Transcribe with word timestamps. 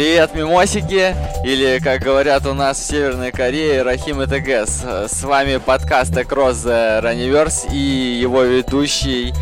Привет, 0.00 0.34
мимосики, 0.34 1.14
или, 1.44 1.78
как 1.78 2.00
говорят 2.00 2.46
у 2.46 2.54
нас 2.54 2.78
в 2.78 2.86
Северной 2.86 3.32
Корее, 3.32 3.82
Рахим 3.82 4.22
и 4.22 4.26
ТГС. 4.26 4.82
С 5.12 5.22
вами 5.22 5.58
подкаст 5.58 6.12
Across 6.12 6.64
the 6.64 7.02
Runiverse 7.02 7.70
и 7.70 8.18
его 8.18 8.40
ведущий 8.44 9.34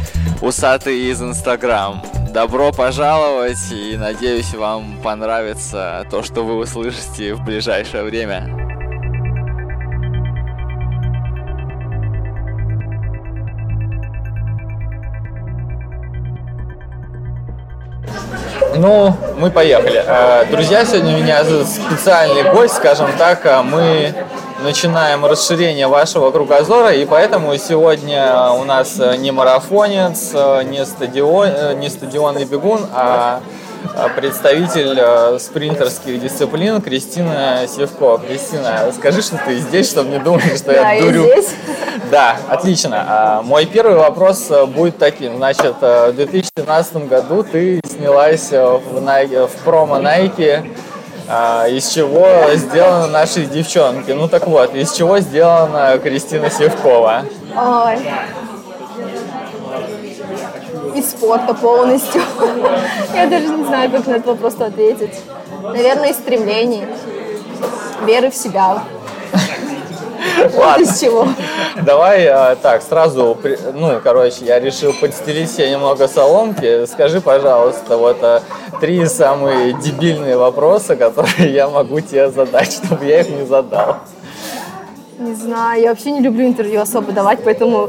Усатый 0.43 1.13
из 1.13 1.23
Инстаграм. 1.23 2.03
Добро 2.35 2.73
пожаловать 2.73 3.71
и 3.71 3.97
надеюсь 3.97 4.53
вам 4.53 5.01
понравится 5.01 6.05
то, 6.11 6.25
что 6.25 6.43
вы 6.43 6.57
услышите 6.57 7.35
в 7.35 7.45
ближайшее 7.45 8.03
время. 8.03 8.58
Ну, 18.79 19.13
мы 19.37 19.51
поехали. 19.51 20.05
Э, 20.07 20.45
друзья, 20.49 20.85
сегодня 20.85 21.17
у 21.17 21.19
меня 21.19 21.43
специальный 21.65 22.45
гость, 22.53 22.75
скажем 22.75 23.09
так. 23.19 23.45
Э, 23.45 23.63
мы 23.63 24.15
начинаем 24.63 25.27
расширение 25.27 25.89
вашего 25.89 26.31
кругозора, 26.31 26.93
и 26.93 27.05
поэтому 27.05 27.57
сегодня 27.57 28.53
у 28.53 28.63
нас 28.63 29.01
не 29.19 29.33
марафонец, 29.33 30.33
не, 30.65 30.87
стадион, 30.87 31.81
не 31.81 31.91
стадионный 31.91 32.45
бегун, 32.45 32.87
а 32.95 33.41
представитель 34.17 35.39
спринтерских 35.39 36.21
дисциплин 36.21 36.81
Кристина 36.81 37.67
Севко. 37.69 38.19
Кристина, 38.19 38.93
скажи, 38.97 39.23
что 39.23 39.41
ты 39.47 39.59
здесь, 39.59 39.91
чтобы 39.91 40.11
не 40.11 40.19
думали, 40.19 40.57
что 40.57 40.73
да, 40.73 40.93
я 40.93 41.03
дурю. 41.03 41.25
здесь. 41.25 41.55
Да, 42.11 42.37
отлично. 42.49 43.05
А, 43.07 43.43
мой 43.43 43.67
первый 43.67 43.97
вопрос 43.97 44.51
будет 44.69 44.99
таким. 44.99 45.37
Значит, 45.37 45.77
в 45.81 46.13
2017 46.13 47.09
году 47.09 47.43
ты 47.43 47.81
снялась 47.87 48.51
в, 48.51 48.99
Nike, 48.99 49.47
в 49.47 49.65
промо 49.65 49.99
Nike 49.99 50.65
из 51.69 51.89
чего 51.91 52.27
сделаны 52.55 53.09
наши 53.09 53.45
девчонки. 53.45 54.13
Ну 54.13 54.29
так 54.29 54.47
вот, 54.47 54.75
из 54.75 54.93
чего 54.93 55.19
сделана 55.19 55.99
Кристина 55.99 56.49
Севкова? 56.49 57.25
Ой. 57.55 57.99
Из 60.95 61.11
спорта 61.11 61.55
полностью. 61.55 62.23
Я 63.15 63.27
даже 63.27 63.49
не 63.49 63.65
знаю, 63.65 63.91
как 63.91 64.07
на 64.07 64.13
этот 64.13 64.27
вопрос 64.27 64.55
ответить. 64.61 65.21
Наверное, 65.63 66.11
из 66.11 66.17
стремлений, 66.17 66.85
веры 68.07 68.31
в 68.31 68.35
себя. 68.35 68.83
Ладно. 70.55 70.83
Из 70.83 71.01
чего? 71.01 71.27
Давай 71.83 72.27
а, 72.27 72.57
так, 72.57 72.83
сразу, 72.83 73.37
ну, 73.75 74.01
короче, 74.03 74.45
я 74.45 74.61
решил 74.61 74.93
подстелить 74.93 75.51
себе 75.51 75.71
немного 75.71 76.09
соломки. 76.09 76.87
Скажи, 76.87 77.21
пожалуйста, 77.21 77.97
вот 77.97 78.19
а, 78.23 78.43
три 78.81 79.07
самые 79.07 79.75
дебильные 79.75 80.37
вопроса, 80.37 80.97
которые 80.97 81.53
я 81.53 81.69
могу 81.69 82.01
тебе 82.01 82.31
задать, 82.31 82.73
чтобы 82.73 83.05
я 83.05 83.21
их 83.21 83.29
не 83.29 83.47
задал. 83.47 83.97
Не 85.19 85.35
знаю, 85.35 85.83
я 85.83 85.91
вообще 85.91 86.13
не 86.13 86.21
люблю 86.21 86.47
интервью 86.47 86.81
особо 86.81 87.13
давать, 87.13 87.41
поэтому, 87.45 87.89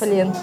блин. 0.00 0.34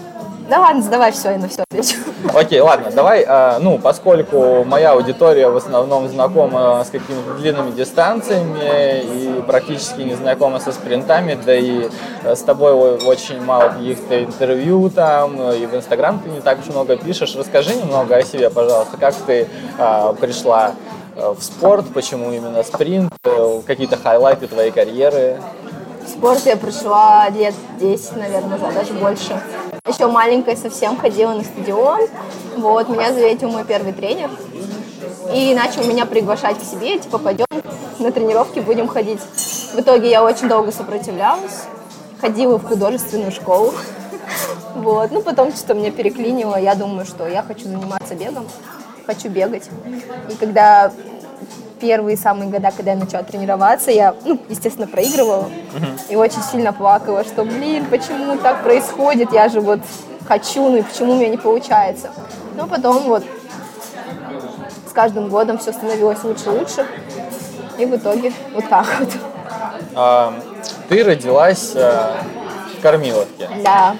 Да 0.53 0.59
ладно, 0.59 0.83
задавай 0.83 1.11
все, 1.11 1.31
я 1.31 1.39
на 1.39 1.49
все 1.49 1.63
отвечу. 1.63 1.95
Окей, 2.31 2.59
ладно, 2.59 2.91
давай, 2.91 3.25
а, 3.27 3.57
ну, 3.59 3.79
поскольку 3.79 4.63
моя 4.63 4.91
аудитория 4.91 5.49
в 5.49 5.57
основном 5.57 6.07
знакома 6.07 6.83
с 6.85 6.91
какими-то 6.91 7.33
длинными 7.39 7.71
дистанциями 7.71 9.01
и 9.01 9.41
практически 9.47 10.01
не 10.01 10.13
знакома 10.13 10.59
со 10.59 10.71
спринтами, 10.71 11.39
да 11.43 11.55
и 11.55 11.89
э, 12.21 12.35
с 12.35 12.41
тобой 12.43 12.73
очень 13.03 13.41
мало 13.41 13.69
каких-то 13.69 14.23
интервью 14.23 14.91
там, 14.91 15.41
э, 15.41 15.57
и 15.57 15.65
в 15.65 15.73
Инстаграм 15.73 16.19
ты 16.19 16.29
не 16.29 16.39
так 16.39 16.59
уж 16.59 16.67
много 16.67 16.97
пишешь. 16.97 17.35
Расскажи 17.35 17.73
немного 17.73 18.15
о 18.15 18.21
себе, 18.21 18.51
пожалуйста, 18.51 18.95
как 18.97 19.15
ты 19.25 19.47
а, 19.79 20.13
пришла 20.13 20.73
э, 21.15 21.33
в 21.35 21.41
спорт, 21.41 21.87
почему 21.95 22.31
именно 22.31 22.61
спринт, 22.61 23.11
э, 23.23 23.61
какие-то 23.65 23.97
хайлайты 23.97 24.45
твоей 24.45 24.69
карьеры. 24.69 25.39
В 26.05 26.09
спорт 26.09 26.45
я 26.45 26.57
пришла 26.57 27.29
лет 27.29 27.55
10, 27.79 28.17
наверное, 28.17 28.57
назад, 28.57 28.73
даже 28.73 28.93
больше. 28.93 29.41
Еще 29.87 30.07
маленькая 30.07 30.57
совсем 30.57 30.97
ходила 30.97 31.33
на 31.33 31.43
стадион. 31.43 32.01
Вот, 32.57 32.89
меня 32.89 33.13
заветил 33.13 33.49
мой 33.49 33.63
первый 33.63 33.93
тренер. 33.93 34.29
И 35.33 35.55
начал 35.55 35.85
меня 35.85 36.05
приглашать 36.05 36.59
к 36.59 36.63
себе, 36.63 36.99
типа, 36.99 37.17
пойдем 37.19 37.45
на 37.99 38.11
тренировки, 38.11 38.59
будем 38.59 38.87
ходить. 38.87 39.21
В 39.73 39.79
итоге 39.79 40.09
я 40.09 40.23
очень 40.23 40.49
долго 40.49 40.71
сопротивлялась. 40.71 41.63
Ходила 42.19 42.57
в 42.57 42.65
художественную 42.65 43.31
школу. 43.31 43.73
Вот, 44.75 45.11
ну 45.11 45.21
потом 45.21 45.53
что-то 45.53 45.75
меня 45.75 45.91
переклинило. 45.91 46.55
Я 46.55 46.73
думаю, 46.73 47.05
что 47.05 47.27
я 47.27 47.43
хочу 47.43 47.65
заниматься 47.65 48.15
бегом, 48.15 48.47
хочу 49.05 49.29
бегать. 49.29 49.69
И 50.31 50.35
когда 50.35 50.91
первые 51.79 52.17
самые 52.17 52.49
года, 52.49 52.71
когда 52.75 52.91
я 52.91 52.97
начала 52.97 53.23
тренироваться, 53.23 53.91
я, 53.91 54.15
ну, 54.25 54.39
естественно, 54.49 54.87
проигрывала 54.87 55.49
и 56.09 56.15
очень 56.15 56.41
сильно 56.41 56.73
плакала, 56.73 57.23
что, 57.23 57.43
блин, 57.43 57.85
почему 57.89 58.37
так 58.37 58.63
происходит, 58.63 59.33
я 59.33 59.49
же 59.49 59.61
вот 59.61 59.79
хочу, 60.27 60.69
ну 60.69 60.77
и 60.77 60.81
почему 60.81 61.13
у 61.13 61.15
меня 61.15 61.29
не 61.29 61.37
получается. 61.37 62.11
Но 62.55 62.67
потом 62.67 63.03
вот 63.03 63.23
с 64.87 64.91
каждым 64.93 65.29
годом 65.29 65.57
все 65.57 65.73
становилось 65.73 66.23
лучше 66.23 66.45
и 66.45 66.49
лучше, 66.49 66.87
и 67.77 67.85
в 67.85 67.95
итоге 67.95 68.31
вот 68.53 68.69
так 68.69 68.85
вот. 68.99 69.09
А, 69.95 70.33
ты 70.89 71.03
родилась 71.03 71.71
э, 71.75 72.13
в 72.77 72.81
Кормиловке. 72.81 73.49
Да. 73.63 73.95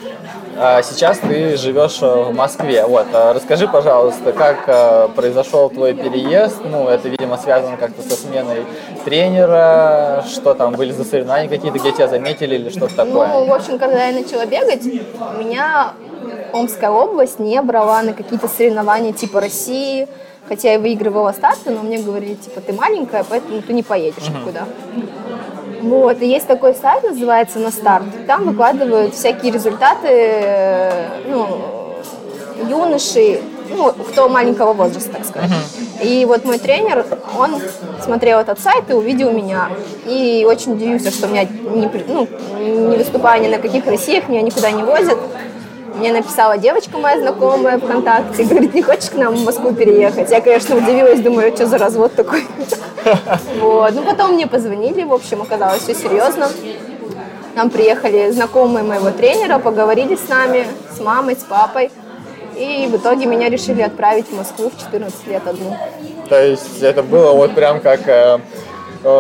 А 0.58 0.82
Сейчас 0.84 1.18
ты 1.20 1.58
живешь 1.58 2.00
э, 2.02 2.06
в 2.06 2.34
Москве. 2.36 2.86
Вот, 2.86 3.08
а 3.14 3.34
расскажи, 3.34 3.68
пожалуйста, 3.68 4.34
как 4.34 4.64
э, 4.68 5.08
произошел 5.16 5.70
твой 5.70 5.94
переезд? 5.94 6.58
Ну, 6.64 6.88
это, 6.88 7.10
видимо, 7.10 7.38
связано 7.38 7.78
как-то 7.78 8.02
со 8.04 8.16
сменой 8.16 8.66
тренера, 9.04 10.24
что 10.32 10.54
там 10.54 10.74
были 10.74 10.92
за 10.92 11.04
соревнования 11.04 11.50
какие-то, 11.50 11.80
где 11.80 11.92
тебя 11.92 12.08
заметили 12.08 12.56
или 12.56 12.70
что-то 12.70 13.04
Ну, 13.06 13.20
такое? 13.20 13.46
в 13.48 13.54
общем, 13.54 13.80
когда 13.80 14.06
я 14.08 14.14
начала 14.14 14.46
бегать, 14.46 14.84
меня 15.40 15.94
Омская 16.54 16.92
область 16.92 17.40
не 17.40 17.60
брала 17.62 18.02
на 18.04 18.14
какие-то 18.14 18.48
соревнования 18.48 19.12
типа 19.12 19.42
России, 19.42 20.08
хотя 20.48 20.74
я 20.74 20.80
выигрывала 20.80 21.32
старты, 21.32 21.72
но 21.72 21.82
мне 21.82 21.98
говорили, 21.98 22.36
типа, 22.36 22.62
ты 22.62 22.74
маленькая, 22.74 23.24
поэтому 23.28 23.62
ты 23.62 23.74
не 23.74 23.82
поедешь 23.82 24.28
никуда. 24.30 24.66
Вот, 25.84 26.22
и 26.22 26.28
есть 26.28 26.48
такой 26.48 26.74
сайт, 26.74 27.04
называется 27.04 27.60
«На 27.60 27.70
старт». 27.70 28.06
Там 28.26 28.46
выкладывают 28.46 29.14
всякие 29.14 29.52
результаты, 29.52 30.08
э, 30.08 31.08
ну, 31.28 31.48
юношей, 32.70 33.42
ну, 33.70 33.92
кто 33.92 34.30
маленького 34.30 34.72
возраста, 34.72 35.12
так 35.12 35.26
сказать. 35.26 35.50
И 36.02 36.24
вот 36.26 36.46
мой 36.46 36.58
тренер, 36.58 37.06
он 37.38 37.62
смотрел 38.02 38.40
этот 38.40 38.60
сайт 38.60 38.90
и 38.90 38.94
увидел 38.94 39.32
меня. 39.32 39.70
И 40.06 40.46
очень 40.48 40.74
удивился, 40.74 41.12
что 41.12 41.28
меня 41.28 41.44
не, 41.44 41.90
ну, 42.08 42.28
не 42.60 42.98
выступая 42.98 43.42
ни 43.42 43.48
на 43.48 43.58
каких 43.58 43.86
Россиях, 43.86 44.30
меня 44.30 44.42
никуда 44.42 44.72
не 44.72 44.84
возят. 44.84 45.18
Мне 45.96 46.12
написала 46.12 46.58
девочка 46.58 46.98
моя 46.98 47.20
знакомая 47.20 47.78
ВКонтакте, 47.78 48.44
говорит, 48.44 48.74
не 48.74 48.82
хочешь 48.82 49.10
к 49.10 49.16
нам 49.16 49.36
в 49.36 49.46
Москву 49.46 49.74
переехать? 49.74 50.32
Я, 50.32 50.42
конечно, 50.42 50.76
удивилась, 50.76 51.20
думаю, 51.22 51.56
что 51.56 51.68
за 51.68 51.78
развод 51.78 52.14
такой. 52.16 52.44
Вот. 53.60 53.94
Ну, 53.94 54.04
потом 54.04 54.34
мне 54.34 54.48
позвонили, 54.48 55.04
в 55.04 55.12
общем, 55.14 55.42
оказалось 55.42 55.82
все 55.82 55.94
серьезно. 55.94 56.50
Нам 57.56 57.70
приехали 57.70 58.32
знакомые 58.32 58.84
моего 58.84 59.12
тренера, 59.12 59.60
поговорили 59.60 60.16
с 60.16 60.30
нами, 60.30 60.66
с 60.96 61.02
мамой, 61.02 61.36
с 61.36 61.44
папой. 61.44 61.92
И 62.56 62.88
в 62.90 62.96
итоге 62.96 63.26
меня 63.26 63.50
решили 63.50 63.82
отправить 63.82 64.28
в 64.28 64.38
Москву 64.38 64.72
в 64.76 64.80
14 64.82 65.28
лет 65.28 65.46
одну. 65.46 65.76
То 66.30 66.42
есть 66.42 66.82
это 66.82 67.04
было 67.04 67.34
вот 67.34 67.54
прям 67.54 67.82
как, 67.82 68.08
э, 68.08 68.40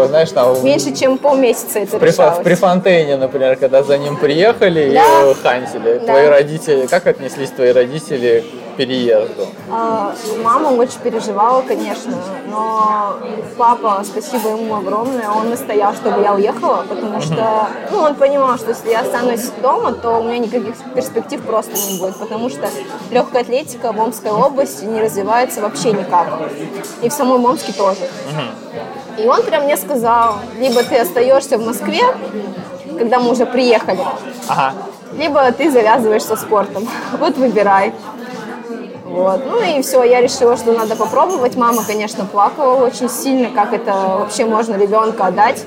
знаешь, 0.08 0.32
там 0.32 0.64
Меньше 0.64 0.96
чем 0.96 1.18
полмесяца 1.18 1.80
это 1.80 1.98
при, 2.00 2.08
решалось. 2.08 2.40
в 2.40 2.44
Префонтейне, 2.44 3.18
например, 3.18 3.56
когда 3.58 3.84
за 3.84 3.98
ним 3.98 4.18
приехали 4.18 4.94
Да. 4.94 5.32
и 5.32 5.34
хантили. 5.34 6.00
Да. 6.00 6.06
Твои 6.14 6.28
родители, 6.28 6.88
как 6.88 7.08
отнеслись 7.08 7.50
твои 7.50 7.72
родители 7.72 8.44
переезду? 8.78 9.48
А, 9.72 10.14
Мама 10.44 10.70
очень 10.70 11.00
переживала, 11.00 11.62
конечно, 11.62 12.16
но 12.50 13.18
папа, 13.58 14.04
спасибо 14.04 14.50
ему 14.50 14.76
огромное, 14.76 15.30
он 15.30 15.50
настоял, 15.50 15.94
чтобы 15.94 16.22
я 16.22 16.34
уехала, 16.34 16.86
потому 16.88 17.22
что, 17.22 17.68
ну, 17.92 18.00
он 18.00 18.16
понимал, 18.16 18.58
что 18.58 18.70
если 18.70 18.90
я 18.90 19.02
останусь 19.02 19.50
дома, 19.62 19.94
то 19.94 20.20
у 20.20 20.24
меня 20.24 20.40
никаких 20.40 20.76
перспектив 20.96 21.42
просто 21.44 21.74
не 21.92 22.00
будет, 22.00 22.16
потому 22.18 22.50
что 22.50 22.70
легкая 23.12 23.42
атлетика 23.44 23.92
в 23.92 24.00
Омской 24.02 24.32
области 24.32 24.86
не 24.86 25.02
развивается 25.02 25.62
вообще 25.62 25.92
никак, 25.92 26.28
и 27.02 27.10
в 27.10 27.14
самой 27.14 27.40
Омске 27.40 27.74
тоже. 27.74 28.02
И 29.18 29.28
он 29.28 29.44
прям 29.44 29.66
мне 29.66 29.78
сказал, 29.78 30.36
либо 30.58 30.84
ты 30.84 30.98
остаешься 30.98 31.58
в 31.58 31.66
Москве, 31.66 32.02
когда 32.98 33.20
мы 33.20 33.32
уже 33.32 33.46
приехали, 33.46 34.00
Ага. 34.48 34.74
либо 35.18 35.52
ты 35.52 35.70
завязываешь 35.72 36.24
со 36.24 36.36
спортом. 36.36 36.88
Вот 37.20 37.38
выбирай. 37.38 37.94
Вот. 39.14 39.42
Ну 39.46 39.62
и 39.62 39.82
все, 39.84 40.04
я 40.04 40.22
решила, 40.22 40.58
что 40.58 40.72
надо 40.74 40.96
попробовать. 40.96 41.56
Мама, 41.56 41.84
конечно, 41.86 42.26
плакала 42.26 42.84
очень 42.84 43.10
сильно, 43.10 43.50
как 43.50 43.72
это 43.74 43.94
вообще 44.20 44.46
можно 44.46 44.76
ребенка 44.76 45.28
отдать. 45.28 45.64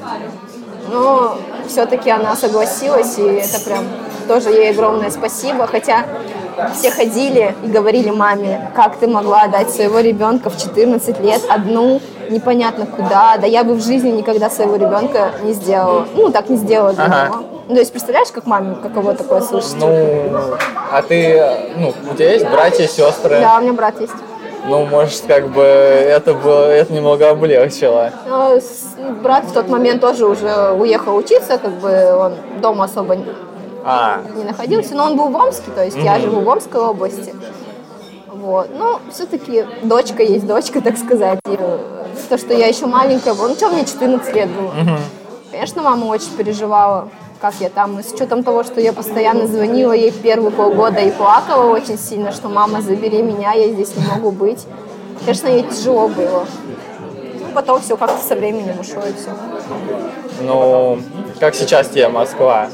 Но 0.90 1.38
все-таки 1.68 2.10
она 2.10 2.34
согласилась, 2.34 3.18
и 3.18 3.22
это 3.22 3.60
прям 3.64 3.84
тоже 4.26 4.50
ей 4.50 4.70
огромное 4.70 5.10
спасибо. 5.10 5.66
Хотя 5.68 6.04
все 6.74 6.90
ходили 6.90 7.54
и 7.62 7.68
говорили 7.68 8.10
маме, 8.10 8.70
как 8.74 8.96
ты 8.96 9.06
могла 9.06 9.42
отдать 9.42 9.70
своего 9.70 10.00
ребенка 10.00 10.50
в 10.50 10.58
14 10.58 11.20
лет 11.20 11.42
одну 11.48 12.00
непонятно 12.30 12.86
куда. 12.86 13.36
Да 13.36 13.46
я 13.46 13.62
бы 13.62 13.74
в 13.74 13.82
жизни 13.82 14.10
никогда 14.10 14.50
своего 14.50 14.74
ребенка 14.74 15.30
не 15.44 15.52
сделала. 15.52 16.06
Ну, 16.14 16.30
так 16.32 16.48
не 16.48 16.56
сделала 16.56 16.92
для 16.92 17.04
Ага. 17.04 17.26
него. 17.26 17.44
Ну, 17.68 17.74
то 17.74 17.80
есть, 17.80 17.90
представляешь, 17.90 18.28
как 18.32 18.46
маме, 18.46 18.76
каково 18.80 19.14
такое 19.14 19.40
слышать? 19.40 19.74
Ну, 19.80 19.88
а 20.92 21.02
ты, 21.02 21.42
ну, 21.76 21.92
у 22.10 22.14
тебя 22.14 22.32
есть 22.32 22.48
братья, 22.48 22.86
сестры? 22.86 23.40
Да, 23.40 23.56
у 23.58 23.62
меня 23.62 23.72
брат 23.72 24.00
есть. 24.00 24.12
Ну, 24.68 24.84
может, 24.86 25.22
как 25.26 25.48
бы 25.50 25.62
это 25.62 26.34
было, 26.34 26.64
это 26.66 26.92
немного 26.92 27.30
облегчило. 27.30 28.10
Но 28.28 28.56
с- 28.56 28.96
брат 29.22 29.44
в 29.44 29.52
тот 29.52 29.68
момент 29.68 30.00
тоже 30.00 30.26
уже 30.26 30.70
уехал 30.72 31.16
учиться, 31.16 31.58
как 31.58 31.72
бы 31.74 32.14
он 32.16 32.34
дома 32.60 32.84
особо 32.84 33.14
не 33.16 33.24
А, 33.84 34.20
не 34.34 34.42
находился, 34.44 34.94
но 34.96 35.04
он 35.06 35.16
был 35.16 35.28
в 35.28 35.36
Омске, 35.36 35.70
то 35.72 35.84
есть 35.84 35.96
я 35.98 36.18
живу 36.18 36.40
в 36.40 36.48
Омской 36.48 36.80
области. 36.80 37.32
Вот. 38.32 38.68
Но 38.76 39.00
все-таки 39.12 39.64
дочка 39.82 40.22
есть 40.24 40.46
дочка, 40.46 40.80
так 40.80 40.96
сказать. 40.98 41.38
И, 41.48 41.56
то, 42.28 42.36
что 42.38 42.52
я 42.54 42.66
еще 42.66 42.86
маленькая 42.86 43.34
была, 43.34 43.48
ну 43.48 43.54
что, 43.54 43.68
мне 43.68 43.84
14 43.84 44.34
лет 44.34 44.48
было. 44.50 44.72
Конечно, 45.52 45.82
мама 45.82 46.06
очень 46.06 46.30
переживала, 46.36 47.08
как 47.40 47.54
я 47.60 47.68
там. 47.68 48.02
С 48.02 48.12
учетом 48.12 48.42
того, 48.42 48.64
что 48.64 48.80
я 48.80 48.92
постоянно 48.92 49.46
звонила 49.46 49.92
ей 49.92 50.10
первые 50.10 50.50
полгода 50.50 51.00
и 51.00 51.10
плакала 51.10 51.70
очень 51.70 51.98
сильно, 51.98 52.32
что 52.32 52.48
мама, 52.48 52.80
забери 52.80 53.22
меня, 53.22 53.52
я 53.52 53.72
здесь 53.72 53.96
не 53.96 54.06
могу 54.06 54.30
быть. 54.30 54.64
Конечно, 55.20 55.48
ей 55.48 55.62
тяжело 55.64 56.08
было. 56.08 56.46
Ну, 57.40 57.46
потом 57.54 57.80
все 57.80 57.96
как-то 57.96 58.22
со 58.22 58.34
временем 58.34 58.80
ушло 58.80 59.02
и 59.02 59.12
все. 59.12 59.30
ну, 60.40 60.98
как 61.40 61.54
сейчас 61.54 61.88
тебе 61.88 62.08
Москва? 62.08 62.68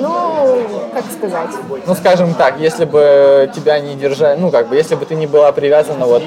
Ну, 0.00 0.66
как 0.92 1.04
сказать. 1.16 1.50
Ну, 1.86 1.94
скажем 1.94 2.34
так, 2.34 2.58
если 2.58 2.84
бы 2.84 3.50
тебя 3.54 3.78
не 3.78 3.94
держали, 3.94 4.38
ну, 4.38 4.50
как 4.50 4.68
бы, 4.68 4.76
если 4.76 4.96
бы 4.96 5.06
ты 5.06 5.14
не 5.14 5.26
была 5.26 5.52
привязана 5.52 6.06
вот 6.06 6.22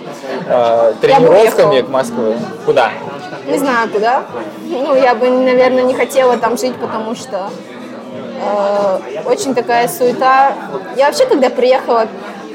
э, 0.47 0.93
тренировками 1.01 1.81
к 1.81 1.89
Москве, 1.89 2.37
куда? 2.65 2.91
Не 3.47 3.57
знаю 3.59 3.89
куда. 3.89 4.24
Ну, 4.65 4.95
я 4.95 5.15
бы, 5.15 5.29
наверное, 5.29 5.83
не 5.83 5.94
хотела 5.94 6.38
там 6.38 6.57
жить, 6.57 6.75
потому 6.75 7.15
что 7.15 7.50
э, 8.41 9.00
очень 9.25 9.53
такая 9.56 9.88
суета. 9.88 10.53
Я 10.95 11.07
вообще, 11.07 11.25
когда 11.25 11.50
приехала 11.50 12.07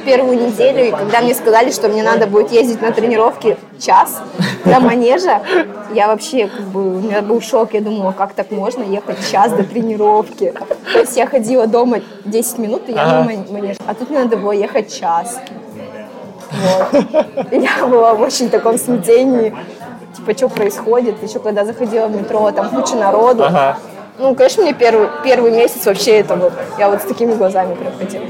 первую 0.04 0.36
неделю, 0.48 0.88
и 0.88 0.90
когда 0.90 1.20
мне 1.20 1.32
сказали, 1.34 1.70
что 1.70 1.88
мне 1.88 2.02
надо 2.02 2.26
будет 2.26 2.50
ездить 2.50 2.82
на 2.82 2.90
тренировки 2.90 3.56
час 3.78 4.20
до 4.64 4.80
манежа, 4.80 5.42
я 5.94 6.08
вообще, 6.08 6.48
как 6.48 6.62
бы, 6.66 6.96
у 6.96 7.00
меня 7.00 7.22
был 7.22 7.40
шок. 7.40 7.72
Я 7.74 7.80
думала, 7.82 8.12
как 8.12 8.32
так 8.32 8.50
можно 8.50 8.82
ехать 8.82 9.18
час 9.30 9.52
до 9.52 9.62
тренировки? 9.62 10.52
То 10.92 10.98
есть 10.98 11.16
я 11.16 11.26
ходила 11.26 11.66
дома 11.66 12.00
10 12.24 12.58
минут, 12.58 12.82
и 12.88 12.92
я 12.92 13.02
Ага. 13.02 13.18
на 13.18 13.24
ман- 13.24 13.46
манеж. 13.50 13.76
А 13.86 13.94
тут 13.94 14.10
мне 14.10 14.20
надо 14.20 14.36
было 14.36 14.52
ехать 14.52 14.92
час. 14.92 15.38
Вот. 16.50 17.04
Я 17.50 17.86
была 17.86 18.14
в 18.14 18.20
очень 18.20 18.50
таком 18.50 18.78
смятении. 18.78 19.54
Типа, 20.24 20.38
что 20.38 20.48
происходит? 20.48 21.20
Еще 21.20 21.40
когда 21.40 21.64
заходила 21.64 22.06
в 22.06 22.14
метро, 22.14 22.48
там 22.52 22.68
куча 22.68 22.94
народу. 22.94 23.42
Ага. 23.42 23.76
Ну, 24.18 24.36
конечно, 24.36 24.62
мне 24.62 24.72
первый, 24.72 25.08
первый 25.24 25.50
месяц 25.50 25.84
вообще 25.84 26.20
это 26.20 26.36
вот, 26.36 26.52
я 26.78 26.88
вот 26.88 27.02
с 27.02 27.04
такими 27.04 27.34
глазами 27.34 27.74
прям 27.74 27.92
ходила. 27.98 28.24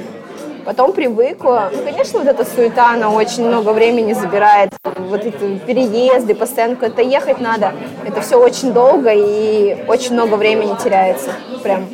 Потом 0.64 0.92
привыкла. 0.92 1.70
Ну, 1.70 1.82
конечно, 1.82 2.20
вот 2.20 2.28
эта 2.28 2.46
суета, 2.46 2.92
она 2.94 3.10
очень 3.10 3.46
много 3.46 3.70
времени 3.72 4.14
забирает. 4.14 4.72
Вот 4.96 5.20
эти 5.22 5.58
переезды, 5.58 6.34
постоянно 6.34 6.76
куда-то 6.76 7.02
ехать 7.02 7.40
надо. 7.40 7.72
Это 8.06 8.22
все 8.22 8.40
очень 8.40 8.72
долго 8.72 9.10
и 9.12 9.84
очень 9.86 10.14
много 10.14 10.36
времени 10.36 10.74
теряется. 10.82 11.32
Прям 11.62 11.86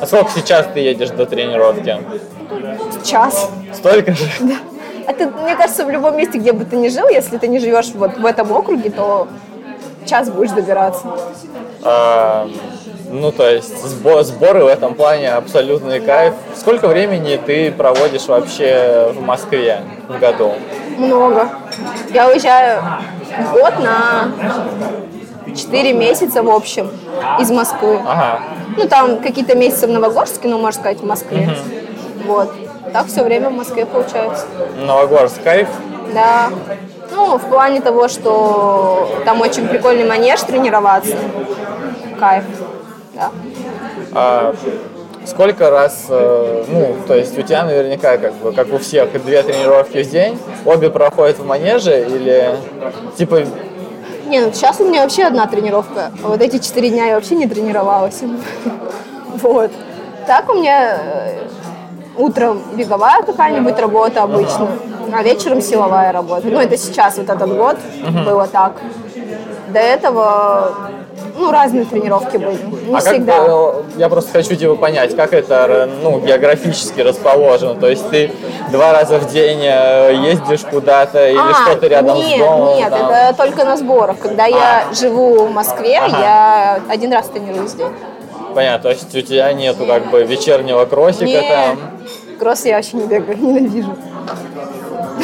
А 0.00 0.06
сколько 0.06 0.30
сейчас 0.34 0.66
ты 0.74 0.80
едешь 0.80 1.10
до 1.10 1.26
тренировки? 1.26 1.96
час. 3.04 3.50
Столько 3.72 4.14
же? 4.14 4.24
А 4.40 4.73
ты, 5.12 5.26
мне 5.26 5.54
кажется, 5.56 5.84
в 5.84 5.90
любом 5.90 6.16
месте, 6.16 6.38
где 6.38 6.52
бы 6.52 6.64
ты 6.64 6.76
ни 6.76 6.88
жил, 6.88 7.08
если 7.08 7.36
ты 7.38 7.48
не 7.48 7.58
живешь 7.58 7.90
вот 7.94 8.16
в 8.16 8.24
этом 8.24 8.50
округе, 8.52 8.90
то 8.90 9.28
час 10.06 10.30
будешь 10.30 10.50
добираться. 10.50 11.02
А, 11.82 12.48
ну, 13.10 13.30
то 13.32 13.48
есть 13.48 13.74
сбо- 13.84 14.22
сборы 14.22 14.64
в 14.64 14.66
этом 14.66 14.94
плане 14.94 15.32
абсолютный 15.32 16.00
кайф. 16.00 16.34
Сколько 16.56 16.88
времени 16.88 17.38
ты 17.44 17.70
проводишь 17.72 18.26
вообще 18.26 19.12
в 19.14 19.20
Москве 19.22 19.82
в 20.08 20.18
году? 20.18 20.52
Много. 20.96 21.48
Я 22.12 22.28
уезжаю 22.28 22.82
год 23.52 23.78
на 23.80 24.30
4 25.54 25.92
месяца 25.92 26.42
в 26.42 26.50
общем 26.50 26.90
из 27.40 27.50
Москвы. 27.50 28.00
Ага. 28.06 28.40
Ну, 28.76 28.88
там 28.88 29.18
какие-то 29.20 29.56
месяцы 29.56 29.86
в 29.86 29.90
Новогорске, 29.90 30.48
ну, 30.48 30.58
можно 30.58 30.80
сказать, 30.80 31.00
в 31.00 31.06
Москве. 31.06 31.48
Вот. 32.26 32.52
Так 32.94 33.08
все 33.08 33.24
время 33.24 33.50
в 33.50 33.52
Москве 33.52 33.86
получается. 33.86 34.46
Новогорск 34.76 35.42
кайф. 35.42 35.66
Да. 36.14 36.48
Ну, 37.10 37.38
в 37.38 37.42
плане 37.48 37.80
того, 37.80 38.06
что 38.06 39.20
там 39.24 39.40
очень 39.40 39.66
прикольный 39.66 40.04
манеж 40.04 40.40
тренироваться. 40.42 41.16
Кайф. 42.20 42.44
Да. 43.14 43.30
А 44.12 44.54
сколько 45.26 45.70
раз, 45.70 46.06
э, 46.08 46.64
ну, 46.68 46.94
то 47.08 47.16
есть 47.16 47.36
у 47.36 47.42
тебя 47.42 47.64
наверняка, 47.64 48.16
как 48.16 48.32
бы, 48.34 48.52
как 48.52 48.72
у 48.72 48.78
всех, 48.78 49.10
две 49.24 49.42
тренировки 49.42 50.04
в 50.04 50.08
день, 50.08 50.38
обе 50.64 50.88
проходят 50.88 51.40
в 51.40 51.44
манеже 51.44 52.06
или, 52.06 52.54
типа, 53.18 53.42
Не, 54.26 54.40
ну 54.40 54.52
сейчас 54.52 54.78
у 54.78 54.84
меня 54.84 55.02
вообще 55.02 55.24
одна 55.24 55.48
тренировка. 55.48 56.12
А 56.22 56.28
вот 56.28 56.40
эти 56.40 56.58
четыре 56.58 56.90
дня 56.90 57.06
я 57.06 57.14
вообще 57.16 57.34
не 57.34 57.48
тренировалась. 57.48 58.20
Вот. 59.42 59.72
Так 60.28 60.48
у 60.48 60.54
меня 60.54 60.96
э, 60.96 61.44
утром 62.16 62.62
беговая 62.74 63.22
какая-нибудь 63.22 63.78
работа 63.78 64.22
обычно, 64.22 64.68
а 65.12 65.22
вечером 65.22 65.60
силовая 65.60 66.12
работа. 66.12 66.46
Ну, 66.46 66.60
это 66.60 66.76
сейчас, 66.76 67.16
вот 67.16 67.28
этот 67.28 67.56
год 67.56 67.76
было 68.24 68.46
так. 68.46 68.72
До 69.68 69.80
этого, 69.80 70.72
ну, 71.36 71.50
разные 71.50 71.84
тренировки 71.84 72.36
были. 72.36 72.58
Не 72.86 72.94
а 72.94 73.00
как 73.00 73.14
всегда. 73.14 73.40
бы, 73.40 73.48
э, 73.48 73.82
я 73.96 74.08
просто 74.08 74.30
хочу 74.30 74.54
типа 74.54 74.76
понять, 74.76 75.16
как 75.16 75.32
это, 75.32 75.66
э, 75.68 75.88
ну, 76.02 76.20
географически 76.20 77.00
расположено, 77.00 77.74
то 77.74 77.88
есть 77.88 78.08
ты 78.08 78.30
два 78.70 78.92
раза 78.92 79.18
в 79.18 79.32
день 79.32 79.60
э, 79.62 80.14
ездишь 80.26 80.60
куда-то 80.70 81.28
или 81.28 81.38
А, 81.38 81.54
что-то 81.66 81.88
рядом 81.88 82.18
нет, 82.18 82.36
с 82.36 82.38
домом? 82.38 82.76
Нет, 82.76 82.90
там? 82.90 83.10
это 83.10 83.36
только 83.36 83.64
на 83.64 83.76
сборах. 83.76 84.18
Когда 84.20 84.46
я 84.46 84.84
живу 84.92 85.46
в 85.46 85.50
Москве, 85.50 85.98
Ага. 85.98 86.18
я 86.20 86.80
один 86.88 87.12
раз 87.12 87.26
тренируюсь 87.28 87.72
в 87.72 87.78
день. 87.78 87.92
Понятно, 88.54 88.82
то 88.82 88.90
есть 88.90 89.14
у 89.14 89.20
тебя 89.20 89.52
нету 89.52 89.84
как 89.86 90.10
бы 90.10 90.22
вечернего 90.24 90.84
кроссика 90.84 91.24
Не, 91.24 91.48
там. 91.48 91.78
кросс 92.38 92.64
я 92.64 92.76
вообще 92.76 92.96
не 92.96 93.06
бегаю, 93.06 93.38
ненавижу. 93.40 93.96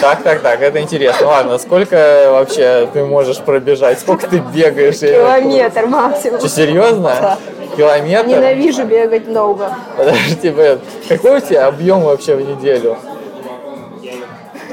Так, 0.00 0.22
так, 0.22 0.40
так, 0.40 0.60
это 0.62 0.80
интересно. 0.80 1.26
Ладно, 1.26 1.58
сколько 1.58 2.28
вообще 2.30 2.88
ты 2.92 3.04
можешь 3.04 3.38
пробежать? 3.38 3.98
Сколько 4.00 4.26
ты 4.28 4.38
бегаешь? 4.38 4.98
Километр 4.98 5.86
максимум. 5.86 6.38
Что, 6.38 6.48
серьезно? 6.48 7.12
Да. 7.20 7.38
Километр? 7.76 8.28
Ненавижу 8.28 8.84
бегать 8.84 9.30
долго. 9.32 9.74
Подожди, 9.96 10.50
блин, 10.50 10.80
какой 11.08 11.36
у 11.36 11.40
тебя 11.40 11.66
объем 11.66 12.00
вообще 12.02 12.34
в 12.36 12.40
неделю? 12.40 12.96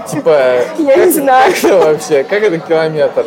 Типа, 0.09 0.61
Я 0.77 0.95
не 1.05 1.11
знаю. 1.11 1.51
как 1.53 1.63
это 1.63 1.77
вообще? 1.85 2.23
Как 2.23 2.43
это 2.43 2.59
километр? 2.59 3.25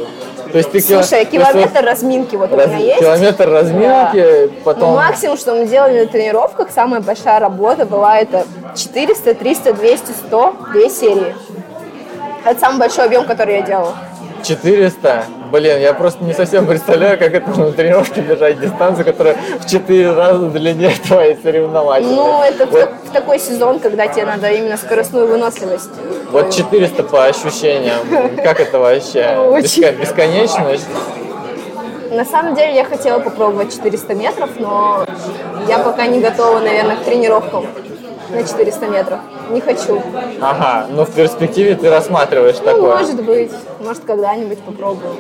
То 0.53 0.59
есть 0.59 0.73
ты 0.73 0.81
Слушай, 0.81 1.21
есть 1.21 1.31
километр 1.31 1.85
разминки 1.85 2.37
вот 2.37 2.51
вот 2.51 2.57
у 2.57 2.59
раз- 2.61 2.69
меня 2.69 2.79
есть. 2.79 2.99
Километр 2.99 3.49
разминки, 3.49 4.47
Ну, 4.47 4.53
потом... 4.65 4.95
максимум, 4.95 5.37
что 5.37 5.55
мы 5.55 5.67
делали 5.67 6.01
на 6.01 6.07
тренировках, 6.07 6.69
самая 6.75 7.01
большая 7.01 7.39
работа 7.39 7.85
была 7.87 8.19
это 8.19 8.45
400, 8.77 9.35
300, 9.35 9.73
200, 9.75 10.11
100, 10.27 10.55
две 10.73 10.91
серии. 10.91 11.35
Это 12.45 12.59
самый 12.59 12.79
большой 12.79 13.05
объем, 13.05 13.25
который 13.27 13.57
я 13.57 13.63
делала. 13.63 13.95
400? 14.43 15.25
Блин, 15.51 15.81
я 15.81 15.93
просто 15.95 16.23
не 16.23 16.33
совсем 16.33 16.67
представляю, 16.67 17.19
как 17.19 17.35
это 17.35 17.51
на 17.59 17.73
тренировке 17.73 18.21
бежать 18.21 18.61
дистанцию, 18.61 19.05
которая 19.05 19.37
в 19.61 19.69
4 19.69 20.13
раза 20.13 20.47
длиннее 20.47 20.93
твоей 21.07 21.37
соревновательной. 21.43 22.15
Ну, 22.15 22.43
это 22.43 22.67
в, 22.67 22.71
вот, 22.71 22.81
так- 22.81 22.93
в 23.05 23.11
такой 23.13 23.39
сезон, 23.41 23.81
когда 23.81 24.07
тебе 24.07 24.27
надо 24.27 24.49
именно 24.51 24.77
скоростную 24.77 25.27
выносливость. 25.27 25.91
вот 26.31 26.55
400 26.55 27.03
по 27.03 27.25
ощущениям, 27.27 27.99
как 28.45 28.61
это 28.61 28.79
вообще? 28.79 29.37
Очень. 29.49 29.83
Беско- 29.83 29.93
Бесконечность? 30.01 30.87
На 32.13 32.25
самом 32.25 32.55
деле 32.55 32.75
я 32.75 32.85
хотела 32.85 33.19
попробовать 33.21 33.73
400 33.75 34.15
метров, 34.15 34.51
но 34.59 35.05
я 35.69 35.79
пока 35.79 36.07
не 36.07 36.21
готова, 36.21 36.59
наверное, 36.61 36.97
к 36.97 37.01
тренировкам 37.05 37.67
на 38.31 38.43
400 38.45 38.87
метров. 38.87 39.19
Не 39.51 39.61
хочу. 39.61 40.01
Ага, 40.41 40.87
ну 40.91 41.05
в 41.05 41.11
перспективе 41.11 41.75
ты 41.75 41.89
рассматриваешь 41.91 42.57
Ну, 42.59 42.65
такое. 42.65 42.97
может 42.97 43.23
быть. 43.25 43.51
Может, 43.81 44.05
когда-нибудь 44.05 44.59
попробую. 44.59 45.15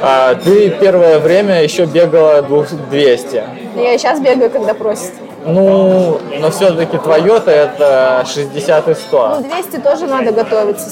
А, 0.00 0.34
ты 0.34 0.70
первое 0.70 1.18
время 1.18 1.62
еще 1.62 1.84
бегала 1.84 2.40
двух- 2.42 2.70
200. 2.90 3.44
Но 3.74 3.82
я 3.82 3.92
и 3.94 3.98
сейчас 3.98 4.18
бегаю, 4.18 4.50
когда 4.50 4.72
просят. 4.72 5.12
Ну, 5.44 6.18
но 6.40 6.50
все-таки 6.50 6.96
твое-то 6.98 7.50
это 7.50 8.24
60 8.26 8.88
и 8.88 8.94
100. 8.94 9.28
Ну, 9.40 9.42
200 9.42 9.76
тоже 9.80 10.06
надо 10.06 10.32
готовиться 10.32 10.90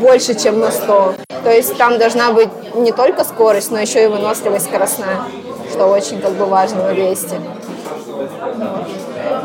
больше, 0.00 0.34
чем 0.34 0.60
на 0.60 0.70
100. 0.70 1.14
То 1.44 1.50
есть 1.52 1.76
там 1.76 1.98
должна 1.98 2.32
быть 2.32 2.48
не 2.74 2.90
только 2.92 3.22
скорость, 3.24 3.70
но 3.70 3.78
еще 3.78 4.02
и 4.04 4.06
выносливость 4.06 4.64
скоростная, 4.66 5.18
что 5.70 5.86
очень 5.86 6.20
как 6.20 6.32
бы 6.32 6.46
важно 6.46 6.84
на 6.84 6.94
200. 6.94 7.34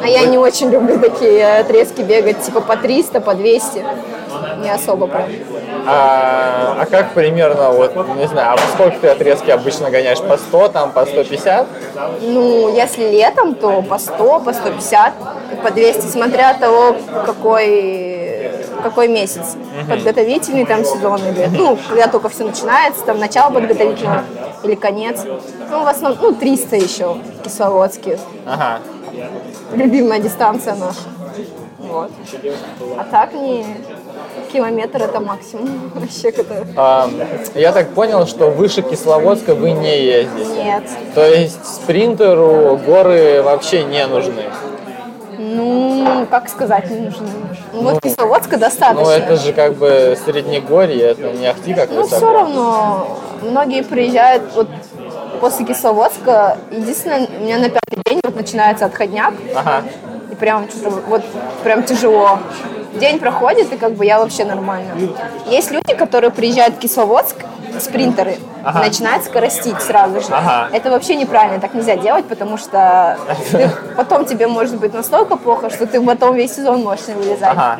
А 0.03 0.07
я 0.07 0.25
не 0.25 0.37
очень 0.37 0.69
люблю 0.71 0.97
такие 0.97 1.59
отрезки 1.59 2.01
бегать, 2.01 2.41
типа 2.41 2.61
по 2.61 2.77
300, 2.77 3.19
по 3.21 3.35
200. 3.35 3.85
Не 4.63 4.69
особо 4.73 5.07
прям. 5.07 5.29
А, 5.87 6.77
а 6.79 6.85
как 6.85 7.13
примерно, 7.13 7.71
вот, 7.71 7.95
не 8.17 8.27
знаю, 8.27 8.55
а 8.55 8.57
сколько 8.75 8.99
ты 8.99 9.07
отрезки 9.07 9.49
обычно 9.49 9.89
гоняешь? 9.89 10.19
По 10.19 10.37
100, 10.37 10.67
там, 10.69 10.91
по 10.91 11.05
150? 11.05 11.67
Ну, 12.21 12.73
если 12.75 13.09
летом, 13.09 13.55
то 13.55 13.81
по 13.81 13.97
100, 13.97 14.39
по 14.41 14.53
150, 14.53 15.13
по 15.63 15.71
200, 15.71 16.07
смотря 16.07 16.51
от 16.51 16.59
того, 16.59 16.95
какой, 17.25 18.51
какой 18.83 19.07
месяц. 19.07 19.55
Подготовительный 19.89 20.65
там 20.65 20.83
сезон 20.85 21.19
или, 21.25 21.49
ну, 21.57 21.77
когда 21.89 22.07
только 22.07 22.29
все 22.29 22.45
начинается, 22.45 23.03
там 23.05 23.19
начало 23.19 23.51
подготовительного 23.51 24.23
или 24.63 24.75
конец. 24.75 25.21
Ну, 25.69 25.83
в 25.83 25.87
основном, 25.87 26.19
ну, 26.21 26.33
300 26.33 26.75
еще, 26.75 27.17
Кисловодске. 27.43 28.19
Ага. 28.45 28.79
Любимая 29.73 30.19
дистанция 30.19 30.75
наша. 30.75 30.99
Вот. 31.79 32.11
А 32.97 33.03
так 33.03 33.33
не 33.33 33.65
километр 34.51 35.01
это 35.03 35.19
максимум. 35.19 35.69
Вообще. 35.95 36.33
А, 36.75 37.09
я 37.55 37.71
так 37.71 37.89
понял, 37.89 38.25
что 38.27 38.49
выше 38.49 38.81
Кисловодска 38.81 39.55
вы 39.55 39.71
не 39.71 40.03
ездите. 40.03 40.63
Нет. 40.63 40.83
То 41.15 41.25
есть 41.25 41.65
спринтеру 41.65 42.77
горы 42.85 43.41
вообще 43.41 43.83
не 43.83 44.05
нужны. 44.07 44.43
Ну, 45.37 46.25
как 46.29 46.49
сказать, 46.49 46.89
не 46.89 46.99
нужны. 46.99 47.27
Ну, 47.73 47.81
вот 47.81 48.01
Кисловодска 48.01 48.57
достаточно. 48.57 49.03
Ну, 49.03 49.09
это 49.09 49.35
же 49.37 49.53
как 49.53 49.73
бы 49.75 50.17
среднегорье, 50.23 51.07
это 51.11 51.31
не 51.33 51.47
ахти 51.47 51.73
как 51.73 51.89
Ну, 51.89 52.01
высоко. 52.03 52.17
все 52.17 52.31
равно. 52.33 53.07
Многие 53.41 53.83
приезжают 53.83 54.43
вот 54.55 54.67
после 55.39 55.65
Кисловодска. 55.65 56.57
Единственное, 56.69 57.27
у 57.27 57.43
меня 57.43 57.57
на 57.57 57.69
пятый 57.69 57.99
день 58.05 58.19
вот 58.23 58.35
начинается 58.35 58.85
отходняк. 58.85 59.33
Ага. 59.55 59.83
И 60.31 60.35
прям 60.35 60.67
вот 61.07 61.23
прям 61.63 61.83
тяжело. 61.83 62.39
День 62.99 63.19
проходит, 63.19 63.71
и 63.73 63.77
как 63.77 63.93
бы 63.93 64.05
я 64.05 64.19
вообще 64.19 64.45
нормально. 64.45 64.93
Есть 65.47 65.71
люди, 65.71 65.93
которые 65.93 66.29
приезжают 66.31 66.75
в 66.75 66.79
Кисловодск, 66.79 67.35
спринтеры, 67.79 68.37
Ага. 68.65 68.79
начинают 68.79 69.23
скоростить 69.23 69.79
сразу 69.81 70.19
же. 70.19 70.27
Ага. 70.29 70.67
Это 70.73 70.89
вообще 70.91 71.15
неправильно, 71.15 71.59
так 71.59 71.73
нельзя 71.73 71.95
делать, 71.95 72.25
потому 72.25 72.57
что 72.57 73.17
ты- 73.51 73.69
потом 73.95 74.25
тебе 74.25 74.47
может 74.47 74.75
быть 74.77 74.93
настолько 74.93 75.37
плохо, 75.37 75.69
что 75.69 75.87
ты 75.87 76.01
потом 76.01 76.35
весь 76.35 76.53
сезон 76.55 76.83
можешь 76.83 77.07
не 77.07 77.13
вылезать. 77.13 77.43
Ага. 77.49 77.79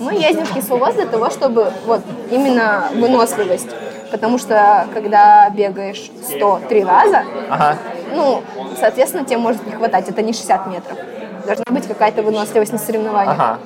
Мы 0.00 0.14
ездим 0.14 0.44
в 0.44 0.52
Кисловодск 0.52 0.96
для 0.96 1.06
того, 1.06 1.30
чтобы 1.30 1.72
вот 1.86 2.00
именно 2.30 2.88
выносливость. 2.94 3.68
Потому 4.10 4.38
что 4.38 4.86
когда 4.94 5.48
бегаешь 5.50 6.10
103 6.26 6.82
раза, 6.84 7.22
Ага. 7.50 7.76
ну, 8.14 8.42
соответственно, 8.80 9.24
тебе 9.24 9.36
может 9.38 9.64
не 9.66 9.72
хватать. 9.72 10.08
Это 10.08 10.20
не 10.22 10.32
60 10.32 10.66
метров. 10.66 10.98
Должна 11.46 11.64
быть 11.70 11.86
какая-то 11.86 12.22
выносливость 12.22 12.72
на 12.72 12.78
соревнованиях. 12.78 13.34
Ага. 13.38 13.58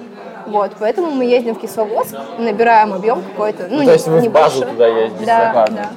Вот, 0.53 0.73
поэтому 0.79 1.11
мы 1.11 1.25
ездим 1.25 1.55
в 1.55 1.61
Кисловодск, 1.61 2.15
набираем 2.39 2.93
объем 2.93 3.23
какой-то. 3.23 3.69
Ну, 3.71 3.87
то 3.87 3.93
есть 3.93 4.07
вы 4.07 4.21
в 4.21 4.31
базу 4.31 4.59
небольшой. 4.59 4.67
туда 4.67 4.87
ездите 4.87 5.25
Да, 5.25 5.53
да, 5.55 5.67
да. 5.67 5.89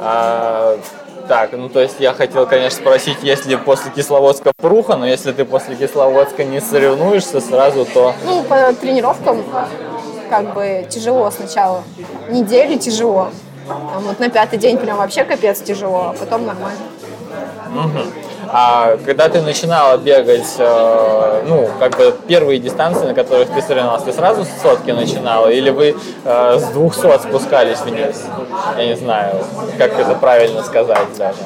А, 0.00 0.78
так, 1.26 1.50
ну 1.52 1.68
то 1.68 1.80
есть 1.80 1.96
я 1.98 2.12
хотел, 2.12 2.46
конечно, 2.46 2.80
спросить, 2.80 3.18
если 3.22 3.56
после 3.56 3.90
Кисловодска 3.90 4.52
пруха, 4.56 4.96
но 4.96 5.08
если 5.08 5.32
ты 5.32 5.44
после 5.44 5.74
Кисловодска 5.74 6.44
не 6.44 6.60
соревнуешься 6.60 7.40
сразу, 7.40 7.84
то... 7.84 8.14
Ну, 8.24 8.44
по 8.44 8.72
тренировкам 8.74 9.42
как 10.30 10.54
бы 10.54 10.86
тяжело 10.88 11.28
сначала. 11.32 11.82
Неделю 12.28 12.78
тяжело. 12.78 13.30
Там 13.66 14.02
вот 14.04 14.20
на 14.20 14.28
пятый 14.28 14.58
день 14.60 14.78
прям 14.78 14.98
вообще 14.98 15.24
капец 15.24 15.60
тяжело, 15.60 16.10
а 16.10 16.12
потом 16.12 16.46
нормально. 16.46 16.78
А 18.48 18.96
когда 19.04 19.28
ты 19.28 19.40
начинала 19.42 19.96
бегать, 19.96 20.54
э, 20.58 21.42
ну, 21.46 21.68
как 21.78 21.96
бы 21.96 22.14
первые 22.26 22.58
дистанции, 22.58 23.06
на 23.06 23.14
которых 23.14 23.48
ты 23.50 23.60
соревновалась, 23.62 24.04
ты 24.04 24.12
сразу 24.12 24.44
с 24.44 24.62
сотки 24.62 24.90
начинала? 24.90 25.48
Или 25.48 25.70
вы 25.70 25.96
э, 26.24 26.58
с 26.58 26.64
двухсот 26.68 27.22
спускались 27.22 27.80
вниз? 27.80 28.24
Я 28.76 28.86
не 28.86 28.96
знаю, 28.96 29.36
как 29.78 29.98
это 29.98 30.14
правильно 30.14 30.62
сказать 30.62 31.08
даже. 31.18 31.38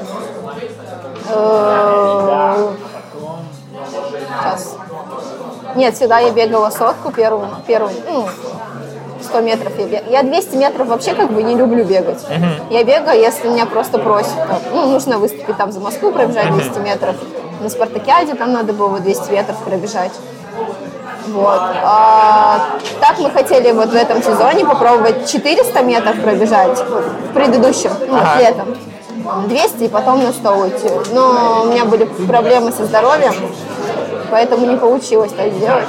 Э, 1.29 2.69
Сейчас. 4.41 4.77
Нет, 5.77 5.95
всегда 5.95 6.19
я 6.19 6.31
бегала 6.31 6.71
сотку 6.71 7.13
первую, 7.13 7.49
первую, 7.67 7.93
ну, 8.09 8.29
100 9.25 9.41
метров 9.41 9.73
я 9.79 9.87
бегала. 9.87 10.11
Я 10.11 10.23
200 10.23 10.57
метров 10.57 10.89
вообще 10.89 11.15
как 11.15 11.31
бы 11.33 11.43
не 11.43 11.55
люблю 11.55 11.85
бегать. 11.85 12.25
Я 12.71 12.85
бегаю, 12.85 13.21
если 13.21 13.49
меня 13.49 13.67
просто 13.67 13.99
просят. 13.99 14.35
там, 14.49 14.59
ну, 14.73 14.87
нужно 14.87 15.19
выступить 15.19 15.57
там 15.57 15.73
за 15.73 15.81
Москву, 15.81 16.13
пробежать 16.13 16.51
200 16.53 16.79
метров. 16.79 17.17
На 17.61 17.69
спартакиаде 17.69 18.35
там 18.35 18.53
надо 18.53 18.73
было 18.73 19.01
200 19.01 19.31
метров 19.33 19.57
пробежать. 19.59 20.13
Вот. 21.29 21.61
А, 21.85 22.71
так 23.01 23.19
мы 23.19 23.31
хотели 23.31 23.71
вот 23.73 23.91
в 23.91 23.95
этом 23.95 24.23
сезоне 24.23 24.65
попробовать 24.65 25.31
400 25.31 25.83
метров 25.83 26.21
пробежать, 26.21 26.79
в 26.79 27.35
предыдущем, 27.35 27.91
ну, 28.09 28.17
Ага. 28.17 28.41
летом. 28.41 28.77
200 29.47 29.85
и 29.85 29.89
потом 29.89 30.25
на 30.25 30.33
100 30.33 30.51
уйти. 30.57 30.89
Но 31.13 31.63
у 31.65 31.67
меня 31.67 31.85
были 31.85 32.05
проблемы 32.05 32.73
со 32.73 32.85
здоровьем, 32.87 33.35
поэтому 34.31 34.67
не 34.67 34.77
получилось 34.77 35.33
так 35.33 35.53
сделать. 35.53 35.89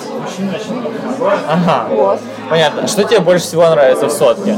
Ага. 1.47 1.87
Вот. 1.91 2.19
Понятно. 2.51 2.85
Что 2.87 3.03
тебе 3.05 3.21
больше 3.21 3.45
всего 3.45 3.69
нравится 3.69 4.07
в 4.07 4.11
сотке? 4.11 4.57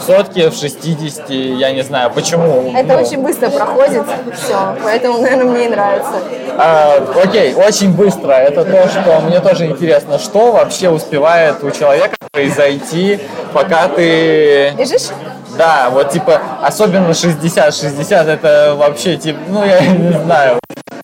В 0.00 0.02
сотке, 0.02 0.50
в 0.50 0.54
60, 0.54 1.30
я 1.30 1.72
не 1.72 1.82
знаю, 1.82 2.10
почему. 2.10 2.72
Это 2.76 2.94
Ну, 2.94 3.02
очень 3.02 3.22
быстро 3.22 3.50
проходит, 3.50 4.02
все, 4.34 4.76
поэтому, 4.82 5.18
наверное, 5.18 5.44
мне 5.46 5.66
и 5.66 5.68
нравится. 5.68 6.20
а, 6.58 6.98
окей, 7.24 7.54
очень 7.54 7.92
быстро. 7.92 8.32
Это 8.32 8.64
то, 8.64 8.88
что 8.88 9.20
мне 9.20 9.40
тоже 9.40 9.66
интересно. 9.66 10.18
Что 10.18 10.50
вообще 10.52 10.90
успевает 10.90 11.62
у 11.62 11.70
человека 11.70 12.16
произойти, 12.32 13.20
пока 13.52 13.86
ты... 13.88 14.72
Бежишь? 14.76 15.08
Да, 15.56 15.88
вот 15.90 16.10
типа, 16.10 16.40
особенно 16.62 17.14
60. 17.14 17.74
60 17.74 18.26
это 18.28 18.74
вообще, 18.76 19.16
типа, 19.16 19.38
ну 19.48 19.64
я 19.64 19.80
не 19.86 20.18
знаю. 20.18 20.58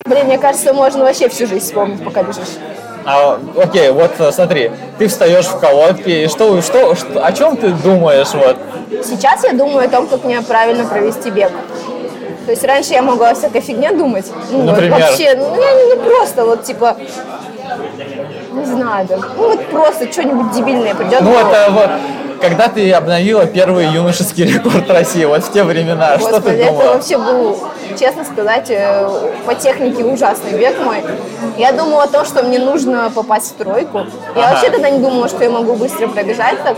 Блин, 0.06 0.26
мне 0.26 0.38
кажется, 0.38 0.72
можно 0.74 1.04
вообще 1.04 1.28
всю 1.28 1.46
жизнь 1.46 1.64
вспомнить, 1.64 2.04
пока 2.04 2.22
бежишь. 2.24 2.56
А, 3.04 3.38
окей, 3.56 3.90
вот 3.90 4.12
э, 4.18 4.32
смотри, 4.32 4.70
ты 4.98 5.08
встаешь 5.08 5.46
в 5.46 5.58
колодке, 5.58 6.24
и 6.24 6.28
что, 6.28 6.60
что, 6.62 6.94
что, 6.94 7.24
о 7.24 7.32
чем 7.32 7.56
ты 7.56 7.70
думаешь, 7.70 8.32
вот? 8.34 8.56
Сейчас 9.04 9.44
я 9.44 9.52
думаю 9.52 9.86
о 9.86 9.88
том, 9.88 10.06
как 10.06 10.24
мне 10.24 10.40
правильно 10.42 10.84
провести 10.86 11.30
бег. 11.30 11.50
То 12.46 12.50
есть 12.52 12.64
раньше 12.64 12.92
я 12.92 13.02
могла 13.02 13.30
о 13.30 13.34
всякой 13.34 13.60
фигне 13.60 13.92
думать. 13.92 14.26
Ну, 14.50 14.58
вот 14.62 14.66
Например? 14.72 15.00
вообще, 15.00 15.34
ну, 15.36 15.54
я 15.60 15.74
не- 15.74 15.94
ну, 15.94 16.02
просто 16.02 16.44
вот 16.44 16.64
типа, 16.64 16.96
не 18.52 18.64
знаю, 18.64 19.06
да, 19.08 19.18
ну 19.36 19.48
вот 19.48 19.66
просто 19.66 20.10
что-нибудь 20.10 20.52
дебильное 20.52 20.94
придет. 20.94 21.20
Ну 21.20 21.32
это 21.32 21.70
вот, 21.70 21.90
когда 22.42 22.68
ты 22.68 22.90
обновила 22.92 23.46
первый 23.46 23.86
юношеский 23.86 24.44
рекорд 24.44 24.90
России, 24.90 25.24
вот 25.24 25.44
в 25.44 25.52
те 25.52 25.62
времена, 25.62 26.18
что 26.18 26.28
Господи, 26.30 26.56
ты 26.56 26.62
это 26.62 26.72
думала? 26.72 26.94
вообще 26.94 27.18
был, 27.18 27.58
честно 27.98 28.24
сказать, 28.24 28.66
э, 28.68 29.08
по 29.46 29.54
технике 29.54 30.04
ужасный 30.04 30.52
бег 30.58 30.78
мой. 30.80 30.98
Я 31.56 31.72
думала 31.72 32.02
о 32.04 32.08
том, 32.08 32.24
что 32.26 32.42
мне 32.42 32.58
нужно 32.58 33.10
попасть 33.14 33.52
в 33.52 33.62
тройку. 33.62 33.98
Я 34.34 34.42
Ага. 34.48 34.54
вообще 34.54 34.70
тогда 34.70 34.90
не 34.90 34.98
думала, 34.98 35.28
что 35.28 35.44
я 35.44 35.50
могу 35.50 35.74
быстро 35.76 36.08
пробежать 36.08 36.62
так. 36.64 36.76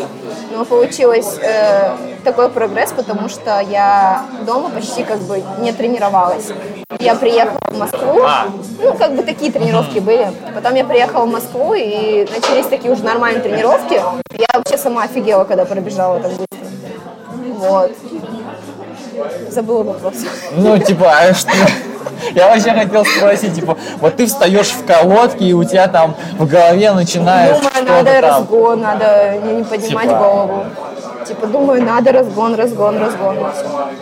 Но 0.53 0.65
получилось 0.65 1.39
э, 1.41 1.97
такой 2.25 2.49
прогресс, 2.49 2.93
потому 2.93 3.29
что 3.29 3.61
я 3.61 4.25
дома 4.47 4.71
почти 4.71 5.05
как 5.05 5.19
бы 5.21 5.43
не 5.61 5.73
тренировалась. 5.73 6.51
Я 6.99 7.15
приехала 7.15 7.59
в 7.71 7.79
Москву, 7.79 8.23
А. 8.23 8.47
ну, 8.81 8.95
как 8.95 9.15
бы 9.15 9.23
такие 9.23 9.51
тренировки 9.51 9.99
были. 9.99 10.31
Потом 10.55 10.75
я 10.75 10.85
приехала 10.85 11.27
в 11.27 11.31
Москву, 11.31 11.75
и 11.75 12.27
начались 12.35 12.67
такие 12.67 12.93
уже 12.93 13.03
нормальные 13.05 13.43
тренировки. 13.43 13.95
Я 13.95 14.47
вообще 14.55 14.79
сама 14.79 15.05
офигела, 15.05 15.45
когда 15.45 15.65
пробежала 15.65 16.21
так 16.21 16.31
быстро. 16.33 16.59
Вот. 17.59 17.93
Забыла 19.51 19.83
вопрос. 19.83 20.15
Ну, 20.53 20.79
типа, 20.79 21.13
а 21.13 21.35
что? 21.35 21.51
Я 22.35 22.49
вообще 22.49 22.71
хотел 22.73 23.05
спросить, 23.05 23.55
типа, 23.55 23.77
вот 24.01 24.17
ты 24.17 24.27
встаешь 24.27 24.69
в 24.71 24.85
колодке, 24.85 25.45
и 25.47 25.53
у 25.53 25.65
тебя 25.65 25.89
там 25.89 26.15
в 26.39 26.47
голове 26.47 26.93
начинает 26.93 27.57
Думаю, 27.57 27.85
надо 27.87 28.11
там. 28.13 28.23
разгон, 28.23 28.81
надо 28.81 29.35
не, 29.45 29.65
поднимать 29.65 30.09
Типа- 30.09 30.19
голову. 30.19 30.65
Типа, 31.27 31.47
думаю, 31.47 31.83
надо 31.83 32.13
разгон, 32.13 32.55
разгон, 32.55 32.99
разгон. 32.99 33.37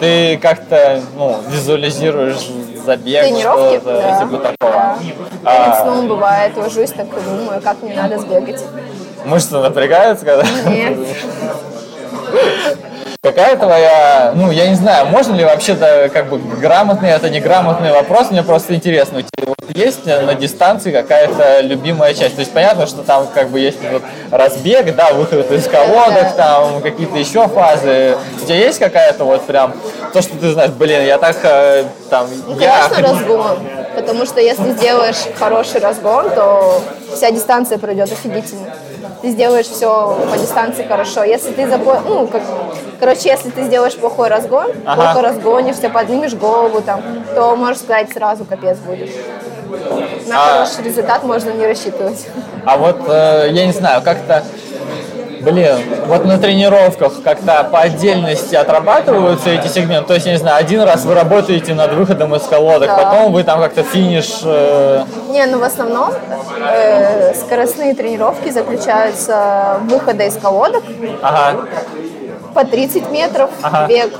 Ты 0.01 0.37
как-то, 0.39 1.01
ну, 1.17 1.37
визуализируешь 1.49 2.51
забег, 2.85 3.23
Тренировки? 3.25 3.77
что-то, 3.79 4.03
Да. 4.03 4.19
типа 4.19 4.37
такого. 4.39 4.73
да. 4.73 4.97
Перед 4.99 5.45
А, 5.45 5.83
сном 5.85 6.09
бывает, 6.09 6.57
ложусь 6.57 6.91
так 6.91 7.07
и 7.07 7.21
думаю, 7.21 7.61
как 7.63 7.81
мне 7.83 7.95
надо 7.95 8.19
сбегать. 8.19 8.65
мышцы 9.25 9.57
напрягаются, 9.57 10.25
когда... 10.27 10.45
Нет. 10.69 10.99
Какая 13.25 13.57
твоя, 13.57 14.33
ну, 14.35 14.51
я 14.51 14.67
не 14.69 14.75
знаю, 14.75 15.07
можно 15.07 15.37
ли 15.37 15.45
вообще-то, 15.45 16.11
как 16.13 16.29
бы, 16.29 16.39
грамотный, 16.39 17.11
это 17.11 17.31
неграмотный 17.31 17.93
вопрос, 17.93 18.33
мне 18.33 18.43
просто 18.43 18.75
интересно, 18.75 19.21
у 19.21 19.23
тебя 19.23 19.45
вот 19.47 19.77
есть 19.77 20.05
на 20.07 20.35
дистанции 20.35 20.91
какая-то 20.91 21.61
любимая 21.61 22.15
часть? 22.15 22.35
То 22.35 22.41
есть 22.41 22.53
понятно, 22.53 22.89
что 22.89 23.05
там, 23.05 23.29
как 23.33 23.51
бы, 23.51 23.61
есть 23.61 23.79
вот 23.93 24.03
разбег, 24.33 24.97
да, 24.97 25.13
выход 25.13 25.49
из 25.53 25.69
колодок, 25.69 26.35
там, 26.35 26.83
какие-то 26.83 27.17
еще 27.17 27.47
фазы. 27.47 28.17
У 28.43 28.45
тебя 28.45 28.57
есть 28.57 28.81
какая-то 28.81 29.23
вот 29.23 29.47
прям, 29.47 29.73
то, 30.13 30.21
что 30.21 30.37
ты 30.37 30.51
знаешь, 30.51 30.73
блин, 30.73 31.07
я 31.07 31.17
так, 31.19 31.37
э, 31.45 31.85
там, 32.11 32.27
Ну, 32.49 32.59
я... 32.59 32.89
конечно, 32.89 33.09
разгон. 33.09 33.59
Потому 33.95 34.27
что 34.27 34.41
если 34.41 34.73
сделаешь 34.73 35.29
хороший 35.39 35.81
разгон, 35.81 36.29
то 36.31 36.83
вся 37.15 37.31
дистанция 37.31 37.79
пройдет 37.79 38.11
офигительно. 38.11 38.67
Ты 39.23 39.31
сделаешь 39.31 39.67
все 39.67 40.19
по 40.31 40.37
дистанции 40.37 40.85
хорошо. 40.85 41.23
Если 41.25 41.53
ты 41.53 41.69
запо... 41.69 42.01
ну, 42.07 42.27
как... 42.27 42.43
короче, 42.99 43.29
если 43.31 43.51
ты 43.51 43.63
сделаешь 43.65 43.97
плохой 43.97 44.29
разгон, 44.29 44.67
Ага. 44.85 45.03
плохо 45.03 45.23
разгонишься, 45.29 45.89
поднимешь 45.89 46.35
голову 46.35 46.81
там, 46.83 47.01
то, 47.35 47.55
можешь 47.57 47.79
сказать, 47.83 48.13
сразу 48.13 48.45
капец 48.45 48.79
будет. 48.79 49.11
На 50.27 50.35
А- 50.37 50.67
хороший 50.67 50.85
результат 50.85 51.23
можно 51.23 51.51
не 51.51 51.67
рассчитывать. 51.67 52.27
А 52.67 52.77
вот, 52.77 52.99
э, 53.09 53.49
я 53.51 53.67
не 53.67 53.73
знаю, 53.73 54.03
как-то, 54.03 54.43
блин, 55.43 55.77
вот 56.07 56.25
на 56.25 56.39
тренировках 56.39 57.13
как-то 57.23 57.65
по 57.71 57.81
отдельности 57.81 58.55
отрабатываются 58.55 59.51
эти 59.51 59.67
сегменты. 59.69 60.09
То 60.09 60.15
есть, 60.15 60.27
я 60.27 60.33
не 60.33 60.39
знаю, 60.39 60.57
один 60.59 60.83
раз 60.83 61.05
вы 61.05 61.15
работаете 61.15 61.75
над 61.75 61.93
выходом 61.93 62.35
из 62.35 62.43
колодок, 62.43 62.89
Да. 62.89 62.97
потом 62.97 63.33
вы 63.33 63.43
там 63.45 63.61
как-то 63.61 63.83
финиш... 63.83 64.41
э, 64.45 65.05
Не, 65.31 65.47
ну 65.47 65.59
в 65.59 65.65
основном 65.65 66.11
э, 66.61 67.35
скоростные 67.35 67.95
тренировки 67.95 68.51
заключаются 68.51 69.79
в 69.83 69.89
выходе 69.89 70.27
из 70.27 70.37
колодок 70.37 70.83
ага, 71.23 71.61
по 72.55 72.65
30 72.65 73.11
метров, 73.11 73.51
Ага. 73.63 73.87
бег, 73.89 74.11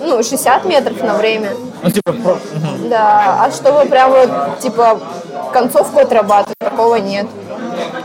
ну, 0.00 0.22
60 0.22 0.64
метров 0.64 1.00
на 1.02 1.14
время. 1.14 1.50
ну 1.82 1.90
типа... 1.90 2.12
про-. 2.12 2.38
Да, 2.88 3.38
а 3.44 3.50
чтобы 3.50 3.88
прям 3.88 4.10
вот, 4.10 4.58
типа, 4.60 4.98
концовку 5.52 6.00
отрабатывать, 6.00 6.56
такого 6.58 6.96
нет. 6.96 7.26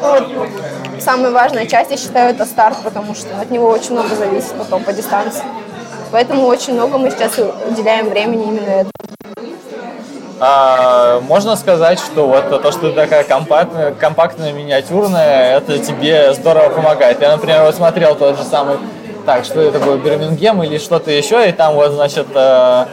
Вот, 0.02 0.24
самая 1.02 1.32
важная 1.32 1.66
часть, 1.66 1.92
я 1.92 1.98
считаю, 1.98 2.34
это 2.34 2.46
старт, 2.46 2.78
потому 2.84 3.16
что 3.16 3.30
от 3.40 3.50
него 3.52 3.68
очень 3.68 3.94
много 3.94 4.16
зависит 4.16 4.54
потом 4.54 4.84
по 4.84 4.94
дистанции. 4.94 5.44
Поэтому 6.12 6.46
очень 6.46 6.74
много 6.74 6.98
мы 6.98 7.10
сейчас 7.10 7.40
уделяем 7.68 8.10
времени 8.10 8.48
именно 8.48 8.70
этому. 8.70 8.92
А, 10.44 11.22
можно 11.22 11.56
сказать, 11.56 12.00
что 12.00 12.28
вот 12.28 12.50
то, 12.50 12.72
что 12.72 12.90
ты 12.90 12.94
такая 12.94 13.24
компактная, 13.24 13.94
компактная, 13.94 14.52
миниатюрная, 14.54 15.58
это 15.58 15.78
тебе 15.78 16.34
здорово 16.34 16.70
помогает. 16.70 17.22
Я, 17.22 17.34
например, 17.34 17.64
вот 17.64 17.76
смотрел 17.76 18.16
тот 18.16 18.38
же 18.38 18.44
самый, 18.44 18.78
так, 19.26 19.46
что 19.46 19.62
это 19.62 19.80
такое, 19.80 19.98
Бирмингем 19.98 20.64
или 20.64 20.80
что-то 20.80 21.12
еще, 21.12 21.48
и 21.48 21.52
там 21.52 21.76
вот, 21.76 21.92
значит, 21.92 22.28
э, 22.34 22.86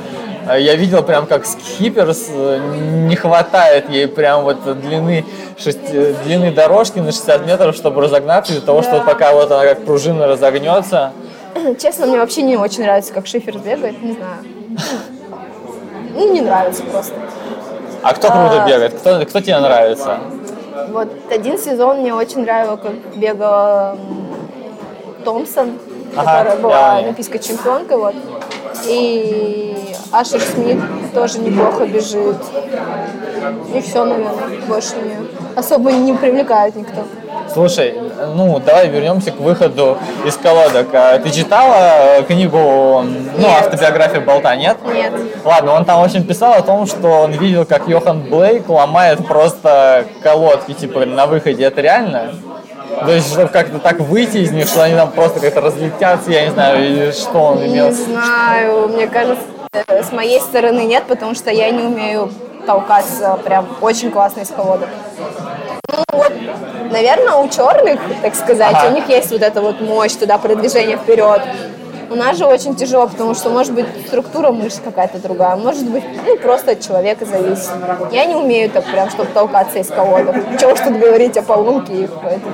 я 0.56 0.74
видел 0.76 1.02
прям 1.02 1.26
как 1.26 1.44
скиперс 1.46 2.26
э, 2.30 2.58
не 3.08 3.16
хватает 3.16 3.88
ей 3.90 4.06
прям 4.08 4.44
вот 4.44 4.80
длины, 4.80 5.24
шести- 5.58 6.14
длины 6.24 6.50
дорожки 6.52 6.98
на 7.00 7.12
60 7.12 7.46
метров, 7.46 7.74
чтобы 7.76 8.00
разогнаться, 8.02 8.52
из-за 8.52 8.64
того, 8.64 8.82
что 8.82 8.92
Да. 8.92 8.96
вот 8.98 9.06
пока 9.06 9.32
вот 9.32 9.50
она 9.50 9.64
как 9.64 9.84
пружина 9.84 10.26
разогнется. 10.26 11.12
Честно, 11.78 12.06
мне 12.06 12.18
вообще 12.18 12.42
не 12.42 12.56
очень 12.56 12.82
нравится, 12.82 13.12
как 13.12 13.26
Шифер 13.26 13.58
бегает, 13.58 14.02
не 14.02 14.12
знаю. 14.12 14.36
Ну, 16.14 16.32
не 16.32 16.40
нравится 16.40 16.82
просто. 16.84 17.14
А 18.02 18.14
кто 18.14 18.28
круто 18.28 18.62
А. 18.64 18.66
бегает? 18.68 18.94
Кто, 18.94 19.20
кто 19.26 19.40
тебе 19.40 19.58
нравится? 19.58 20.18
Вот 20.90 21.08
один 21.30 21.58
сезон 21.58 21.98
мне 22.00 22.14
очень 22.14 22.42
нравилось, 22.42 22.80
как 22.80 22.92
бегала 23.16 23.96
Томпсон, 25.24 25.78
Ага, 26.16 26.38
которая 26.38 26.56
была 26.62 26.96
олимпийской 26.98 27.38
чемпионкой. 27.38 27.96
Вот. 27.96 28.14
И 28.86 29.94
Ашер 30.12 30.40
Смит 30.40 30.78
тоже 31.12 31.38
неплохо 31.38 31.86
бежит. 31.86 32.36
И 33.74 33.80
все, 33.80 34.04
наверное, 34.04 34.60
больше 34.66 34.94
не 34.96 35.16
особо 35.58 35.92
не 35.92 36.14
привлекает 36.14 36.76
никто. 36.76 37.04
Слушай, 37.52 37.94
ну 38.34 38.60
давай 38.64 38.88
вернемся 38.88 39.32
к 39.32 39.40
выходу 39.40 39.98
из 40.24 40.36
колодок. 40.36 40.88
А 40.92 41.18
Ты 41.18 41.30
читала 41.30 42.18
э, 42.18 42.22
книгу, 42.24 42.56
ну, 42.56 43.38
Нет. 43.38 43.62
автобиографию 43.62 44.22
Болта, 44.22 44.54
нет? 44.54 44.76
Нет. 44.86 45.12
Ладно, 45.44 45.72
он 45.72 45.84
там, 45.84 46.00
в 46.00 46.04
общем, 46.04 46.24
писал 46.24 46.54
о 46.54 46.62
том, 46.62 46.86
что 46.86 47.08
он 47.08 47.32
видел, 47.32 47.64
как 47.64 47.88
Йохан 47.88 48.20
Блейк 48.20 48.68
ломает 48.68 49.26
просто 49.26 50.04
колодки, 50.22 50.72
типа, 50.72 51.06
на 51.06 51.26
выходе. 51.26 51.64
Это 51.64 51.80
реально? 51.80 52.34
То 53.00 53.12
есть, 53.12 53.32
чтобы 53.32 53.48
как-то 53.48 53.78
так 53.78 54.00
выйти 54.00 54.38
из 54.38 54.50
них, 54.50 54.66
что 54.66 54.82
они 54.82 54.94
там 54.94 55.10
просто 55.12 55.40
как-то 55.40 55.60
разлетятся, 55.60 56.30
я 56.30 56.44
не 56.46 56.50
знаю, 56.50 56.84
или 56.84 57.10
что 57.12 57.38
он 57.38 57.64
имел. 57.64 57.86
Не 57.88 57.92
знаю, 57.92 58.88
мне 58.88 59.06
кажется, 59.06 59.44
э, 59.72 60.02
с 60.02 60.12
моей 60.12 60.40
стороны 60.40 60.80
нет, 60.80 61.04
потому 61.06 61.34
что 61.34 61.50
я 61.50 61.70
не 61.70 61.82
умею 61.82 62.30
толкаться 62.66 63.38
прям 63.44 63.66
очень 63.80 64.10
классно 64.10 64.40
из 64.40 64.48
колодок. 64.48 64.88
Ну 65.90 66.04
вот, 66.12 66.32
наверное, 66.90 67.34
у 67.34 67.48
черных, 67.48 68.00
так 68.22 68.34
сказать, 68.34 68.74
Ага. 68.74 68.88
у 68.88 68.94
них 68.94 69.08
есть 69.08 69.30
вот 69.30 69.42
эта 69.42 69.60
вот 69.62 69.80
мощь 69.80 70.12
туда, 70.12 70.38
продвижение 70.38 70.96
вперед. 70.96 71.40
У 72.10 72.14
нас 72.14 72.38
же 72.38 72.46
очень 72.46 72.74
тяжело, 72.74 73.06
потому 73.06 73.34
что 73.34 73.50
может 73.50 73.74
быть 73.74 73.86
структура 74.06 74.50
мышц 74.50 74.80
какая-то 74.82 75.18
другая, 75.18 75.56
может 75.56 75.88
быть, 75.90 76.04
ну 76.26 76.36
просто 76.38 76.72
от 76.72 76.80
человека 76.80 77.24
зависит. 77.26 77.70
Я 78.12 78.24
не 78.24 78.34
умею 78.34 78.70
так 78.70 78.84
прям, 78.84 79.10
чтобы 79.10 79.30
толкаться 79.32 79.78
из 79.78 79.88
колодок. 79.88 80.36
Чего 80.58 80.72
уж 80.72 80.80
тут 80.80 80.96
говорить 80.96 81.36
о 81.36 81.42
полунке 81.42 82.04
их, 82.04 82.10
поэтому. 82.22 82.52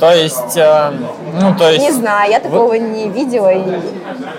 То 0.00 0.12
есть, 0.12 0.56
э, 0.56 0.92
ну, 1.40 1.54
то 1.56 1.70
есть... 1.70 1.82
Не 1.82 1.90
знаю, 1.92 2.30
я 2.30 2.40
такого 2.40 2.74
не 2.74 3.08
видела 3.08 3.52
и 3.52 3.62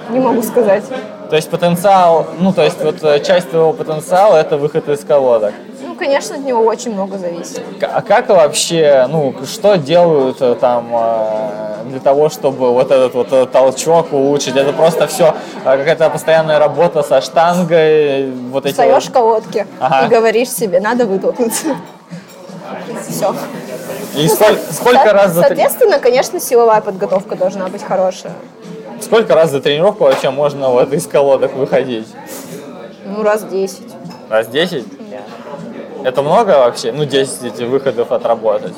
не 0.10 0.20
могу 0.20 0.42
сказать. 0.44 0.84
То 1.30 1.36
есть 1.36 1.50
потенциал, 1.50 2.28
ну, 2.40 2.54
то 2.54 2.64
есть 2.64 2.82
вот 2.82 3.04
э, 3.04 3.20
часть 3.20 3.50
твоего 3.50 3.74
потенциала 3.74 4.38
это 4.38 4.58
выход 4.58 4.88
из 4.88 5.04
колодок. 5.04 5.54
Ну, 6.00 6.04
конечно, 6.06 6.36
от 6.36 6.44
него 6.46 6.62
очень 6.62 6.94
много 6.94 7.18
зависит. 7.18 7.60
А 7.82 8.04
как 8.04 8.30
вообще, 8.30 9.08
ну, 9.10 9.34
что 9.52 9.78
делают 9.78 10.38
э, 10.42 10.54
там 10.62 10.90
э, 10.94 11.86
для 11.90 12.00
того, 12.00 12.30
чтобы 12.30 12.72
вот 12.72 12.92
этот 12.92 13.16
вот 13.16 13.34
э, 13.34 13.48
толчок 13.48 14.14
улучшить? 14.14 14.56
Это 14.56 14.74
просто 14.74 15.08
все 15.08 15.34
какая-то 15.64 16.08
постоянная 16.12 16.60
работа 16.60 17.02
со 17.02 17.20
штангой, 17.20 18.30
вот 18.52 18.66
эти 18.68 18.74
Встаешь 18.74 19.06
вот- 19.06 19.14
колодке 19.14 19.66
Ага. 19.80 20.06
и 20.06 20.10
говоришь 20.10 20.50
себе, 20.52 20.80
надо 20.80 21.08
вытолкнуться. 21.08 21.76
Все. 23.10 23.34
И 24.16 24.28
сколь- 24.28 24.60
сколько 24.72 25.14
раз 25.14 25.32
за 25.32 25.42
Соответственно, 25.42 25.98
конечно, 25.98 26.40
силовая 26.40 26.82
подготовка 26.82 27.36
должна 27.36 27.70
быть 27.70 27.82
хорошая. 27.84 28.34
сколько 29.02 29.34
раз 29.34 29.50
за 29.50 29.62
тренировку 29.62 30.04
вообще 30.04 30.30
можно 30.30 30.70
вот 30.70 30.94
из 30.94 31.08
колодок 31.08 31.56
выходить? 31.56 32.08
Ну, 33.04 33.24
раз 33.24 33.42
10. 33.46 33.80
Раз 34.30 34.48
10? 34.48 34.86
Это 36.04 36.22
много 36.22 36.50
вообще? 36.60 36.92
Ну, 36.92 37.06
10 37.06 37.44
эти 37.44 37.64
выходов 37.64 38.12
отработать. 38.12 38.74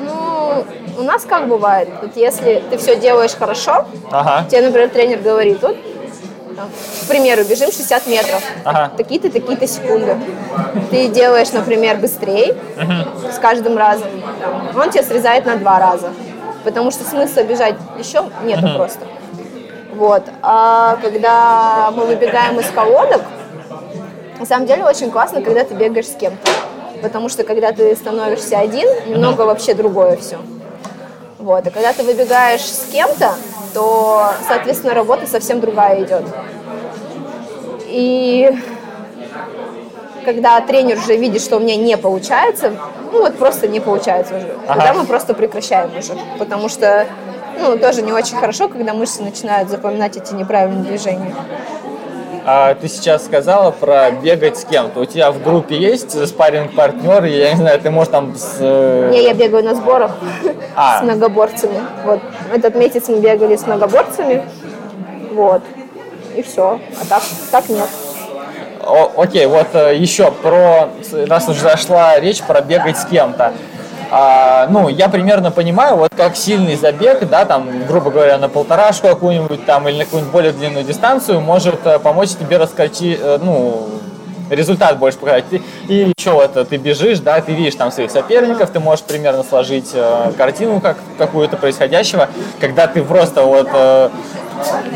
Ну, 0.00 0.64
у 0.98 1.02
нас 1.02 1.24
как 1.24 1.48
бывает, 1.48 1.88
вот 2.02 2.16
если 2.16 2.62
ты 2.70 2.76
все 2.76 2.96
делаешь 2.96 3.34
хорошо, 3.34 3.86
Ага. 4.10 4.46
тебе, 4.48 4.62
например, 4.62 4.88
тренер 4.90 5.18
говорит, 5.18 5.62
вот, 5.62 5.76
к 5.76 7.08
примеру, 7.08 7.44
бежим 7.44 7.70
60 7.70 8.06
метров, 8.06 8.42
Ага. 8.64 8.90
такие-то, 8.96 9.30
такие-то 9.30 9.66
секунды. 9.66 10.16
Ты 10.90 11.08
делаешь, 11.08 11.52
например, 11.52 11.98
быстрее 11.98 12.56
с 13.30 13.38
каждым 13.38 13.76
разом, 13.76 14.08
он 14.76 14.90
тебя 14.90 15.02
срезает 15.02 15.46
на 15.46 15.56
два 15.56 15.78
раза, 15.78 16.10
потому 16.64 16.90
что 16.90 17.04
смысла 17.04 17.42
бежать 17.42 17.74
еще 17.98 18.24
нету 18.44 18.68
просто. 18.76 19.00
Вот. 19.94 20.22
А 20.42 20.96
когда 21.02 21.90
мы 21.94 22.04
выбегаем 22.06 22.58
из 22.58 22.68
колодок, 22.70 23.22
на 24.44 24.48
самом 24.48 24.66
деле 24.66 24.84
очень 24.84 25.10
классно, 25.10 25.40
когда 25.40 25.64
ты 25.64 25.72
бегаешь 25.72 26.06
с 26.06 26.16
кем-то. 26.16 26.50
Потому 27.00 27.30
что 27.30 27.44
когда 27.44 27.72
ты 27.72 27.96
становишься 27.96 28.58
один, 28.58 28.86
немного 29.06 29.42
вообще 29.42 29.72
другое 29.72 30.18
все. 30.18 30.36
Вот. 31.38 31.66
А 31.66 31.70
когда 31.70 31.94
ты 31.94 32.02
выбегаешь 32.02 32.60
с 32.60 32.90
кем-то, 32.92 33.36
то, 33.72 34.32
соответственно, 34.46 34.92
работа 34.92 35.26
совсем 35.26 35.60
другая 35.60 36.04
идет. 36.04 36.24
И 37.86 38.54
когда 40.26 40.60
тренер 40.60 40.98
уже 40.98 41.16
видит, 41.16 41.40
что 41.40 41.56
у 41.56 41.60
меня 41.60 41.76
не 41.76 41.96
получается, 41.96 42.74
ну 43.12 43.22
вот 43.22 43.38
просто 43.38 43.66
не 43.66 43.80
получается 43.80 44.36
уже, 44.36 44.48
Ага. 44.68 44.74
тогда 44.74 44.92
мы 44.92 45.06
просто 45.06 45.32
прекращаем 45.32 45.90
уже. 45.96 46.12
Потому 46.38 46.68
что 46.68 47.06
ну, 47.58 47.78
тоже 47.78 48.02
не 48.02 48.12
очень 48.12 48.36
хорошо, 48.36 48.68
когда 48.68 48.92
мышцы 48.92 49.22
начинают 49.22 49.70
запоминать 49.70 50.18
эти 50.18 50.34
неправильные 50.34 50.84
движения. 50.84 51.34
А 52.46 52.74
ты 52.74 52.88
сейчас 52.88 53.24
сказала 53.24 53.70
про 53.70 54.10
бегать 54.10 54.58
с 54.58 54.64
кем-то. 54.64 55.00
У 55.00 55.04
тебя 55.06 55.32
в 55.32 55.42
группе 55.42 55.76
есть 55.78 56.26
спарринг 56.28 56.74
партнер 56.74 57.24
я 57.24 57.52
не 57.52 57.56
знаю, 57.56 57.80
ты 57.80 57.90
можешь 57.90 58.10
там 58.12 58.34
с... 58.36 58.56
э, 58.60 59.08
Не, 59.12 59.22
я 59.22 59.32
бегаю 59.32 59.64
на 59.64 59.74
сборах 59.74 60.12
А. 60.76 61.00
с 61.00 61.02
многоборцами. 61.04 61.80
Вот 62.04 62.20
этот 62.52 62.74
месяц 62.74 63.08
мы 63.08 63.18
бегали 63.20 63.56
с 63.56 63.66
многоборцами. 63.66 64.42
Вот. 65.32 65.62
И 66.36 66.42
все. 66.42 66.80
А 67.00 67.06
так, 67.08 67.22
так 67.50 67.68
нет. 67.70 67.88
О- 68.82 69.12
окей, 69.16 69.46
вот 69.46 69.68
э, 69.72 69.96
еще 69.96 70.30
про, 70.30 70.90
раз 71.26 71.48
уже 71.48 71.60
зашла 71.60 72.20
речь 72.20 72.42
про 72.42 72.60
бегать 72.60 72.98
с 72.98 73.06
кем-то. 73.06 73.54
А, 74.10 74.66
ну, 74.68 74.88
я 74.88 75.08
примерно 75.08 75.50
понимаю, 75.50 75.96
вот 75.96 76.12
как 76.16 76.36
сильный 76.36 76.76
забег, 76.76 77.28
да, 77.28 77.44
там, 77.44 77.86
грубо 77.86 78.10
говоря, 78.10 78.38
на 78.38 78.48
полторашку 78.48 79.08
какую-нибудь 79.08 79.64
там 79.66 79.88
или 79.88 79.98
на 79.98 80.04
какую-нибудь 80.04 80.32
более 80.32 80.52
длинную 80.52 80.84
дистанцию 80.84 81.40
может 81.40 81.86
э, 81.86 81.98
помочь 81.98 82.30
тебе 82.30 82.56
раскачи, 82.56 83.18
э, 83.20 83.38
ну, 83.42 83.88
результат 84.50 84.98
больше 84.98 85.18
показать. 85.18 85.44
И 85.88 86.12
еще 86.16 86.32
вот 86.32 86.68
ты 86.68 86.76
бежишь, 86.76 87.20
да, 87.20 87.40
ты 87.40 87.52
видишь 87.52 87.74
там 87.74 87.90
своих 87.90 88.10
соперников, 88.10 88.70
ты 88.70 88.80
можешь 88.80 89.04
примерно 89.04 89.42
сложить 89.42 89.90
э, 89.94 90.32
картину 90.36 90.80
как, 90.80 90.96
какую-то 91.18 91.56
происходящего, 91.56 92.28
когда 92.60 92.86
ты 92.86 93.02
просто 93.02 93.42
вот 93.42 93.68
э, 93.72 94.10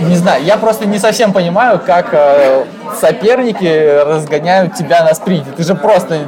не 0.00 0.16
знаю, 0.16 0.44
я 0.44 0.56
просто 0.56 0.86
не 0.86 0.98
совсем 0.98 1.32
понимаю, 1.32 1.80
как 1.84 2.08
э, 2.12 2.64
соперники 3.00 4.02
разгоняют 4.04 4.74
тебя 4.74 5.04
на 5.04 5.14
спринте. 5.14 5.50
Ты 5.56 5.62
же 5.64 5.74
просто, 5.74 6.20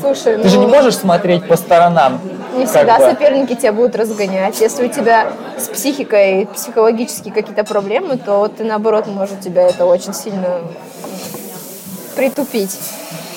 Слушай, 0.00 0.38
ты 0.38 0.48
же 0.48 0.58
не 0.58 0.66
ну, 0.66 0.74
можешь 0.74 0.96
смотреть 0.96 1.46
по 1.46 1.56
сторонам. 1.56 2.20
Не 2.54 2.66
всегда 2.66 2.98
бы. 2.98 3.04
соперники 3.04 3.54
тебя 3.54 3.72
будут 3.72 3.96
разгонять. 3.96 4.60
Если 4.60 4.86
у 4.86 4.88
тебя 4.88 5.28
с 5.58 5.68
психикой 5.68 6.48
психологические 6.54 7.34
какие-то 7.34 7.64
проблемы, 7.64 8.16
то 8.16 8.48
ты 8.48 8.64
наоборот 8.64 9.06
может 9.06 9.40
тебя 9.40 9.62
это 9.68 9.84
очень 9.84 10.14
сильно 10.14 10.60
притупить. 12.16 12.78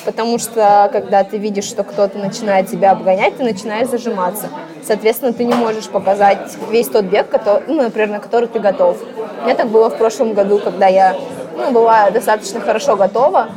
Потому 0.06 0.40
что 0.40 0.90
когда 0.92 1.24
ты 1.24 1.38
видишь, 1.38 1.66
что 1.66 1.84
кто-то 1.84 2.18
начинает 2.18 2.68
тебя 2.68 2.92
обгонять, 2.92 3.38
ты 3.38 3.44
начинаешь 3.44 3.90
зажиматься. 3.90 4.48
Соответственно, 4.82 5.34
ты 5.34 5.44
не 5.44 5.54
можешь 5.54 5.88
показать 5.90 6.58
весь 6.72 6.88
тот 6.88 7.06
бег, 7.06 7.30
который, 7.30 7.64
ну, 7.68 7.84
например, 7.84 8.10
на 8.10 8.20
который 8.20 8.48
ты 8.48 8.60
готов. 8.60 8.98
У 9.42 9.46
меня 9.46 9.56
так 9.56 9.68
было 9.68 9.90
в 9.90 9.98
прошлом 9.98 10.34
году, 10.34 10.60
когда 10.60 10.88
я 10.88 11.16
ну, 11.56 11.72
была 11.72 12.10
достаточно 12.10 12.62
хорошо 12.62 12.96
готова, 12.96 13.50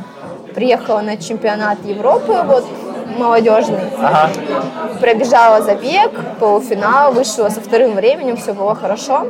приехала 0.53 0.99
на 0.99 1.17
чемпионат 1.17 1.83
Европы, 1.85 2.43
вот 2.45 2.65
молодежный, 3.17 3.79
Ага. 3.97 4.29
пробежала 4.99 5.61
забег, 5.61 6.11
полуфинал, 6.39 7.13
вышла 7.13 7.49
со 7.49 7.61
вторым 7.61 7.95
временем, 7.95 8.37
все 8.37 8.53
было 8.53 8.75
хорошо. 8.75 9.27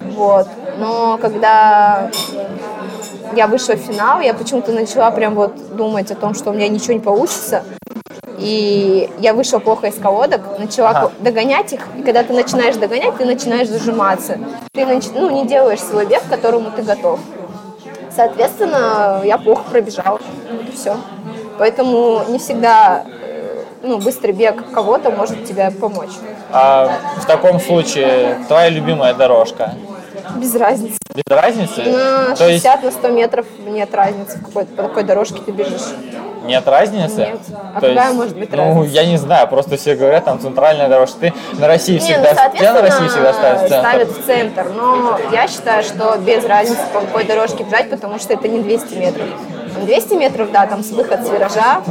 Вот. 0.00 0.48
Но 0.78 1.18
когда 1.18 2.10
я 3.34 3.46
вышла 3.46 3.74
в 3.74 3.78
финал, 3.78 4.20
я 4.20 4.34
почему-то 4.34 4.72
начала 4.72 5.10
прям 5.10 5.34
вот 5.34 5.76
думать 5.76 6.10
о 6.10 6.14
том, 6.14 6.34
что 6.34 6.50
у 6.50 6.52
меня 6.52 6.68
ничего 6.68 6.94
не 6.94 7.00
получится. 7.00 7.64
И 8.38 9.10
я 9.18 9.34
вышла 9.34 9.58
плохо 9.58 9.88
из 9.88 9.96
колодок, 9.96 10.42
начала 10.58 10.90
Ага. 10.90 11.12
догонять 11.18 11.72
их. 11.72 11.80
И 11.96 12.02
когда 12.02 12.22
ты 12.22 12.32
начинаешь 12.32 12.76
догонять, 12.76 13.16
ты 13.16 13.24
начинаешь 13.24 13.68
зажиматься. 13.68 14.38
Ты 14.72 14.86
ну, 15.14 15.30
не 15.30 15.46
делаешь 15.46 15.80
свой 15.80 16.06
бег, 16.06 16.22
к 16.22 16.28
которому 16.28 16.70
ты 16.70 16.82
готов. 16.82 17.18
Соответственно, 18.14 19.22
я 19.24 19.38
плохо 19.38 19.62
пробежала. 19.70 20.20
Вот 20.52 20.68
и 20.68 20.72
все. 20.72 20.96
Поэтому 21.58 22.22
не 22.28 22.38
всегда 22.38 23.04
э, 23.22 23.64
ну, 23.82 23.98
быстрый 23.98 24.32
бег 24.32 24.70
кого-то 24.72 25.10
может 25.10 25.44
тебе 25.44 25.70
помочь. 25.72 26.12
А 26.52 26.92
в 27.16 27.26
таком 27.26 27.58
случае 27.60 28.38
твоя 28.46 28.68
любимая 28.68 29.14
дорожка? 29.14 29.74
Без 30.38 30.54
разницы. 30.54 30.96
Без 31.14 31.22
разницы? 31.36 31.82
На 31.84 32.34
То 32.36 32.48
есть 32.48 32.62
60, 32.64 32.82
на 32.84 32.90
100 32.90 33.08
метров 33.08 33.46
нет 33.66 33.94
разницы, 33.94 34.38
в 34.38 34.44
какой, 34.46 34.64
по 34.64 34.82
какой 34.84 35.02
дорожке 35.04 35.40
ты 35.44 35.50
бежишь. 35.52 35.82
нет 36.44 36.66
разницы? 36.66 37.16
Нет. 37.18 37.38
А 37.74 37.80
То 37.80 37.88
какая 37.88 38.04
есть, 38.06 38.16
может 38.16 38.38
быть 38.38 38.50
Ну, 38.52 38.56
разница? 38.80 38.94
я 38.94 39.06
не 39.06 39.16
знаю, 39.16 39.48
просто 39.48 39.76
все 39.76 39.94
говорят, 39.96 40.24
там 40.24 40.40
центральная 40.40 40.88
дорожка. 40.88 41.18
Ты 41.20 41.32
на 41.58 41.66
России 41.66 41.94
Не, 41.94 41.98
всегда, 41.98 42.32
ну, 42.50 42.58
тебя 42.58 42.72
на 42.72 42.82
России 42.82 43.08
всегда 43.08 43.32
ставят 43.32 43.58
в 43.62 43.68
центр. 43.68 43.88
ставят 43.88 44.08
в 44.10 44.26
центр. 44.26 44.66
Но 44.76 45.18
я 45.32 45.48
считаю, 45.48 45.82
что 45.82 46.16
без 46.18 46.44
разницы, 46.44 46.80
по 46.92 47.00
какой 47.00 47.24
дорожке 47.24 47.64
бежать, 47.64 47.90
потому 47.90 48.18
что 48.18 48.32
это 48.34 48.48
не 48.48 48.60
200 48.60 48.94
метров. 48.94 49.26
Там 49.78 49.86
200 49.86 50.14
метров, 50.14 50.50
да, 50.50 50.66
там 50.66 50.82
с 50.82 50.90
выход 50.90 51.24
с 51.24 51.30
виража, 51.30 51.82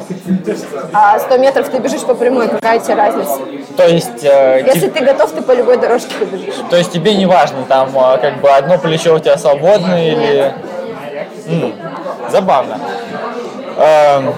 а 0.94 1.20
100 1.20 1.38
метров 1.38 1.70
ты 1.70 1.78
бежишь 1.80 2.02
по 2.02 2.16
прямой, 2.16 2.50
какая 2.50 2.80
тебе 2.80 2.96
разница? 2.96 3.40
То 3.78 3.88
есть, 3.88 4.24
э, 4.24 4.64
Если 4.66 4.90
ты 4.90 5.06
готов, 5.06 5.32
ты 5.32 5.42
по 5.42 5.54
любой 5.54 5.78
дорожке 5.78 6.14
побежишь. 6.20 6.56
то 6.70 6.76
есть 6.76 6.92
тебе 6.92 7.16
не 7.16 7.26
важно, 7.26 7.64
там 7.68 7.90
э, 7.96 8.18
как 8.18 8.42
бы 8.42 8.50
одно 8.50 8.78
плечо 8.78 9.16
у 9.16 9.20
тебя 9.20 9.38
свободное 9.38 10.12
или... 10.12 10.54
М, 11.48 11.74
забавно. 12.30 12.78
Эм, 13.78 14.34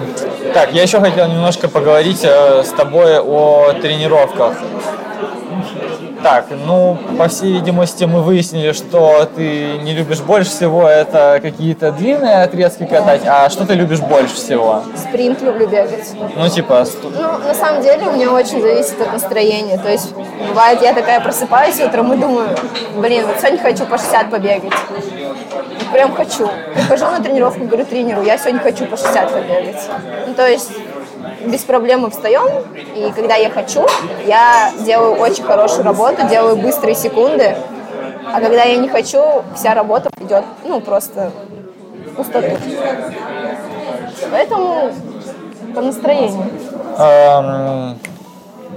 так, 0.54 0.72
я 0.72 0.82
еще 0.82 1.00
хотел 1.00 1.26
немножко 1.26 1.68
поговорить 1.68 2.20
э, 2.22 2.62
с 2.62 2.68
тобой 2.70 3.18
о 3.18 3.72
тренировках. 3.72 4.52
Так, 6.22 6.46
ну, 6.50 6.98
по 7.18 7.28
всей 7.28 7.54
видимости, 7.54 8.04
мы 8.04 8.22
выяснили, 8.22 8.72
что 8.72 9.26
ты 9.34 9.78
не 9.78 9.94
любишь 9.94 10.20
больше 10.20 10.50
всего 10.50 10.86
это 10.86 11.38
какие-то 11.40 11.92
длинные 11.92 12.42
отрезки 12.42 12.84
катать, 12.84 13.22
а 13.26 13.48
что 13.48 13.64
ты 13.64 13.74
любишь 13.74 14.00
больше 14.00 14.34
всего? 14.34 14.82
Спринт 14.96 15.40
люблю 15.40 15.66
бегать. 15.66 16.12
Ну, 16.36 16.48
типа, 16.48 16.84
Ну, 17.02 17.38
на 17.38 17.54
самом 17.54 17.82
деле, 17.82 18.06
у 18.06 18.12
меня 18.12 18.30
очень 18.32 18.60
зависит 18.60 19.00
от 19.00 19.12
настроения. 19.14 19.78
То 19.78 19.90
есть, 19.90 20.14
бывает, 20.48 20.82
я 20.82 20.92
такая 20.92 21.20
просыпаюсь 21.20 21.80
утром 21.80 22.12
и 22.12 22.16
думаю, 22.18 22.48
блин, 22.96 23.26
вот 23.26 23.36
сегодня 23.38 23.58
хочу 23.58 23.86
по 23.86 23.96
60 23.96 24.30
побегать. 24.30 24.72
Прям 25.92 26.14
хочу. 26.14 26.48
Прихожу 26.74 27.06
на 27.06 27.22
тренировку, 27.22 27.64
говорю 27.64 27.84
тренеру, 27.86 28.22
я 28.22 28.36
сегодня 28.36 28.60
хочу 28.60 28.84
по 28.86 28.96
60 28.96 29.32
побегать. 29.32 29.82
Ну, 30.26 30.34
то 30.34 30.46
есть, 30.46 30.70
без 31.46 31.62
проблем 31.62 32.10
встаем, 32.10 32.64
и 32.94 33.12
когда 33.12 33.36
я 33.36 33.50
хочу, 33.50 33.86
я 34.26 34.72
делаю 34.84 35.14
очень 35.16 35.44
хорошую 35.44 35.84
работу, 35.84 36.26
делаю 36.28 36.56
быстрые 36.56 36.94
секунды, 36.94 37.56
а 38.32 38.40
когда 38.40 38.64
я 38.64 38.76
не 38.76 38.88
хочу, 38.88 39.42
вся 39.54 39.74
работа 39.74 40.10
идет, 40.20 40.44
ну, 40.64 40.80
просто 40.80 41.30
в 42.12 42.16
пустоту. 42.16 42.56
Поэтому 44.30 44.92
по 45.74 45.80
настроению. 45.80 46.44
Эм, 46.98 47.98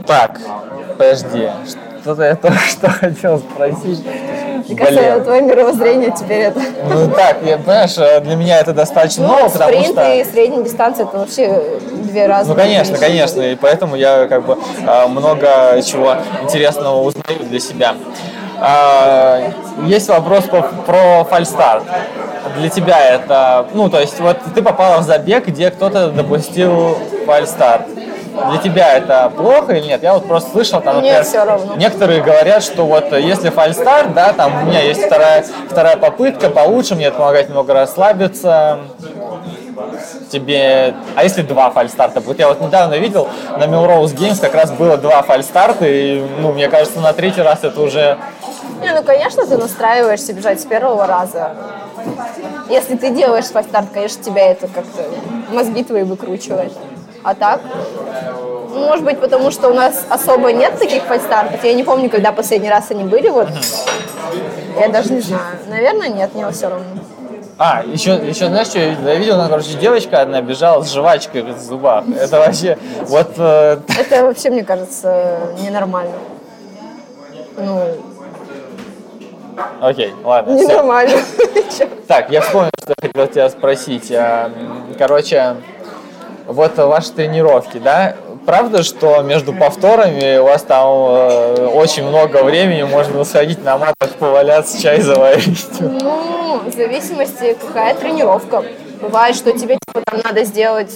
так, 0.05 0.39
подожди, 0.97 1.49
что-то 2.01 2.23
я 2.23 2.35
только 2.41 2.59
что 2.59 2.89
хотел 2.89 3.39
спросить. 3.39 4.03
Мне 4.67 4.77
кажется, 4.77 5.21
твое 5.21 5.41
мировоззрение 5.41 6.13
теперь 6.17 6.41
это. 6.43 6.61
Ну 6.89 7.09
так, 7.11 7.37
я, 7.43 7.57
понимаешь, 7.57 7.97
э, 7.97 8.21
для 8.21 8.35
меня 8.35 8.59
это 8.59 8.73
достаточно 8.73 9.27
ново, 9.27 9.43
Ну, 9.43 9.49
потому 9.49 9.71
спринт 9.71 9.87
что... 9.87 10.13
и 10.13 10.23
средняя 10.23 10.63
дистанция 10.63 11.05
это 11.05 11.17
вообще 11.17 11.63
две 12.13 12.27
разные. 12.27 12.55
Ну, 12.55 12.61
конечно, 12.61 12.91
вещи. 12.93 13.01
конечно, 13.01 13.41
и 13.41 13.55
поэтому 13.55 13.95
я 13.95 14.27
как 14.27 14.45
бы 14.45 14.57
э, 14.87 15.07
много 15.07 15.81
чего 15.85 16.15
интересного 16.43 17.01
узнаю 17.01 17.39
для 17.49 17.59
себя. 17.59 17.95
А, 18.61 19.51
Есть 19.85 20.07
вопрос 20.09 20.45
по- 20.45 20.61
про 20.85 21.23
фальстарт. 21.25 21.83
Для 22.57 22.69
тебя 22.69 22.99
это, 23.15 23.65
ну, 23.73 23.89
то 23.89 23.99
есть 23.99 24.19
вот 24.19 24.37
ты 24.53 24.61
попала 24.61 24.99
в 24.99 25.03
забег, 25.03 25.47
где 25.47 25.69
кто-то 25.71 26.09
допустил 26.09 26.97
фальстарт. 27.25 27.85
Для 28.49 28.57
тебя 28.59 28.93
это 28.97 29.31
плохо 29.35 29.73
или 29.73 29.85
нет? 29.87 30.01
Я 30.03 30.13
вот 30.13 30.27
просто 30.27 30.49
слышал, 30.51 30.81
там, 30.81 30.97
Мне 30.99 31.11
например, 31.13 31.23
всё 31.23 31.45
равно. 31.45 31.75
некоторые 31.75 32.21
говорят, 32.21 32.63
что 32.63 32.83
вот 32.85 33.11
если 33.13 33.49
фальстарт, 33.49 34.13
да, 34.13 34.33
там 34.33 34.63
у 34.63 34.65
меня 34.65 34.81
есть 34.81 35.03
вторая, 35.05 35.45
вторая 35.69 35.97
попытка, 35.97 36.49
получше, 36.49 36.95
мне 36.95 37.05
это 37.07 37.17
помогает 37.17 37.49
немного 37.49 37.73
расслабиться, 37.73 38.79
тебе... 40.31 40.95
А 41.15 41.23
если 41.23 41.41
два 41.41 41.69
фальстарта? 41.71 42.19
Вот 42.21 42.39
я 42.39 42.47
вот 42.47 42.61
недавно 42.61 42.95
видел, 42.95 43.27
на 43.57 43.63
Melrose 43.63 44.15
Games 44.15 44.39
как 44.39 44.55
раз 44.55 44.71
было 44.71 44.97
два 44.97 45.21
фальстарта, 45.21 45.85
и, 45.85 46.25
ну, 46.39 46.53
мне 46.53 46.69
кажется, 46.69 46.99
на 46.99 47.13
третий 47.13 47.41
раз 47.41 47.63
это 47.63 47.81
уже... 47.81 48.17
Не, 48.81 48.93
ну, 48.93 49.03
конечно, 49.03 49.45
ты 49.45 49.57
настраиваешься 49.57 50.33
бежать 50.33 50.59
с 50.61 50.65
первого 50.65 51.07
раза. 51.07 51.51
Если 52.69 52.95
ты 52.95 53.11
делаешь 53.11 53.45
свой 53.45 53.63
старт, 53.63 53.87
конечно, 53.93 54.23
тебя 54.23 54.51
это 54.51 54.67
как-то 54.67 55.03
мозги 55.51 55.83
твои 55.83 56.03
выкручивает. 56.03 56.73
А 57.23 57.35
так, 57.35 57.61
ну, 58.73 58.87
может 58.87 59.05
быть, 59.05 59.19
потому 59.19 59.51
что 59.51 59.69
у 59.69 59.73
нас 59.73 60.05
особо 60.09 60.51
нет 60.51 60.77
таких 60.79 61.03
фальстартов. 61.03 61.63
Я 61.63 61.73
не 61.73 61.83
помню, 61.83 62.09
когда 62.09 62.31
последний 62.31 62.69
раз 62.69 62.89
они 62.89 63.03
были. 63.03 63.29
Вот. 63.29 63.47
Я 64.79 64.89
даже 64.89 65.13
не 65.13 65.21
знаю. 65.21 65.43
Наверное, 65.67 66.09
нет, 66.09 66.33
мне 66.33 66.49
все 66.51 66.69
равно. 66.69 66.85
А, 67.65 67.81
еще, 67.85 68.15
еще 68.15 68.47
знаешь, 68.47 68.67
что 68.67 68.79
я 68.79 69.15
видел? 69.15 69.37
Ну, 69.37 69.47
короче, 69.47 69.75
девочка 69.75 70.19
одна 70.19 70.41
бежала 70.41 70.83
с 70.83 70.91
жвачкой 70.91 71.43
в 71.43 71.57
зубах. 71.59 72.03
Это 72.19 72.39
вообще... 72.39 72.77
Вот... 73.03 73.29
э, 73.37 73.77
Это 73.97 74.25
вообще, 74.25 74.49
мне 74.49 74.65
кажется, 74.65 75.53
ненормально. 75.61 76.11
Ну, 77.57 77.81
Окей, 79.79 80.13
ладно, 80.25 80.51
ненормально. 80.51 81.17
Так, 82.07 82.29
я 82.31 82.41
вспомнил, 82.41 82.69
что 82.83 82.95
хотел 83.01 83.27
тебя 83.27 83.49
спросить. 83.49 84.11
А, 84.11 84.47
м, 84.53 84.93
Короче, 84.97 85.55
вот 86.47 86.77
ваши 86.77 87.11
тренировки, 87.13 87.77
да? 87.77 88.15
Правда, 88.45 88.83
что 88.83 89.21
между 89.21 89.53
повторами 89.53 90.37
у 90.37 90.43
вас 90.43 90.63
там 90.63 90.85
э, 90.87 91.65
очень 91.73 92.05
много 92.05 92.43
времени, 92.43 92.83
можно 92.83 93.23
сходить 93.23 93.63
на 93.63 93.77
матах, 93.77 94.11
поваляться, 94.19 94.81
чай 94.81 94.99
заварить? 95.01 95.65
Ну, 95.79 96.59
в 96.65 96.73
зависимости, 96.73 97.55
какая 97.59 97.95
тренировка. 97.95 98.63
Бывает, 99.01 99.35
что 99.35 99.51
тебе 99.53 99.77
типа, 99.85 100.01
там 100.05 100.19
надо 100.23 100.43
сделать, 100.43 100.91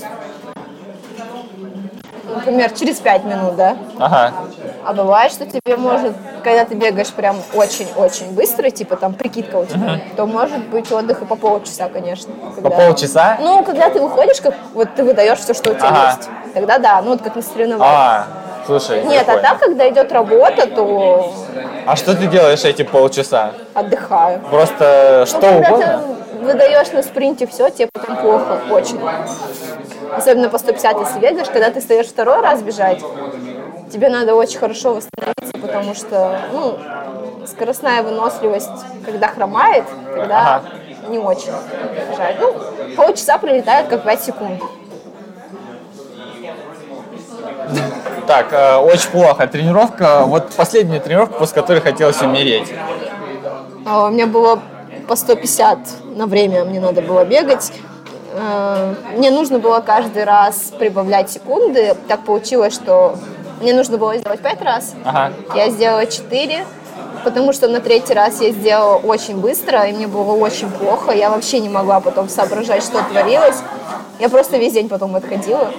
например, 2.37 2.71
через 2.71 2.97
5 2.97 3.23
минут, 3.25 3.55
да? 3.55 3.75
Ага, 3.99 4.31
А 4.85 4.93
бывает, 4.93 5.31
что 5.31 5.45
тебе 5.45 5.75
может, 5.77 6.13
когда 6.43 6.63
ты 6.65 6.75
бегаешь 6.75 7.09
прям 7.11 7.37
очень-очень 7.53 8.31
быстро, 8.33 8.69
типа 8.69 8.95
там 8.95 9.13
прикидка 9.13 9.57
у 9.57 9.65
тебя, 9.65 9.99
то 10.15 10.25
может 10.25 10.59
быть 10.69 10.91
отдых 10.91 11.21
и 11.21 11.25
по 11.25 11.35
полчаса, 11.35 11.89
конечно. 11.89 12.33
по 12.33 12.61
когда- 12.61 12.69
полчаса? 12.77 13.37
Ну, 13.41 13.63
когда 13.63 13.89
ты 13.89 13.99
выходишь, 14.01 14.39
как 14.41 14.53
вот 14.73 14.89
ты 14.95 15.03
выдаешь 15.03 15.39
все, 15.39 15.53
что 15.53 15.71
у 15.71 15.73
тебя 15.73 15.89
Ага. 15.89 16.15
есть. 16.17 16.29
Тогда 16.53 16.77
да, 16.79 17.01
ну 17.01 17.11
вот 17.11 17.21
как 17.21 17.35
на 17.35 17.41
соревнованиях. 17.41 17.91
А, 17.93 18.27
слушай, 18.65 19.03
Нет, 19.03 19.23
а 19.27 19.33
прикольно. 19.33 19.41
так, 19.41 19.59
когда 19.59 19.89
идет 19.89 20.11
работа, 20.11 20.67
то 20.67 21.33
А 21.85 21.95
что 21.95 22.15
ты 22.15 22.27
делаешь 22.27 22.63
эти 22.65 22.83
полчаса? 22.83 23.51
отдыхаю. 23.73 24.39
Просто 24.49 25.25
что 25.27 25.37
Ну, 25.39 25.41
когда 25.63 25.67
угодно? 25.69 26.03
ты 26.26 26.26
выдаешь 26.41 26.91
на 26.91 27.03
спринте 27.03 27.47
все, 27.47 27.69
тебе 27.69 27.89
потом 27.93 28.17
плохо, 28.17 28.59
очень. 28.69 28.99
Особенно 30.15 30.49
по 30.49 30.57
150, 30.57 30.99
если 30.99 31.19
бегаешь, 31.19 31.47
когда 31.47 31.69
ты 31.69 31.81
стоишь 31.81 32.07
второй 32.07 32.41
раз 32.41 32.61
бежать, 32.61 33.01
тебе 33.91 34.09
надо 34.09 34.35
очень 34.35 34.59
хорошо 34.59 34.95
восстановиться, 34.95 35.53
потому 35.61 35.93
что, 35.93 36.39
ну, 36.53 36.77
скоростная 37.45 38.03
выносливость, 38.03 38.69
когда 39.05 39.27
хромает, 39.27 39.85
тогда 40.15 40.55
Ага. 40.57 40.63
не 41.09 41.19
очень 41.19 41.51
бежать. 42.09 42.37
Ну, 42.39 42.53
полчаса 42.95 43.37
пролетает 43.37 43.87
как 43.87 44.03
5 44.03 44.21
секунд. 44.23 44.61
Так, 48.25 48.51
э, 48.51 48.75
очень 48.77 49.09
плохо. 49.09 49.47
Тренировка, 49.47 50.23
вот 50.25 50.49
последняя 50.55 50.99
тренировка, 50.99 51.39
после 51.39 51.55
которой 51.61 51.79
хотелось 51.79 52.21
умереть. 52.21 52.73
А 53.85 54.05
У 54.07 54.09
меня 54.09 54.27
было 54.27 54.59
по 55.07 55.15
150 55.15 55.77
на 56.15 56.25
время, 56.27 56.65
мне 56.65 56.79
надо 56.79 57.01
было 57.01 57.23
бегать. 57.25 57.71
Э, 58.33 58.93
Мне 59.15 59.31
нужно 59.31 59.59
было 59.59 59.79
каждый 59.79 60.23
раз 60.25 60.71
прибавлять 60.77 61.29
секунды. 61.31 61.95
Так 62.07 62.23
получилось, 62.25 62.73
что 62.73 63.15
мне 63.61 63.73
нужно 63.73 63.97
было 63.97 64.17
сделать 64.17 64.41
5 64.41 64.61
раз. 64.61 64.93
Ага. 65.03 65.33
Я 65.55 65.69
сделала 65.69 66.05
4, 66.05 66.65
потому 67.23 67.53
что 67.53 67.67
на 67.67 67.79
третий 67.79 68.13
раз 68.13 68.41
я 68.41 68.51
сделала 68.51 68.97
очень 68.97 69.37
быстро, 69.37 69.85
и 69.87 69.93
мне 69.93 70.07
было 70.07 70.33
очень 70.33 70.69
плохо. 70.69 71.11
Я 71.13 71.29
вообще 71.29 71.59
не 71.59 71.69
могла 71.69 71.99
потом 71.99 72.29
соображать, 72.29 72.83
что 72.83 73.01
творилось. 73.03 73.57
Я 74.19 74.29
просто 74.29 74.57
весь 74.57 74.73
день 74.73 74.89
потом 74.89 75.15
отходила. 75.15 75.71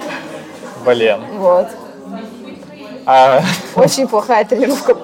Блин. 0.85 1.19
Вот. 1.37 1.67
А, 3.05 3.41
Очень 3.75 4.07
плохая 4.07 4.45
тренировка. 4.45 4.95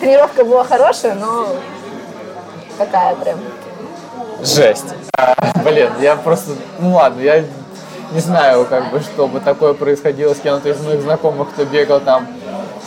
Тренировка 0.00 0.44
была 0.44 0.64
хорошая, 0.64 1.14
но 1.14 1.46
такая 2.78 3.14
прям. 3.16 3.38
Жесть. 4.46 4.86
А, 5.16 5.34
блин, 5.64 5.90
я 6.00 6.16
просто, 6.16 6.52
ну 6.78 6.94
ладно, 6.94 7.20
я 7.20 7.44
не 8.12 8.20
знаю, 8.20 8.64
как 8.66 8.90
бы, 8.90 9.00
чтобы 9.00 9.40
такое 9.40 9.74
происходило 9.74 10.34
с 10.34 10.38
кем-то 10.38 10.68
из 10.68 10.80
моих 10.80 11.02
знакомых, 11.02 11.50
кто 11.50 11.64
бегал 11.64 12.00
там 12.00 12.26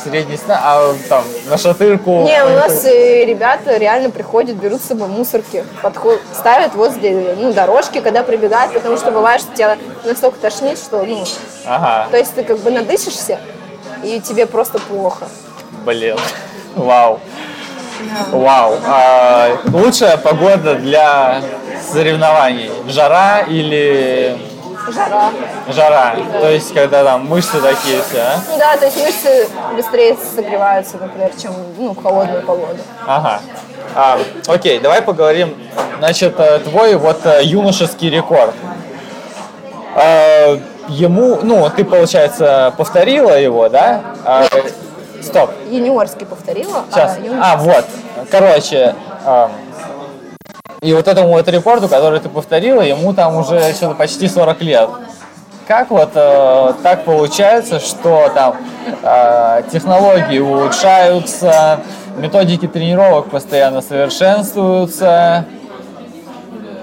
средний 0.02 0.38
сна, 0.38 0.60
а 0.64 0.96
там 1.10 1.24
на 1.50 1.58
шатырку. 1.58 2.24
Не, 2.24 2.44
у 2.46 2.50
нас 2.50 2.86
э, 2.86 3.26
ребята 3.26 3.76
реально 3.78 4.10
приходят, 4.12 4.56
берут 4.56 4.82
с 4.82 4.86
собой 4.86 5.10
мусорки, 5.10 5.66
подход, 5.82 6.22
ставят 6.34 6.74
возле 6.74 7.36
ну, 7.38 7.52
дорожки, 7.54 8.00
когда 8.00 8.24
прибегают, 8.24 8.74
потому 8.74 8.96
что 8.96 9.12
бывает, 9.12 9.42
что 9.42 9.54
тебя 9.54 9.78
настолько 10.06 10.40
тошнит, 10.40 10.78
что, 10.78 11.04
ну, 11.04 11.26
Ага, 11.66 12.08
то 12.12 12.18
есть 12.18 12.34
ты 12.34 12.44
как 12.44 12.60
бы 12.60 12.72
надышишься, 12.72 13.40
и 14.04 14.22
тебе 14.22 14.46
просто 14.46 14.80
плохо. 14.80 15.28
блин. 15.86 16.18
Вау. 16.76 17.20
Вау. 18.32 18.76
А, 18.86 19.58
лучшая 19.66 20.18
погода 20.18 20.76
для 20.76 21.42
соревнований? 21.92 22.72
Жара 22.88 23.42
или 23.42 24.38
Жара. 24.92 25.32
жара? 25.68 26.16
То 26.40 26.50
есть, 26.50 26.74
когда 26.74 27.04
там 27.04 27.28
мышцы 27.28 27.60
такие 27.62 28.02
все, 28.02 28.22
а? 28.22 28.40
Да, 28.58 28.78
то 28.78 28.86
есть 28.86 28.98
мышцы 28.98 29.48
быстрее 29.76 30.18
согреваются, 30.36 30.98
например, 30.98 31.32
чем 31.42 31.54
ну, 31.78 31.94
в 31.94 32.02
холодную 32.02 32.44
погоду. 32.44 32.78
Ага. 33.06 33.42
А, 33.96 34.20
окей, 34.48 34.80
давай 34.80 35.02
поговорим. 35.02 35.56
Значит, 36.00 36.40
э, 36.40 36.60
твой 36.60 36.96
вот 36.96 37.26
э, 37.26 37.42
юношеский 37.44 38.10
рекорд. 38.10 38.54
А, 39.96 40.60
ему, 40.88 41.40
ну, 41.44 41.70
ты, 41.70 41.84
получается, 41.84 42.74
повторила 42.78 43.38
его, 43.38 43.68
да? 43.70 44.02
А, 44.26 44.46
стоп. 45.24 45.52
Юниорский 45.70 46.26
повторила, 46.26 46.86
Сейчас. 46.92 47.18
а 47.18 47.20
юни- 47.20 47.40
А, 47.42 47.58
вот. 47.58 47.86
Короче, 48.32 48.96
ам, 49.26 49.52
и 50.82 50.94
вот 50.94 51.08
этому 51.08 51.30
вот 51.30 51.48
рекорду, 51.48 51.88
который 51.90 52.20
ты 52.20 52.30
повторила, 52.30 52.82
ему 52.82 53.14
там 53.14 53.36
уже 53.38 53.74
что-то 53.74 53.96
почти 53.96 54.28
40 54.28 54.62
лет. 54.62 54.90
Как 55.68 55.92
вот 55.92 56.10
э, 56.16 56.74
так 56.82 57.04
получается, 57.06 57.80
что 57.80 58.30
там 58.34 58.56
э, 59.04 59.62
технологии 59.72 60.40
улучшаются, 60.40 61.82
методики 62.18 62.68
тренировок 62.68 63.30
постоянно 63.30 63.82
совершенствуются? 63.82 65.46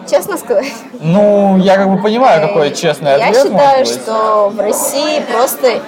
Честно 0.08 0.36
сказать, 0.38 0.66
Ну, 1.00 1.56
я 1.58 1.76
как 1.78 1.90
бы 1.90 2.00
понимаю, 2.00 2.46
какой 2.46 2.72
честный 2.72 3.10
я 3.10 3.16
ответ 3.16 3.36
считаю, 3.46 3.52
может 3.78 3.78
быть. 3.78 4.02
что 4.04 4.48
в 4.54 4.60
России 4.60 5.20
просто 5.32 5.80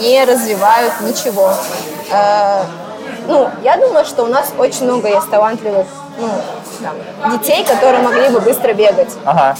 не 0.00 0.24
развивают 0.24 0.92
ничего. 1.00 1.50
Э, 2.10 2.64
ну, 3.26 3.48
я 3.62 3.76
думаю, 3.76 4.04
что 4.04 4.24
у 4.24 4.26
нас 4.26 4.52
очень 4.58 4.84
много 4.84 5.08
есть 5.08 5.30
талантливых 5.30 5.86
ну, 6.18 6.28
там, 6.82 7.32
детей, 7.32 7.64
которые 7.64 8.02
могли 8.02 8.28
бы 8.28 8.40
быстро 8.40 8.72
бегать. 8.72 9.12
Ага. 9.24 9.56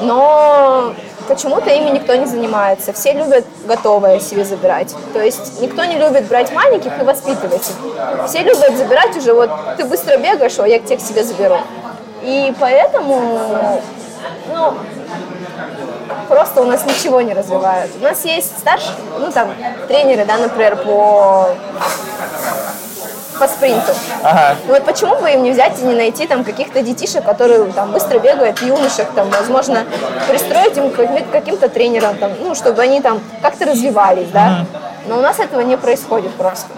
Но 0.00 0.92
почему-то 1.28 1.70
ими 1.70 1.90
никто 1.90 2.14
не 2.14 2.26
занимается. 2.26 2.92
Все 2.92 3.12
любят 3.12 3.44
готовое 3.66 4.20
себе 4.20 4.44
забирать. 4.44 4.94
То 5.12 5.22
есть 5.22 5.60
никто 5.60 5.84
не 5.84 5.96
любит 5.96 6.26
брать 6.26 6.52
маленьких 6.52 7.00
и 7.00 7.04
воспитывать 7.04 7.70
их. 7.70 8.26
Все 8.26 8.40
любят 8.40 8.76
забирать 8.76 9.16
уже, 9.16 9.32
вот 9.32 9.50
ты 9.76 9.84
быстро 9.84 10.16
бегаешь, 10.16 10.58
о, 10.58 10.66
я 10.66 10.78
к 10.78 10.84
тебе 10.84 10.96
к 10.96 11.00
себе 11.00 11.24
заберу. 11.24 11.58
И 12.22 12.54
поэтому, 12.58 13.80
ну, 14.52 14.74
просто 16.30 16.62
у 16.62 16.64
нас 16.64 16.86
ничего 16.86 17.20
не 17.20 17.34
развивают. 17.34 17.90
У 18.00 18.04
нас 18.04 18.24
есть 18.24 18.56
старшие, 18.58 18.94
ну 19.18 19.30
там, 19.32 19.50
тренеры, 19.88 20.24
да, 20.24 20.38
например, 20.38 20.76
по, 20.76 21.48
по 23.38 23.48
спринту. 23.48 23.92
Ага. 24.22 24.56
Вот 24.68 24.84
почему 24.84 25.16
бы 25.16 25.28
им 25.30 25.42
не 25.42 25.50
взять 25.50 25.80
и 25.80 25.82
не 25.82 25.94
найти 25.94 26.28
там 26.28 26.44
каких-то 26.44 26.82
детишек, 26.82 27.24
которые 27.24 27.64
там 27.72 27.90
быстро 27.90 28.20
бегают, 28.20 28.62
юношек, 28.62 29.08
там, 29.14 29.28
возможно, 29.30 29.84
пристроить 30.28 30.76
им 30.76 30.90
каким-то 31.32 31.68
тренерам, 31.68 32.16
там, 32.16 32.30
ну, 32.40 32.54
чтобы 32.54 32.82
они 32.82 33.00
там 33.00 33.20
как-то 33.42 33.66
развивались, 33.66 34.28
да? 34.28 34.66
Но 35.06 35.18
у 35.18 35.20
нас 35.20 35.40
этого 35.40 35.62
не 35.62 35.76
происходит 35.76 36.32
просто. 36.34 36.68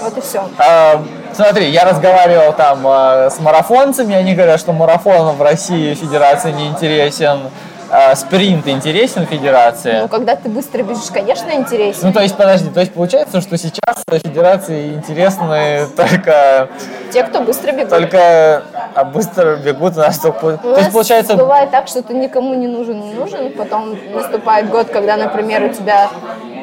Вот 0.00 0.16
и 0.16 0.20
все. 0.20 0.48
А, 0.58 1.02
смотри, 1.34 1.68
я 1.70 1.84
разговаривал 1.84 2.54
там 2.54 2.86
а, 2.86 3.28
с 3.28 3.38
марафонцами, 3.40 4.14
они 4.14 4.34
говорят, 4.34 4.58
что 4.58 4.72
марафон 4.72 5.36
в 5.36 5.42
России 5.42 5.92
Федерации 5.94 6.52
не 6.52 6.68
интересен, 6.68 7.50
а, 7.90 8.14
спринт 8.14 8.68
интересен 8.68 9.26
Федерации. 9.26 10.00
Ну, 10.02 10.08
когда 10.08 10.36
ты 10.36 10.48
быстро 10.48 10.82
бежишь, 10.82 11.10
конечно, 11.12 11.50
интереснее. 11.50 12.06
Ну, 12.06 12.12
то 12.12 12.20
есть, 12.20 12.36
подожди, 12.36 12.70
то 12.70 12.80
есть 12.80 12.92
получается, 12.92 13.40
что 13.40 13.58
сейчас 13.58 14.04
Федерации 14.08 14.94
интересны 14.94 15.86
только, 15.96 16.68
Те, 17.12 17.24
кто 17.24 17.40
быстро 17.40 17.72
бегут. 17.72 17.90
только 17.90 18.62
а 18.94 19.04
быстро 19.04 19.56
бегут 19.56 19.96
у 19.96 20.00
нас 20.00 20.18
только... 20.18 20.44
У 20.44 20.56
То 20.56 20.78
есть, 20.78 20.92
получается, 20.92 21.36
бывает 21.36 21.70
так, 21.70 21.88
что 21.88 22.02
ты 22.02 22.14
никому 22.14 22.54
не 22.54 22.68
нужен, 22.68 23.00
не 23.00 23.14
нужен, 23.14 23.52
потом 23.52 23.98
наступает 24.12 24.70
год, 24.70 24.88
когда, 24.88 25.16
например, 25.16 25.64
у 25.64 25.68
тебя 25.70 26.10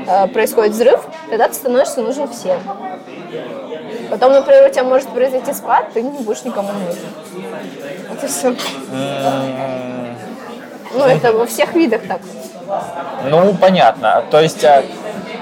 э, 0.08 0.28
происходит 0.28 0.74
взрыв, 0.74 1.06
тогда 1.30 1.48
ты 1.48 1.54
становишься 1.56 2.02
нужен 2.02 2.28
всем. 2.30 2.60
Потом, 4.10 4.32
например, 4.32 4.70
у 4.70 4.72
тебя 4.72 4.84
может 4.84 5.10
произойти 5.10 5.54
спад, 5.54 5.88
ты 5.94 6.02
не 6.02 6.20
будешь 6.24 6.44
никому 6.44 6.70
нужен. 6.72 7.04
И 8.24 8.28
все. 8.28 8.56
Ну, 10.94 11.06
это 11.06 11.34
во 11.34 11.46
всех 11.46 11.74
видах 11.74 12.02
так. 12.08 12.20
ну, 13.26 13.54
понятно. 13.54 14.24
То 14.32 14.40
есть, 14.40 14.64
а, 14.64 14.84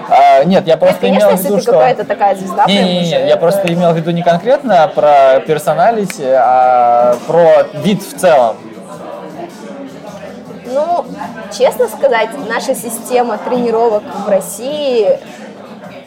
а, 0.10 0.44
нет, 0.44 0.66
я 0.68 0.74
Нет, 0.74 0.80
просто 0.80 1.02
конечно, 1.02 1.28
имел 1.28 1.38
в 1.38 1.44
виду, 1.44 1.62
что... 1.62 1.72
какая-то 1.74 2.04
такая 2.06 2.36
звезда, 2.36 2.66
Не, 2.66 2.84
не, 2.84 3.00
не, 3.02 3.10
я 3.10 3.20
это- 3.28 3.38
просто 3.38 3.74
имел 3.74 3.92
в 3.92 3.96
виду 3.98 4.12
не 4.12 4.24
конкретно 4.24 4.92
про 4.94 5.40
персоналити, 5.46 6.24
а 6.28 7.16
про 7.28 7.64
вид 7.74 8.02
в 8.04 8.18
целом. 8.18 8.58
Ну, 10.66 11.06
честно 11.58 11.88
сказать, 11.88 12.30
наша 12.50 12.76
система 12.76 13.38
тренировок 13.38 14.04
в 14.26 14.30
России 14.30 15.20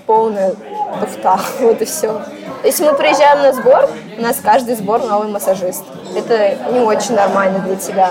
полная 0.06 0.54
туфта. 1.00 1.38
Вот 1.60 1.80
и 1.80 1.84
все. 1.84 2.20
Если 2.64 2.84
мы 2.84 2.94
приезжаем 2.94 3.42
на 3.42 3.52
сбор, 3.52 3.88
у 4.16 4.20
нас 4.20 4.38
каждый 4.42 4.74
сбор 4.74 5.02
новый 5.04 5.28
массажист. 5.28 5.84
Это 6.16 6.56
не 6.72 6.80
очень 6.80 7.14
нормально 7.14 7.60
для 7.60 7.76
тебя. 7.76 8.10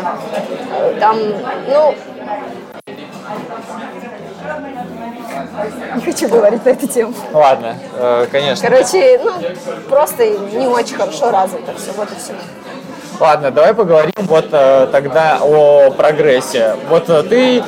Там, 0.99 1.17
ну... 1.67 1.95
Не 5.95 6.01
хочу 6.01 6.29
говорить 6.29 6.63
на 6.63 6.69
эту 6.69 6.87
тему. 6.87 7.13
Ладно, 7.33 7.75
э, 7.95 8.27
конечно. 8.31 8.69
Короче, 8.69 9.19
ну, 9.23 9.33
просто 9.89 10.29
не 10.29 10.67
очень 10.67 10.95
хорошо 10.95 11.31
развито 11.31 11.73
все. 11.75 11.91
Вот 11.93 12.09
и 12.11 12.15
все. 12.15 12.33
Ладно, 13.19 13.49
давай 13.49 13.73
поговорим 13.73 14.13
вот 14.17 14.47
э, 14.51 14.87
тогда 14.91 15.39
о 15.41 15.89
прогрессе. 15.91 16.75
Вот 16.87 17.09
э, 17.09 17.23
ты, 17.23 17.63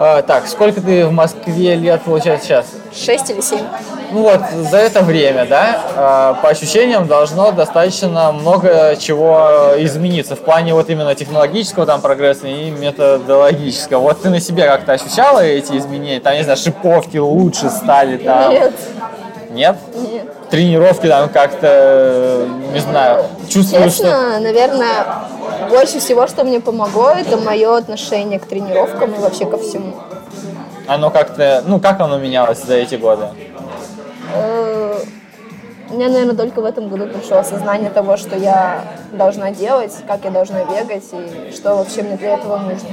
э, 0.00 0.22
так, 0.26 0.48
сколько 0.48 0.80
ты 0.80 1.06
в 1.06 1.12
Москве 1.12 1.76
лет, 1.76 2.02
получается, 2.02 2.46
сейчас? 2.46 2.66
Шесть 2.92 3.30
или 3.30 3.40
семь. 3.40 3.64
Ну 4.12 4.22
вот, 4.22 4.40
за 4.52 4.78
это 4.78 5.02
время, 5.02 5.46
да, 5.46 6.34
э, 6.36 6.42
по 6.42 6.48
ощущениям 6.48 7.06
должно 7.06 7.52
достаточно 7.52 8.32
много 8.32 8.96
чего 8.98 9.74
измениться 9.78 10.34
в 10.34 10.40
плане 10.40 10.74
вот 10.74 10.90
именно 10.90 11.14
технологического 11.14 11.86
там 11.86 12.00
прогресса 12.00 12.48
и 12.48 12.70
методологического. 12.70 14.00
Вот 14.00 14.22
ты 14.22 14.30
на 14.30 14.40
себе 14.40 14.66
как-то 14.66 14.92
ощущала 14.92 15.40
эти 15.40 15.76
изменения? 15.76 16.18
Там, 16.18 16.34
не 16.34 16.42
знаю, 16.42 16.58
шиповки 16.58 17.18
лучше 17.18 17.70
стали 17.70 18.16
там? 18.16 18.50
Нет, 18.50 18.72
Нет? 19.50 19.76
нет. 19.94 20.48
Тренировки 20.48 21.06
там 21.06 21.28
как-то, 21.28 22.46
не 22.72 22.78
знаю, 22.78 23.24
чувствуешь, 23.48 23.94
что... 23.94 24.04
Честно, 24.04 24.40
наверное, 24.40 25.06
больше 25.68 25.98
всего, 25.98 26.26
что 26.28 26.44
мне 26.44 26.60
помогло, 26.60 27.10
это 27.10 27.36
мое 27.36 27.76
отношение 27.76 28.38
к 28.38 28.46
тренировкам 28.46 29.12
и 29.12 29.18
вообще 29.18 29.46
ко 29.46 29.58
всему. 29.58 29.94
Оно 30.86 31.10
как-то, 31.10 31.62
ну 31.66 31.80
как 31.80 32.00
оно 32.00 32.18
менялось 32.18 32.62
за 32.62 32.74
эти 32.74 32.94
годы? 32.94 33.26
Э, 34.34 34.98
У 35.90 35.94
меня, 35.94 36.08
наверное, 36.08 36.36
только 36.36 36.60
в 36.60 36.64
этом 36.64 36.88
году 36.88 37.06
пришло 37.06 37.38
осознание 37.38 37.90
того, 37.90 38.16
что 38.16 38.36
я 38.36 38.84
должна 39.12 39.50
делать, 39.50 39.92
как 40.06 40.24
я 40.24 40.30
должна 40.30 40.64
бегать 40.64 41.04
и 41.12 41.52
что 41.52 41.74
вообще 41.74 42.02
мне 42.02 42.16
для 42.16 42.34
этого 42.34 42.56
нужно. 42.58 42.88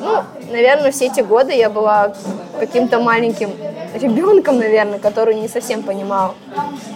Ну, 0.00 0.22
наверное, 0.50 0.90
все 0.90 1.06
эти 1.06 1.20
годы 1.20 1.52
я 1.52 1.70
была 1.70 2.12
каким-то 2.58 3.00
маленьким 3.00 3.50
ребенком, 3.94 4.58
наверное, 4.58 4.98
который 4.98 5.34
не 5.34 5.48
совсем 5.48 5.82
понимал, 5.82 6.34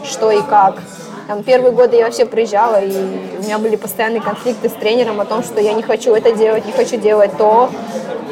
что 0.04 0.30
и 0.30 0.40
как. 0.42 0.76
Там, 1.28 1.42
первые 1.42 1.72
годы 1.72 1.96
я 1.96 2.04
вообще 2.04 2.26
приезжала, 2.26 2.80
и 2.82 2.92
у 3.38 3.42
меня 3.42 3.58
были 3.58 3.76
постоянные 3.76 4.20
конфликты 4.20 4.68
с 4.68 4.72
тренером 4.72 5.20
о 5.20 5.24
том, 5.24 5.42
что 5.42 5.60
я 5.60 5.72
не 5.72 5.82
хочу 5.82 6.14
это 6.14 6.32
делать, 6.32 6.66
не 6.66 6.72
хочу 6.72 6.96
делать 6.96 7.36
то, 7.36 7.70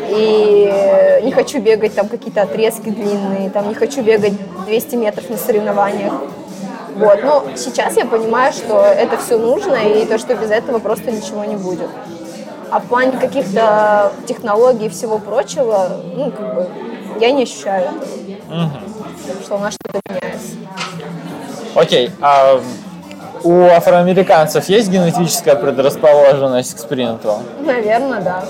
и 0.08 1.20
не 1.22 1.32
хочу 1.32 1.60
бегать 1.60 1.94
там 1.94 2.08
какие-то 2.08 2.42
отрезки 2.42 2.88
длинные, 2.88 3.50
там 3.50 3.68
не 3.68 3.74
хочу 3.74 4.02
бегать 4.02 4.34
200 4.66 4.96
метров 4.96 5.30
на 5.30 5.36
соревнованиях. 5.36 6.12
Вот. 6.96 7.22
Но 7.22 7.44
сейчас 7.56 7.96
я 7.96 8.04
понимаю, 8.04 8.52
что 8.52 8.80
это 8.80 9.16
все 9.16 9.38
нужно, 9.38 9.76
и 9.76 10.04
то, 10.04 10.18
что 10.18 10.34
без 10.34 10.50
этого 10.50 10.80
просто 10.80 11.12
ничего 11.12 11.44
не 11.44 11.56
будет. 11.56 11.88
А 12.70 12.78
в 12.78 12.84
плане 12.84 13.12
каких-то 13.18 14.12
технологий 14.26 14.86
и 14.86 14.88
всего 14.88 15.18
прочего, 15.18 15.88
ну, 16.14 16.30
как 16.30 16.54
бы, 16.54 16.68
я 17.20 17.32
не 17.32 17.42
ощущаю 17.42 17.90
угу. 18.50 19.42
что 19.42 19.56
у 19.56 19.58
нас 19.58 19.74
что-то 19.74 20.00
меняется. 20.08 20.56
Окей, 21.74 22.10
а 22.20 22.60
у 23.42 23.64
афроамериканцев 23.66 24.68
есть 24.68 24.90
генетическая 24.90 25.56
предрасположенность 25.56 26.74
к 26.74 26.78
спринту? 26.78 27.38
Наверное, 27.60 28.20
да. 28.20 28.44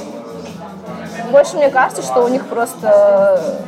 Больше 1.30 1.56
мне 1.56 1.70
кажется, 1.70 2.02
что 2.02 2.24
у 2.24 2.28
них 2.28 2.46
просто, 2.46 3.62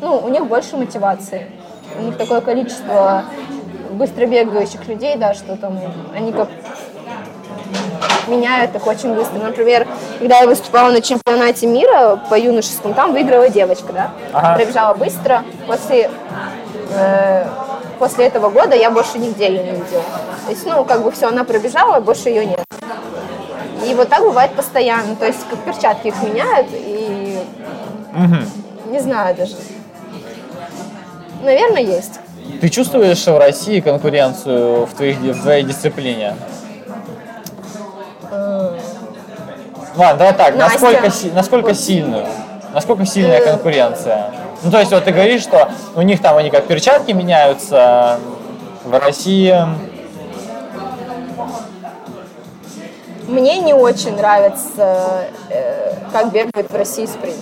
ну, 0.00 0.18
у 0.18 0.28
них 0.28 0.46
больше 0.46 0.76
мотивации. 0.76 1.46
У 1.98 2.02
них 2.02 2.16
такое 2.16 2.40
количество 2.40 3.24
быстро 3.92 4.26
бегающих 4.26 4.86
людей, 4.88 5.16
да, 5.16 5.34
что 5.34 5.56
там 5.56 5.78
они 6.14 6.32
как 6.32 6.48
меняют 8.28 8.74
их 8.74 8.86
очень 8.86 9.14
быстро. 9.14 9.38
Например, 9.38 9.86
когда 10.18 10.40
я 10.40 10.46
выступала 10.46 10.90
на 10.90 11.00
чемпионате 11.00 11.66
мира 11.66 12.20
по 12.28 12.38
юношескому, 12.38 12.94
там 12.94 13.12
выиграла 13.12 13.48
девочка, 13.48 13.92
да, 13.92 14.10
ага. 14.32 14.56
пробежала 14.56 14.94
быстро. 14.94 15.42
После 15.66 16.10
э, 16.90 17.46
после 17.98 18.26
этого 18.26 18.50
года 18.50 18.74
я 18.74 18.90
больше 18.90 19.18
нигде 19.18 19.48
ее 19.48 19.62
не 19.62 19.70
видела. 19.70 20.04
То 20.44 20.50
есть, 20.50 20.66
ну, 20.66 20.84
как 20.84 21.02
бы 21.02 21.10
все, 21.10 21.28
она 21.28 21.44
пробежала, 21.44 22.00
больше 22.00 22.28
ее 22.28 22.46
нет. 22.46 22.64
И 23.86 23.94
вот 23.94 24.08
так 24.08 24.20
бывает 24.20 24.52
постоянно. 24.52 25.16
То 25.16 25.26
есть, 25.26 25.40
как 25.48 25.58
перчатки 25.60 26.08
их 26.08 26.22
меняют, 26.22 26.68
и 26.72 27.38
угу. 28.12 28.90
не 28.90 29.00
знаю 29.00 29.34
даже. 29.36 29.56
Наверное, 31.42 31.82
есть. 31.82 32.20
Ты 32.60 32.68
чувствуешь 32.68 33.26
в 33.26 33.38
России 33.38 33.80
конкуренцию 33.80 34.86
в, 34.86 34.94
твоих, 34.94 35.18
в 35.18 35.42
твоей 35.42 35.64
дисциплине? 35.64 36.34
Ладно, 39.96 40.18
давай 40.18 40.34
так, 40.34 40.56
Настя. 40.56 40.80
насколько, 40.80 41.34
насколько 41.34 41.74
сильную? 41.74 42.26
Насколько 42.72 43.06
сильная 43.06 43.38
э. 43.38 43.44
конкуренция? 43.44 44.32
Ну, 44.62 44.70
то 44.70 44.80
есть, 44.80 44.90
вот 44.90 45.04
ты 45.04 45.12
говоришь, 45.12 45.42
что 45.42 45.70
у 45.94 46.02
них 46.02 46.20
там 46.20 46.36
они 46.36 46.50
как 46.50 46.66
перчатки 46.66 47.12
меняются, 47.12 48.18
в 48.84 48.98
России... 48.98 49.56
Мне 53.26 53.58
не 53.58 53.72
очень 53.72 54.16
нравится, 54.16 55.26
э, 55.48 55.94
как 56.12 56.30
бегает 56.30 56.70
в 56.70 56.76
России 56.76 57.06
спринт. 57.06 57.38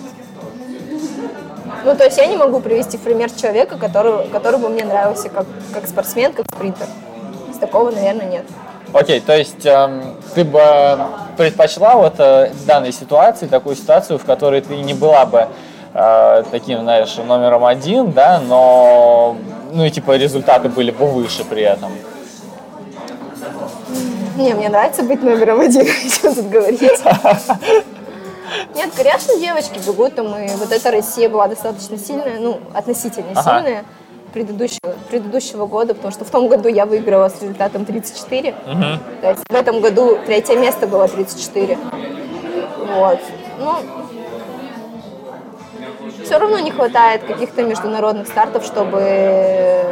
Ну, 1.84 1.96
то 1.96 2.04
есть 2.04 2.16
я 2.18 2.26
не 2.26 2.36
могу 2.36 2.60
привести 2.60 2.96
пример 2.96 3.30
человека, 3.30 3.76
который, 3.76 4.28
который 4.28 4.60
бы 4.60 4.68
мне 4.68 4.84
нравился 4.84 5.28
как, 5.28 5.46
как 5.74 5.88
спортсмен, 5.88 6.32
как 6.32 6.46
спринтер. 6.54 6.86
Такого, 7.58 7.90
наверное, 7.90 8.26
нет. 8.26 8.44
Окей, 8.92 9.20
то 9.20 9.36
есть 9.36 9.64
э, 9.64 10.02
ты 10.34 10.44
бы 10.44 10.60
предпочла 11.38 11.96
вот 11.96 12.14
э, 12.18 12.50
в 12.52 12.66
данной 12.66 12.92
ситуации 12.92 13.46
такую 13.46 13.74
ситуацию, 13.74 14.18
в 14.18 14.24
которой 14.24 14.60
ты 14.60 14.76
не 14.76 14.92
была 14.92 15.24
бы 15.24 15.48
э, 15.94 16.44
таким, 16.50 16.80
знаешь, 16.80 17.16
номером 17.16 17.64
один, 17.64 18.12
да, 18.12 18.40
но, 18.46 19.36
ну 19.72 19.84
и 19.84 19.90
типа 19.90 20.16
результаты 20.16 20.68
были 20.68 20.90
бы 20.90 21.06
выше 21.06 21.44
при 21.44 21.62
этом. 21.62 21.90
Не, 24.36 24.54
мне 24.54 24.68
нравится 24.68 25.02
быть 25.02 25.22
номером 25.22 25.60
один, 25.60 25.86
что 26.12 26.34
тут 26.34 26.50
говорить. 26.50 26.82
Нет, 28.74 28.90
конечно, 28.94 29.38
девочки 29.38 29.78
бегут, 29.86 30.14
там, 30.16 30.36
и 30.36 30.50
вот 30.56 30.70
эта 30.70 30.90
Россия 30.90 31.30
была 31.30 31.48
достаточно 31.48 31.96
сильная, 31.96 32.38
ну, 32.38 32.60
относительно 32.74 33.32
ага. 33.34 33.42
сильная 33.42 33.84
предыдущего, 34.32 34.94
предыдущего 35.08 35.66
года, 35.66 35.94
потому 35.94 36.12
что 36.12 36.24
в 36.24 36.30
том 36.30 36.48
году 36.48 36.68
я 36.68 36.86
выиграла 36.86 37.28
с 37.28 37.40
результатом 37.40 37.84
34. 37.84 38.50
Угу. 38.50 38.82
То 39.20 39.28
есть 39.30 39.42
в 39.48 39.54
этом 39.54 39.80
году 39.80 40.18
третье 40.26 40.56
место 40.56 40.86
было 40.86 41.08
34. 41.08 41.78
Вот. 42.94 43.20
Ну, 43.58 43.74
все 46.24 46.38
равно 46.38 46.58
не 46.58 46.70
хватает 46.70 47.24
каких-то 47.24 47.62
международных 47.62 48.26
стартов, 48.26 48.64
чтобы 48.64 49.84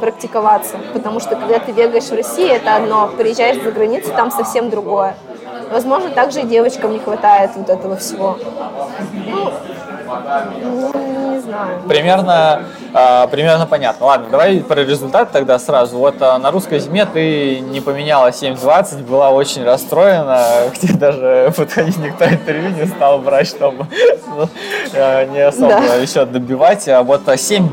практиковаться. 0.00 0.78
Потому 0.92 1.20
что 1.20 1.36
когда 1.36 1.58
ты 1.58 1.72
бегаешь 1.72 2.04
в 2.04 2.14
России, 2.14 2.48
это 2.48 2.76
одно, 2.76 3.08
приезжаешь 3.16 3.62
за 3.62 3.70
границу, 3.70 4.10
там 4.16 4.30
совсем 4.30 4.70
другое. 4.70 5.14
Возможно, 5.70 6.10
также 6.10 6.40
и 6.40 6.46
девочкам 6.46 6.92
не 6.92 6.98
хватает 6.98 7.52
вот 7.54 7.68
этого 7.68 7.96
всего. 7.96 8.38
Ну, 9.12 9.52
не. 10.62 11.39
Примерно, 11.88 12.62
э, 12.94 13.26
примерно 13.30 13.66
понятно. 13.66 14.06
Ладно, 14.06 14.28
давай 14.30 14.60
про 14.60 14.82
результат 14.84 15.32
тогда 15.32 15.58
сразу. 15.58 15.98
Вот 15.98 16.16
э, 16.20 16.38
на 16.38 16.50
русской 16.50 16.78
зиме 16.78 17.06
ты 17.06 17.60
не 17.60 17.80
поменяла 17.80 18.28
7.20, 18.28 19.04
была 19.04 19.30
очень 19.30 19.64
расстроена, 19.64 20.44
где 20.74 20.92
даже 20.92 21.52
подходить 21.56 21.98
никто 21.98 22.24
интервью 22.26 22.70
не 22.70 22.86
стал 22.86 23.18
брать, 23.18 23.48
чтобы 23.48 23.86
э, 24.92 25.26
не 25.26 25.40
особо 25.40 25.68
да. 25.68 25.94
еще 25.94 26.24
добивать. 26.24 26.88
А 26.88 27.02
вот 27.02 27.22
7, 27.36 27.68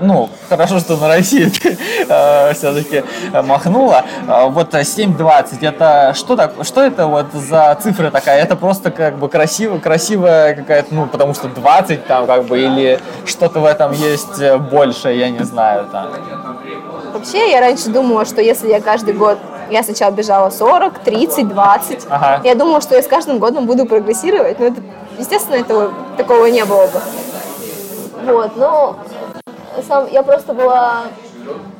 ну, 0.00 0.28
хорошо, 0.48 0.78
что 0.78 0.96
на 0.96 1.08
России 1.08 1.44
ты 1.44 1.78
э, 2.08 2.54
все-таки 2.54 3.04
махнула. 3.42 4.04
Вот 4.26 4.74
7.20, 4.74 5.58
это 5.66 6.12
что 6.14 6.36
так, 6.36 6.52
что 6.62 6.82
это 6.82 7.06
вот 7.06 7.26
за 7.32 7.76
цифра 7.80 8.10
такая? 8.10 8.42
Это 8.42 8.56
просто 8.56 8.90
как 8.90 9.18
бы 9.18 9.28
красиво, 9.28 9.78
красивая 9.78 10.54
какая-то, 10.54 10.94
ну, 10.94 11.06
потому 11.06 11.34
что 11.34 11.48
20 11.48 12.06
там 12.06 12.26
как 12.26 12.44
бы, 12.44 12.58
или 12.58 13.00
что-то 13.26 13.60
в 13.60 13.64
этом 13.64 13.92
есть 13.92 14.40
э, 14.40 14.56
больше, 14.56 15.12
я 15.12 15.30
не 15.30 15.44
знаю 15.44 15.86
там. 15.90 16.08
Вообще, 17.12 17.50
я 17.50 17.60
раньше 17.60 17.90
думала, 17.90 18.24
что 18.24 18.40
если 18.40 18.68
я 18.68 18.80
каждый 18.80 19.14
год, 19.14 19.38
я 19.70 19.82
сначала 19.82 20.10
бежала 20.10 20.50
40, 20.50 20.98
30, 20.98 21.48
20, 21.48 22.06
ага. 22.08 22.40
я 22.44 22.54
думала, 22.54 22.80
что 22.80 22.94
я 22.94 23.02
с 23.02 23.06
каждым 23.06 23.38
годом 23.38 23.66
буду 23.66 23.86
прогрессировать, 23.86 24.58
но 24.58 24.66
это, 24.66 24.80
естественно, 25.18 25.56
этого, 25.56 25.92
такого 26.16 26.46
не 26.46 26.64
было 26.64 26.86
бы. 26.86 27.00
Вот, 28.24 28.56
но 28.56 28.96
сам, 29.86 30.06
я 30.10 30.22
просто 30.22 30.54
была 30.54 31.04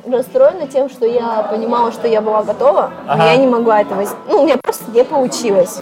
расстроена 0.07 0.66
тем, 0.66 0.88
что 0.88 1.07
я 1.07 1.46
понимала, 1.50 1.92
что 1.92 2.09
я 2.09 2.20
была 2.20 2.42
готова, 2.42 2.90
ага. 3.07 3.16
но 3.16 3.24
я 3.24 3.37
не 3.37 3.46
могла 3.46 3.81
этого... 3.81 4.05
Ну, 4.28 4.42
у 4.42 4.44
меня 4.44 4.57
просто 4.57 4.90
не 4.90 5.05
получилось. 5.05 5.81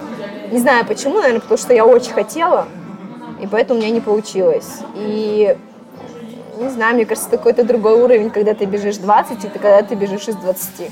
Не 0.51 0.59
знаю 0.59 0.85
почему, 0.87 1.19
наверное, 1.19 1.41
потому 1.41 1.59
что 1.59 1.73
я 1.73 1.87
очень 1.87 2.13
хотела, 2.13 2.67
и 3.41 3.47
поэтому 3.47 3.79
у 3.79 3.83
меня 3.83 3.93
не 3.93 4.01
получилось. 4.01 4.81
И 4.95 5.57
не 6.59 6.69
знаю, 6.69 6.95
мне 6.95 7.07
кажется, 7.07 7.31
какой-то 7.31 7.65
другой 7.65 7.95
уровень, 7.95 8.31
когда 8.31 8.55
ты 8.55 8.67
бежишь 8.67 8.97
20, 8.99 9.45
и 9.45 9.49
когда 9.49 9.83
ты 9.83 9.95
бежишь 9.95 10.29
из 10.29 10.37
20. 10.37 10.91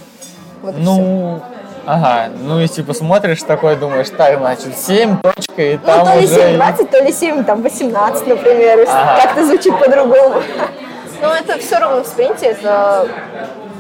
Вот 0.62 0.74
ну, 0.78 1.40
ага, 1.84 2.30
ну 2.42 2.58
если 2.58 2.82
посмотришь 2.82 3.42
такой, 3.42 3.76
думаешь, 3.76 4.08
так, 4.10 4.38
значит, 4.38 4.76
7 4.76 5.18
точка, 5.20 5.62
и 5.62 5.76
ну, 5.76 5.82
там 5.84 6.06
то 6.06 6.18
ли 6.18 6.24
уже... 6.24 6.34
7, 6.34 6.56
20, 6.56 6.90
то 6.90 6.98
ли 7.04 7.12
7, 7.12 7.44
там, 7.44 7.62
18, 7.62 8.26
например, 8.26 8.86
ага. 8.88 9.22
как-то 9.22 9.46
звучит 9.46 9.78
по-другому. 9.78 10.42
Но 11.20 11.34
это 11.34 11.58
все 11.58 11.78
равно 11.78 12.02
в 12.02 12.06
спринте, 12.06 12.46
это 12.46 13.06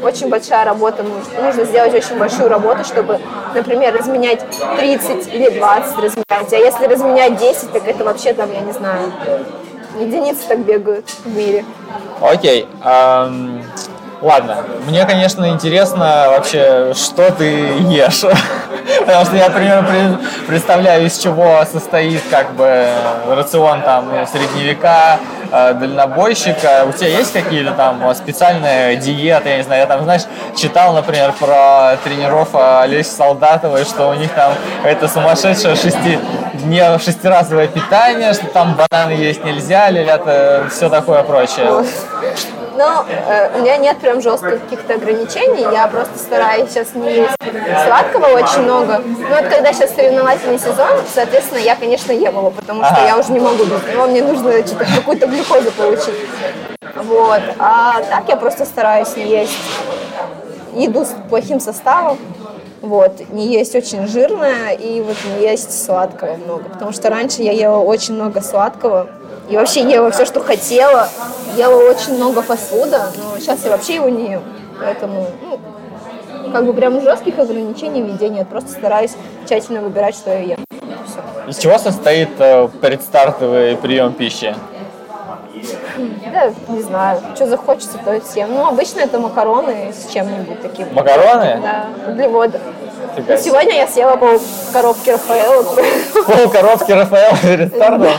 очень 0.02 0.28
большая 0.28 0.64
работа, 0.64 1.04
нужно 1.40 1.64
сделать 1.64 1.94
очень 1.94 2.18
большую 2.18 2.48
работу, 2.48 2.84
чтобы, 2.84 3.20
например, 3.54 3.96
разменять 3.96 4.44
30 4.78 5.34
или 5.34 5.50
20 5.50 5.96
разменять. 5.96 6.52
А 6.52 6.56
если 6.56 6.86
разменять 6.86 7.36
10, 7.36 7.72
так 7.72 7.86
это 7.86 8.04
вообще 8.04 8.32
там, 8.32 8.52
я 8.52 8.60
не 8.60 8.72
знаю, 8.72 9.12
единицы 9.98 10.46
так 10.48 10.58
бегают 10.60 11.08
в 11.24 11.36
мире. 11.36 11.64
Окей. 12.20 12.62
Okay. 12.62 12.84
Um... 12.84 13.62
Ладно, 14.20 14.64
мне, 14.86 15.04
конечно, 15.04 15.48
интересно 15.48 16.26
вообще, 16.30 16.92
что 16.94 17.30
ты 17.30 17.44
ешь. 17.44 18.24
Потому 19.06 19.24
что 19.24 19.36
я 19.36 19.48
примерно 19.48 20.18
представляю, 20.46 21.06
из 21.06 21.18
чего 21.18 21.64
состоит 21.70 22.22
как 22.28 22.52
бы 22.54 22.88
рацион 23.28 23.82
там 23.82 24.10
средневека, 24.26 25.18
э, 25.52 25.74
дальнобойщика. 25.74 26.84
У 26.88 26.92
тебя 26.92 27.08
есть 27.08 27.32
какие-то 27.32 27.72
там 27.72 28.12
специальные 28.14 28.96
диеты, 28.96 29.50
я 29.50 29.56
не 29.58 29.62
знаю, 29.62 29.82
я 29.82 29.86
там, 29.86 30.02
знаешь, 30.02 30.22
читал, 30.56 30.94
например, 30.94 31.32
про 31.38 31.96
тренеров 32.02 32.48
Олеси 32.54 33.10
Солдатовой, 33.10 33.84
что 33.84 34.08
у 34.08 34.14
них 34.14 34.32
там 34.32 34.52
это 34.84 35.06
сумасшедшее 35.06 35.76
шести 35.76 36.18
днев, 36.54 37.00
шестиразовое 37.02 37.68
питание, 37.68 38.32
что 38.32 38.46
там 38.46 38.74
бананы 38.74 39.12
есть 39.12 39.44
нельзя, 39.44 39.90
или 39.90 40.00
это 40.00 40.66
все 40.70 40.88
такое 40.88 41.22
прочее. 41.22 41.84
Но 42.78 43.04
э, 43.08 43.58
у 43.58 43.62
меня 43.62 43.76
нет 43.76 43.98
прям 43.98 44.20
жестких 44.20 44.62
каких-то 44.62 44.94
ограничений, 44.94 45.62
я 45.62 45.88
просто 45.88 46.16
стараюсь 46.16 46.70
сейчас 46.70 46.94
не 46.94 47.12
есть 47.12 47.34
сладкого 47.84 48.26
очень 48.26 48.62
много. 48.62 49.02
Но 49.04 49.34
вот 49.34 49.48
когда 49.48 49.72
сейчас 49.72 49.96
соревновательный 49.96 50.60
сезон, 50.60 51.00
соответственно, 51.12 51.58
я, 51.58 51.74
конечно, 51.74 52.12
ем 52.12 52.36
его, 52.36 52.52
потому 52.52 52.84
что 52.84 53.04
я 53.04 53.18
уже 53.18 53.32
не 53.32 53.40
могу 53.40 53.64
без 53.64 53.82
него, 53.92 54.06
мне 54.06 54.22
нужно 54.22 54.52
какую-то 54.94 55.26
глюкозу 55.26 55.72
получить. 55.72 56.14
Вот. 56.94 57.42
А 57.58 58.00
так 58.02 58.28
я 58.28 58.36
просто 58.36 58.64
стараюсь 58.64 59.16
не 59.16 59.26
есть 59.26 59.58
еду 60.74 61.04
с 61.04 61.16
плохим 61.28 61.58
составом, 61.58 62.16
вот, 62.80 63.28
не 63.30 63.48
есть 63.48 63.74
очень 63.74 64.06
жирное 64.06 64.70
и 64.70 65.00
вот 65.00 65.16
не 65.24 65.42
есть 65.42 65.84
сладкого 65.84 66.36
много, 66.36 66.68
потому 66.68 66.92
что 66.92 67.10
раньше 67.10 67.42
я 67.42 67.50
ела 67.50 67.78
очень 67.78 68.14
много 68.14 68.40
сладкого 68.40 69.08
и 69.48 69.56
вообще 69.56 69.82
ела 69.82 70.10
все, 70.10 70.24
что 70.24 70.40
хотела, 70.40 71.08
ела 71.56 71.90
очень 71.90 72.16
много 72.16 72.42
фастфуда, 72.42 73.10
но 73.16 73.38
сейчас 73.38 73.64
я 73.64 73.70
вообще 73.70 73.96
его 73.96 74.08
не 74.08 74.32
ем, 74.32 74.42
поэтому, 74.78 75.26
ну, 75.42 75.58
как 76.52 76.64
бы 76.66 76.72
прям 76.72 77.00
жестких 77.00 77.38
ограничений 77.38 78.02
в 78.02 78.08
еде 78.14 78.28
нет, 78.28 78.48
просто 78.48 78.70
стараюсь 78.70 79.16
тщательно 79.46 79.80
выбирать, 79.80 80.14
что 80.14 80.30
я 80.30 80.40
ем. 80.40 80.58
Из 81.46 81.56
чего 81.56 81.78
состоит 81.78 82.28
э, 82.38 82.68
предстартовый 82.80 83.76
прием 83.76 84.12
пищи? 84.12 84.54
Да, 86.32 86.52
не 86.68 86.82
знаю, 86.82 87.20
что 87.34 87.46
захочется, 87.46 87.98
то 88.04 88.14
и 88.14 88.20
съем. 88.20 88.52
Ну, 88.52 88.66
обычно 88.66 89.00
это 89.00 89.18
макароны 89.18 89.92
с 89.92 90.12
чем-нибудь 90.12 90.60
таким. 90.62 90.86
Макароны? 90.92 91.60
Да, 91.62 91.86
углеводы. 92.06 92.60
Фига 93.18 93.32
Ну, 93.34 93.38
себе. 93.38 93.38
сегодня 93.38 93.74
я 93.76 93.86
съела 93.88 94.16
пол 94.16 94.40
коробки 94.72 95.10
Рафаэла. 95.10 95.62
Пол 95.62 96.48
коробки 96.50 96.92
Рафаэла 96.92 97.36
перед 97.42 97.74
стартом? 97.74 98.12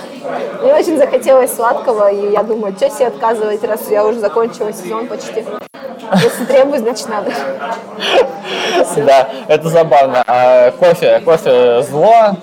Мне 0.61 0.73
очень 0.75 0.97
захотелось 0.97 1.53
сладкого, 1.55 2.11
и 2.11 2.31
я 2.31 2.43
думаю, 2.43 2.73
что 2.75 2.89
себе 2.89 3.07
отказывать, 3.07 3.63
раз 3.63 3.81
я 3.89 4.05
уже 4.05 4.19
закончила 4.19 4.73
сезон 4.73 5.07
почти. 5.07 5.45
Если 6.15 6.45
требую, 6.45 6.79
значит 6.79 7.07
надо. 7.07 7.31
Да, 8.97 9.29
это 9.47 9.69
забавно. 9.69 10.23
А 10.27 10.71
кофе? 10.71 11.21
Кофе 11.23 11.81
зло 11.83 12.35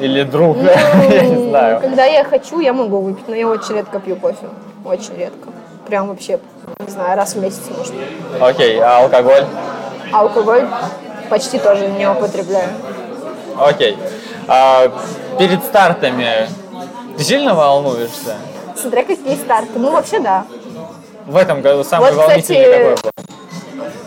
или 0.00 0.22
друг? 0.24 0.56
Я 1.08 1.22
не 1.22 1.48
знаю. 1.48 1.80
Когда 1.80 2.04
я 2.04 2.24
хочу, 2.24 2.60
я 2.60 2.72
могу 2.72 2.98
выпить, 2.98 3.28
но 3.28 3.34
я 3.34 3.46
очень 3.46 3.76
редко 3.76 4.00
пью 4.00 4.16
кофе. 4.16 4.46
Очень 4.84 5.16
редко. 5.16 5.48
Прям 5.86 6.08
вообще, 6.08 6.40
не 6.84 6.90
знаю, 6.90 7.16
раз 7.16 7.34
в 7.34 7.40
месяц, 7.40 7.62
может. 7.76 7.94
Окей, 8.40 8.80
а 8.80 8.98
алкоголь? 8.98 9.44
Алкоголь 10.12 10.66
почти 11.28 11.58
тоже 11.58 11.88
не 11.88 12.08
употребляю. 12.08 12.68
Окей. 13.58 13.96
А 14.48 14.92
перед 15.38 15.64
стартами 15.64 16.48
ты 17.16 17.24
сильно 17.24 17.54
волнуешься? 17.54 18.36
Смотря 18.80 19.04
какие 19.04 19.36
старты. 19.36 19.78
Ну, 19.78 19.92
вообще, 19.92 20.20
да. 20.20 20.44
В 21.26 21.36
этом 21.36 21.62
году 21.62 21.82
самый 21.82 22.12
Вот, 22.12 22.26
волнительный 22.26 22.64
кстати, 22.64 23.02
какой 23.02 23.12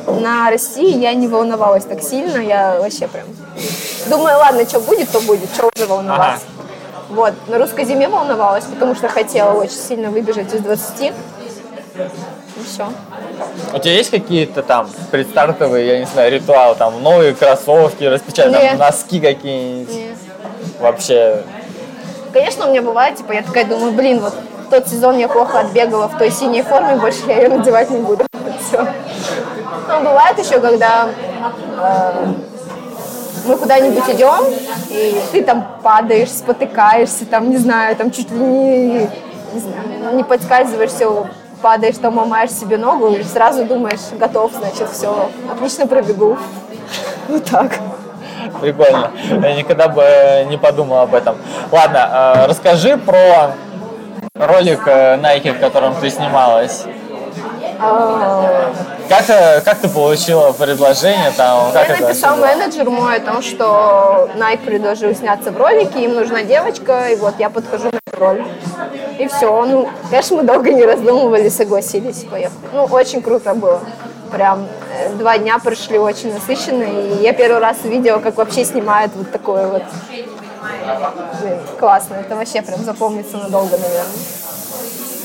был? 0.06 0.22
На 0.22 0.50
России 0.50 0.98
я 0.98 1.14
не 1.14 1.28
волновалась 1.28 1.86
так 1.86 2.02
сильно, 2.02 2.38
я 2.40 2.80
вообще 2.80 3.08
прям... 3.08 3.26
Думаю, 4.08 4.38
ладно, 4.38 4.64
что 4.66 4.80
будет, 4.80 5.10
то 5.10 5.20
будет, 5.22 5.50
что 5.54 5.70
уже 5.76 5.86
волноваться. 5.86 6.46
Вот, 7.10 7.34
на 7.48 7.58
русской 7.58 7.86
зиме 7.86 8.08
волновалась, 8.08 8.66
потому 8.66 8.96
что 8.96 9.08
хотела 9.08 9.54
очень 9.54 9.78
сильно 9.78 10.10
выбежать 10.10 10.54
из 10.54 10.62
20. 10.62 11.14
И 12.58 12.64
все. 12.64 12.88
У 13.74 13.80
тебя 13.80 13.94
есть 13.94 14.12
какие-то 14.12 14.64
там 14.64 14.90
предстартовые, 15.12 15.88
я 15.88 16.00
не 16.00 16.06
знаю, 16.06 16.32
ритуалы, 16.32 16.76
там 16.76 17.02
новые 17.02 17.34
кроссовки 17.34 18.04
распечатать, 18.04 18.54
там, 18.54 18.64
Нет. 18.64 18.80
носки 18.80 19.20
какие-нибудь? 19.20 20.18
Вообще, 20.80 21.44
Конечно, 22.32 22.68
у 22.68 22.70
меня 22.70 22.82
бывает, 22.82 23.16
типа, 23.16 23.32
я 23.32 23.42
такая 23.42 23.66
думаю, 23.66 23.92
блин, 23.94 24.20
вот 24.20 24.34
тот 24.70 24.88
сезон 24.88 25.18
я 25.18 25.28
плохо 25.28 25.62
отбегала 25.62 26.08
в 26.08 26.18
той 26.18 26.30
синей 26.30 26.62
форме, 26.62 26.96
больше 26.96 27.22
я 27.28 27.42
ее 27.42 27.50
надевать 27.50 27.90
не 27.90 27.98
буду. 27.98 28.26
Все. 28.68 28.86
Но 29.88 30.00
бывает 30.02 30.38
еще, 30.38 30.60
когда 30.60 31.10
э, 31.82 32.34
мы 33.46 33.58
куда-нибудь 33.58 34.08
идем, 34.10 34.46
и 34.90 35.20
ты 35.32 35.44
там 35.44 35.68
падаешь, 35.82 36.30
спотыкаешься, 36.30 37.26
там, 37.26 37.50
не 37.50 37.58
знаю, 37.58 37.96
там 37.96 38.12
чуть 38.12 38.30
ли 38.30 38.38
не, 38.38 39.10
не, 39.54 39.60
знаю, 39.60 40.16
не 40.16 40.24
подскальзываешься, 40.24 41.10
падаешь, 41.62 41.98
там 41.98 42.18
ломаешь 42.18 42.52
себе 42.52 42.78
ногу, 42.78 43.08
и 43.10 43.24
сразу 43.24 43.66
думаешь, 43.66 44.00
готов, 44.14 44.52
значит, 44.54 44.90
все, 44.90 45.30
отлично 45.52 45.88
пробегу. 45.88 46.38
Вот 47.28 47.46
так. 47.46 47.74
прикольно. 48.60 49.12
Я 49.30 49.56
никогда 49.56 49.88
бы 49.88 50.04
не 50.50 50.58
подумал 50.58 51.00
об 51.00 51.14
этом. 51.14 51.38
Ладно, 51.72 52.10
э, 52.12 52.46
расскажи 52.48 52.98
про 52.98 53.52
ролик 54.34 54.82
э, 54.88 55.18
Nike, 55.18 55.54
в 55.54 55.60
котором 55.60 55.94
ты 55.96 56.10
снималась. 56.10 56.86
Как, 59.10 59.28
э, 59.28 59.62
как 59.62 59.80
ты 59.80 59.90
получила 59.90 60.52
предложение 60.52 61.32
там? 61.32 61.72
Как 61.72 61.88
Мне 61.88 61.98
это 61.98 62.08
написал 62.08 62.36
было? 62.36 62.46
менеджер 62.46 62.90
мой 62.92 63.16
о 63.16 63.20
том, 63.20 63.42
что 63.42 64.30
Nike 64.38 64.64
предложил 64.64 65.16
сняться 65.16 65.52
в 65.52 65.58
ролике, 65.58 66.04
им 66.06 66.14
нужна 66.14 66.44
девочка, 66.44 67.08
и 67.10 67.16
вот 67.16 67.34
я 67.40 67.50
подхожу 67.50 67.86
на 67.86 68.00
эту 68.06 68.20
роль. 68.20 68.46
И 69.18 69.28
все. 69.28 69.66
Ну, 69.66 69.90
конечно, 70.12 70.38
мы 70.38 70.44
долго 70.44 70.72
не 70.72 70.84
раздумывали, 70.86 71.50
согласились, 71.50 72.24
поехали. 72.30 72.60
Ну, 72.72 72.84
очень 72.86 73.24
круто 73.24 73.56
было. 73.56 73.82
Прям 74.32 74.68
э, 74.96 75.10
два 75.16 75.40
дня 75.40 75.58
прошли 75.58 75.98
очень 75.98 76.32
насыщенные, 76.32 77.16
и 77.16 77.24
я 77.24 77.34
первый 77.34 77.60
раз 77.60 77.78
увидела, 77.84 78.20
как 78.20 78.38
вообще 78.38 78.64
снимают 78.64 79.12
вот 79.16 79.32
такое 79.32 79.68
вот. 79.68 79.84
Блин, 81.42 81.58
классно, 81.80 82.16
это 82.16 82.36
вообще 82.36 82.62
прям 82.62 82.84
запомнится 82.84 83.38
надолго, 83.38 83.76
наверное. 83.76 84.06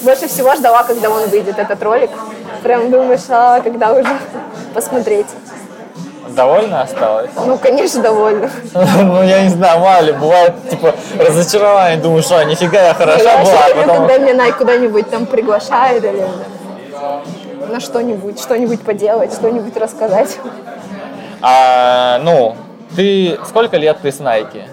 Больше 0.04 0.28
всего 0.28 0.54
ждала, 0.54 0.82
когда 0.82 1.08
он 1.08 1.28
выйдет, 1.28 1.58
этот 1.58 1.82
ролик. 1.82 2.10
Прям 2.62 2.90
думаешь, 2.90 3.22
а 3.28 3.60
когда 3.60 3.92
уже 3.92 4.18
посмотреть. 4.74 5.26
Довольно 6.28 6.82
осталось? 6.82 7.30
Ну, 7.46 7.56
конечно, 7.58 8.02
довольна. 8.02 8.50
Ну, 8.74 9.22
я 9.22 9.42
не 9.42 9.48
знаю, 9.48 9.80
мало 9.80 10.02
ли, 10.02 10.12
бывает, 10.12 10.54
типа, 10.68 10.94
разочарование, 11.18 11.96
думаю, 11.96 12.22
что 12.22 12.42
нифига 12.44 12.88
я 12.88 12.94
хороша 12.94 13.22
Я 13.22 13.44
была, 13.44 13.82
потом... 13.82 14.08
когда 14.08 14.18
меня 14.18 14.52
куда-нибудь 14.52 15.08
там 15.10 15.26
приглашают 15.26 16.04
или 16.04 16.26
на 17.70 17.80
что-нибудь, 17.80 18.40
что-нибудь 18.40 18.82
поделать, 18.82 19.32
что-нибудь 19.32 19.76
рассказать. 19.76 20.38
А, 21.40 22.18
ну, 22.22 22.56
ты, 22.96 23.38
сколько 23.46 23.76
лет 23.76 23.98
ты 24.02 24.12
с 24.12 24.20
Nike? 24.20 24.64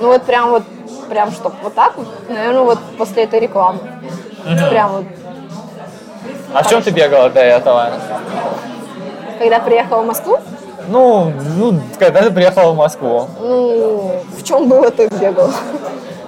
Ну 0.00 0.08
вот 0.08 0.22
прям 0.22 0.50
вот, 0.50 0.62
прям 1.08 1.30
чтоб 1.32 1.52
вот 1.62 1.74
так 1.74 1.96
вот, 1.96 2.06
наверное, 2.28 2.62
вот 2.62 2.78
после 2.98 3.24
этой 3.24 3.40
рекламы. 3.40 3.78
Прям 4.70 4.92
вот, 4.92 5.04
А 6.54 6.62
в 6.62 6.68
чем 6.68 6.82
ты 6.82 6.90
бегала 6.90 7.30
до 7.30 7.40
этого? 7.40 7.90
когда 9.38 9.58
приехала 9.60 10.00
в 10.02 10.06
Москву, 10.06 10.38
Ну, 10.88 11.30
ну, 11.56 11.78
когда 11.98 12.22
ты 12.22 12.30
приехала 12.30 12.72
в 12.72 12.76
Москву. 12.76 13.28
ну, 13.40 14.12
в 14.38 14.42
чем 14.42 14.68
было, 14.68 14.90
то 14.90 15.02
и 15.02 15.08
бегала. 15.08 15.52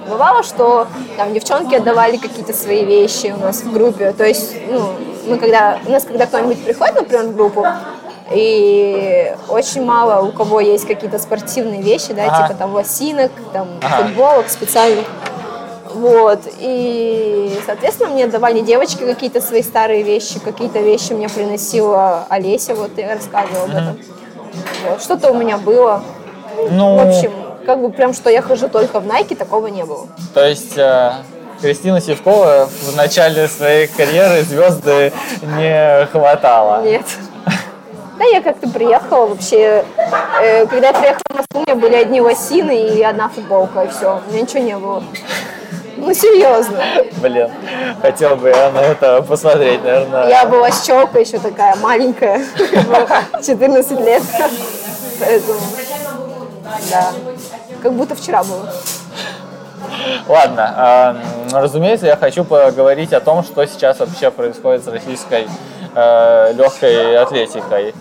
Бывало, 0.07 0.43
что 0.43 0.87
там 1.17 1.33
девчонки 1.33 1.75
отдавали 1.75 2.17
какие-то 2.17 2.53
свои 2.53 2.83
вещи 2.83 3.33
у 3.35 3.41
нас 3.43 3.61
в 3.61 3.71
группе. 3.71 4.11
То 4.11 4.25
есть, 4.25 4.55
ну, 4.69 4.89
мы 5.27 5.37
когда, 5.37 5.77
у 5.85 5.91
нас 5.91 6.03
когда 6.03 6.25
кто-нибудь 6.25 6.63
приходит, 6.63 6.95
например, 6.95 7.25
в 7.27 7.35
группу, 7.35 7.65
и 8.31 9.08
очень 9.47 9.83
мало 9.83 10.21
у 10.25 10.31
кого 10.31 10.59
есть 10.59 10.85
какие-то 10.87 11.19
спортивные 11.19 11.81
вещи, 11.81 12.13
да, 12.13 12.25
Ага. 12.25 12.47
типа 12.47 12.59
там 12.59 12.73
лосинок, 12.73 13.31
там 13.53 13.67
Ага. 13.81 14.03
футболок 14.03 14.49
специальных. 14.49 15.05
Вот, 15.93 16.41
и, 16.59 17.59
соответственно, 17.65 18.09
мне 18.11 18.27
давали 18.27 18.59
девочки 18.59 19.03
какие-то 19.03 19.41
свои 19.41 19.63
старые 19.63 20.03
вещи, 20.03 20.39
какие-то 20.39 20.79
вещи 20.79 21.13
мне 21.13 21.27
приносила 21.27 22.25
Олеся, 22.29 22.75
вот 22.75 22.91
я 22.97 23.15
рассказывала 23.15 23.63
об 23.63 23.69
этом. 23.71 23.97
Вот, 24.87 25.01
что-то 25.01 25.31
у 25.31 25.33
меня 25.35 25.57
было. 25.57 26.03
Ну, 26.69 26.95
В 26.95 27.07
общем, 27.07 27.31
как 27.65 27.81
бы 27.81 27.89
прям, 27.91 28.13
что 28.13 28.29
я 28.29 28.41
хожу 28.43 28.69
только 28.69 28.99
в 28.99 29.07
Nike, 29.07 29.35
такого 29.35 29.67
не 29.67 29.83
было. 29.83 30.05
то 30.33 30.45
есть 30.45 30.77
э, 30.77 31.11
Кристина 31.61 31.99
Сивкова 32.01 32.67
в 32.69 32.95
начале 32.95 33.47
своей 33.47 33.87
карьеры 33.87 34.43
звезды 34.43 35.11
не 35.57 36.05
хватало. 36.07 36.83
Нет. 36.83 37.01
Да, 38.19 38.25
я 38.25 38.41
как-то 38.41 38.67
приехала 38.69 39.27
вообще. 39.27 39.85
э, 40.41 40.65
когда 40.67 40.87
я 40.89 40.93
приехала 40.93 41.21
в 41.29 41.35
Москву, 41.37 41.59
у 41.61 41.61
меня 41.61 41.75
были 41.75 41.95
одни 41.95 42.19
лосины 42.21 42.89
и 42.89 43.01
одна 43.01 43.29
футболка, 43.29 43.83
и 43.83 43.87
все. 43.89 44.21
У 44.27 44.31
меня 44.31 44.41
ничего 44.41 44.59
не 44.63 44.77
было. 44.77 45.03
Ну, 45.97 46.13
серьезно. 46.13 46.81
Блин, 47.21 47.49
хотел 48.01 48.35
бы 48.35 48.49
я 48.49 48.71
на 48.71 48.79
это 48.79 49.21
посмотреть, 49.21 49.83
наверное. 49.83 50.27
Я 50.29 50.45
была 50.45 50.69
челкой 50.71 51.23
еще 51.23 51.39
такая 51.39 51.75
маленькая, 51.77 52.41
14 53.45 53.99
лет. 54.01 54.23
Поэтому, 55.19 55.59
да, 56.91 57.11
как 57.83 57.93
будто 57.93 58.15
вчера 58.15 58.43
было. 58.43 58.69
Ладно, 60.27 60.73
а, 60.77 61.11
м, 61.51 61.55
разумеется, 61.57 62.05
я 62.05 62.15
хочу 62.15 62.43
поговорить 62.45 63.11
о 63.11 63.19
том, 63.19 63.43
что 63.43 63.65
сейчас 63.65 63.99
вообще 63.99 64.31
происходит 64.31 64.83
с 64.85 64.87
российской 64.87 65.47
э, 65.95 66.53
легкой 66.53 67.17
атлетикой. 67.17 67.93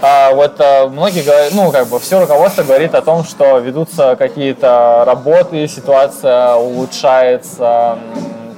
А, 0.00 0.32
вот 0.32 0.60
э, 0.60 0.86
многие 0.88 1.22
говорят, 1.22 1.52
ну, 1.54 1.70
как 1.72 1.88
бы 1.88 1.98
все 1.98 2.20
руководство 2.20 2.62
говорит 2.62 2.94
о 2.94 3.02
том, 3.02 3.24
что 3.24 3.58
ведутся 3.58 4.16
какие-то 4.16 5.04
работы, 5.06 5.66
ситуация 5.66 6.54
улучшается. 6.54 7.98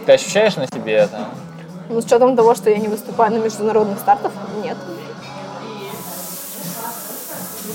Ты 0.07 0.13
ощущаешь 0.13 0.57
на 0.57 0.67
себе 0.67 0.95
это? 0.95 1.19
Ну, 1.89 2.01
с 2.01 2.05
учетом 2.05 2.37
того, 2.37 2.55
что 2.55 2.71
я 2.71 2.77
не 2.79 2.89
выступаю 2.89 3.33
на 3.33 3.39
международных 3.39 3.99
стартах, 3.99 4.33
нет. 4.63 4.77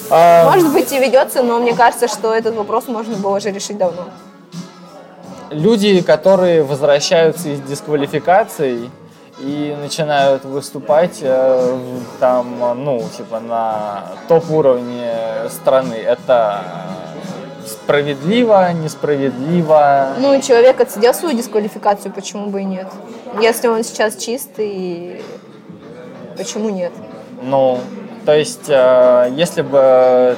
А, 0.10 0.46
Может 0.52 0.72
быть 0.72 0.92
и 0.92 1.00
ведется, 1.00 1.42
но 1.42 1.60
мне 1.60 1.74
кажется, 1.74 2.08
что 2.08 2.34
этот 2.34 2.56
вопрос 2.56 2.88
можно 2.88 3.16
было 3.18 3.38
уже 3.38 3.52
решить 3.52 3.78
давно. 3.78 4.06
люди, 5.50 6.02
которые 6.02 6.64
возвращаются 6.64 7.50
из 7.50 7.62
дисквалификаций 7.62 8.90
и 9.40 9.76
начинают 9.82 10.46
выступать 10.46 11.20
э, 11.22 11.78
там, 12.20 12.64
э, 12.64 12.74
ну, 12.74 13.04
типа 13.16 13.40
на 13.40 14.04
топ-уровне 14.28 15.12
страны, 15.50 15.96
это 15.96 16.62
справедливо, 17.66 18.72
несправедливо? 18.74 20.10
Ну, 20.20 20.40
человек 20.42 20.80
отсидел 20.80 21.14
свою 21.14 21.36
дисквалификацию, 21.36 22.14
почему 22.14 22.48
бы 22.48 22.62
и 22.62 22.66
нет? 22.66 22.88
Если 23.42 23.68
он 23.68 23.84
сейчас 23.84 24.16
чистый, 24.16 25.22
почему 26.38 26.70
нет? 26.70 26.94
Ну, 27.42 27.80
то 28.26 28.34
есть, 28.34 28.70
э, 28.70 29.30
если 29.36 29.62
бы 29.62 30.36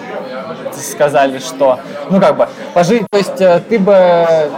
сказали, 0.73 1.39
что, 1.39 1.79
ну, 2.09 2.19
как 2.19 2.35
бы, 2.35 2.49
пожить, 2.73 3.05
то 3.09 3.17
есть, 3.17 3.39
э, 3.41 3.61
ты 3.69 3.79
бы 3.79 4.49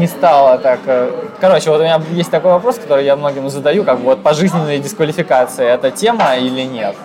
не 0.00 0.06
стала 0.08 0.58
так... 0.58 0.80
э, 0.86 1.10
Короче, 1.40 1.70
вот 1.70 1.80
у 1.80 1.84
меня 1.84 2.00
есть 2.10 2.30
такой 2.30 2.52
вопрос, 2.52 2.76
который 2.76 3.04
я 3.04 3.16
многим 3.16 3.48
задаю, 3.50 3.84
как 3.84 3.98
бы, 3.98 4.04
вот 4.04 4.22
пожизненная 4.22 4.78
дисквалификация, 4.78 5.74
это 5.74 5.90
тема 5.90 6.36
или 6.36 6.62
нет? 6.62 6.96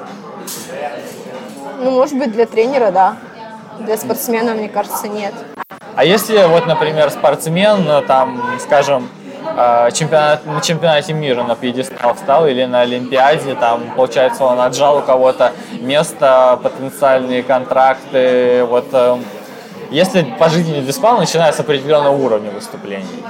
Ну, 1.79 1.91
может 1.91 2.17
быть, 2.17 2.31
для 2.31 2.45
тренера, 2.45 2.91
да. 2.91 3.17
Для 3.79 3.97
спортсмена, 3.97 4.53
мне 4.53 4.69
кажется, 4.69 5.07
нет. 5.07 5.33
А 5.95 6.05
если, 6.05 6.43
вот, 6.45 6.65
например, 6.65 7.09
спортсмен, 7.09 7.87
э, 7.87 8.01
там, 8.07 8.41
скажем, 8.59 9.09
э, 9.57 9.89
чемпионат, 9.91 10.45
на 10.45 10.61
чемпионате 10.61 11.13
мира 11.13 11.43
на 11.43 11.55
пьедестал 11.55 12.13
встал 12.13 12.47
или 12.47 12.63
на 12.65 12.81
Олимпиаде, 12.81 13.55
там, 13.55 13.81
получается, 13.95 14.45
он 14.45 14.59
отжал 14.61 14.97
у 14.97 15.01
кого-то 15.01 15.51
место, 15.81 16.59
потенциальные 16.63 17.43
контракты, 17.43 18.63
вот, 18.65 18.87
если 19.95 20.23
пожизненный 20.37 20.81
дисквал, 20.81 21.17
начиная 21.17 21.51
с 21.51 21.59
определенного 21.59 22.15
уровня 22.15 22.51
выступлений. 22.51 23.23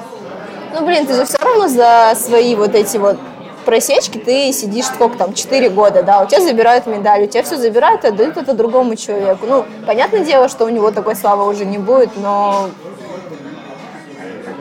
Ну, 0.74 0.86
блин, 0.86 1.06
ты 1.06 1.14
же 1.14 1.26
все 1.26 1.38
равно 1.38 1.68
за 1.68 2.14
свои 2.16 2.56
вот 2.56 2.76
эти 2.76 2.98
вот 2.98 3.18
просечки 3.66 4.18
ты 4.18 4.52
сидишь 4.52 4.86
сколько 4.86 5.18
там, 5.18 5.34
4 5.34 5.70
года, 5.70 6.04
да, 6.04 6.22
у 6.22 6.28
тебя 6.28 6.42
забирают 6.42 6.86
медаль, 6.86 7.24
у 7.24 7.28
тебя 7.28 7.44
все 7.44 7.58
забирают 7.58 8.04
и 8.04 8.08
отдают 8.08 8.38
это 8.38 8.54
другому 8.54 8.96
человеку. 8.96 9.46
Ну, 9.48 9.66
понятное 9.86 10.26
дело, 10.26 10.50
что 10.50 10.66
у 10.66 10.70
него 10.70 10.92
такой 10.92 11.16
славы 11.16 11.48
уже 11.48 11.66
не 11.66 11.78
будет, 11.78 12.10
но 12.18 12.70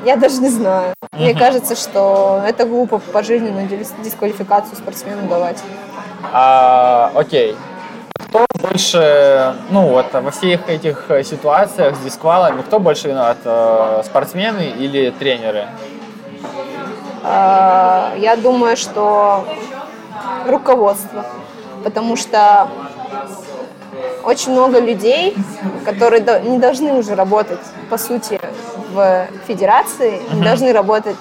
я 0.05 0.16
даже 0.16 0.40
не 0.40 0.48
знаю. 0.48 0.94
Мне 1.12 1.34
кажется, 1.34 1.74
что 1.74 2.42
это 2.46 2.64
глупо 2.66 2.98
пожизненную 2.98 3.66
дис- 3.66 4.02
дисквалификацию 4.02 4.76
спортсмену 4.76 5.28
давать. 5.28 5.62
А, 6.32 7.11
окей. 7.14 7.57
Кто 8.35 8.47
больше, 8.61 9.55
ну 9.70 9.91
вот 9.91 10.12
во 10.12 10.32
всех 10.32 10.68
этих 10.68 11.09
э, 11.09 11.22
ситуациях 11.22 11.95
с 11.95 12.01
дисквалами, 12.01 12.62
кто 12.62 12.80
больше 12.80 13.07
виноват, 13.07 13.37
э, 13.45 14.03
спортсмены 14.05 14.72
или 14.76 15.11
тренеры? 15.11 15.68
А, 17.22 18.12
Я 18.16 18.35
думаю, 18.35 18.76
что 18.76 19.45
руководство, 20.49 21.24
потому 21.85 22.16
что 22.16 22.66
очень 24.24 24.51
много 24.51 24.80
людей, 24.80 25.37
которые 25.85 26.20
не 26.43 26.59
должны 26.59 26.93
уже 26.93 27.14
работать, 27.14 27.61
по 27.89 27.99
сути, 27.99 28.41
в 28.93 29.28
федерации, 29.47 30.20
не 30.32 30.43
должны 30.43 30.72
работать 30.72 31.16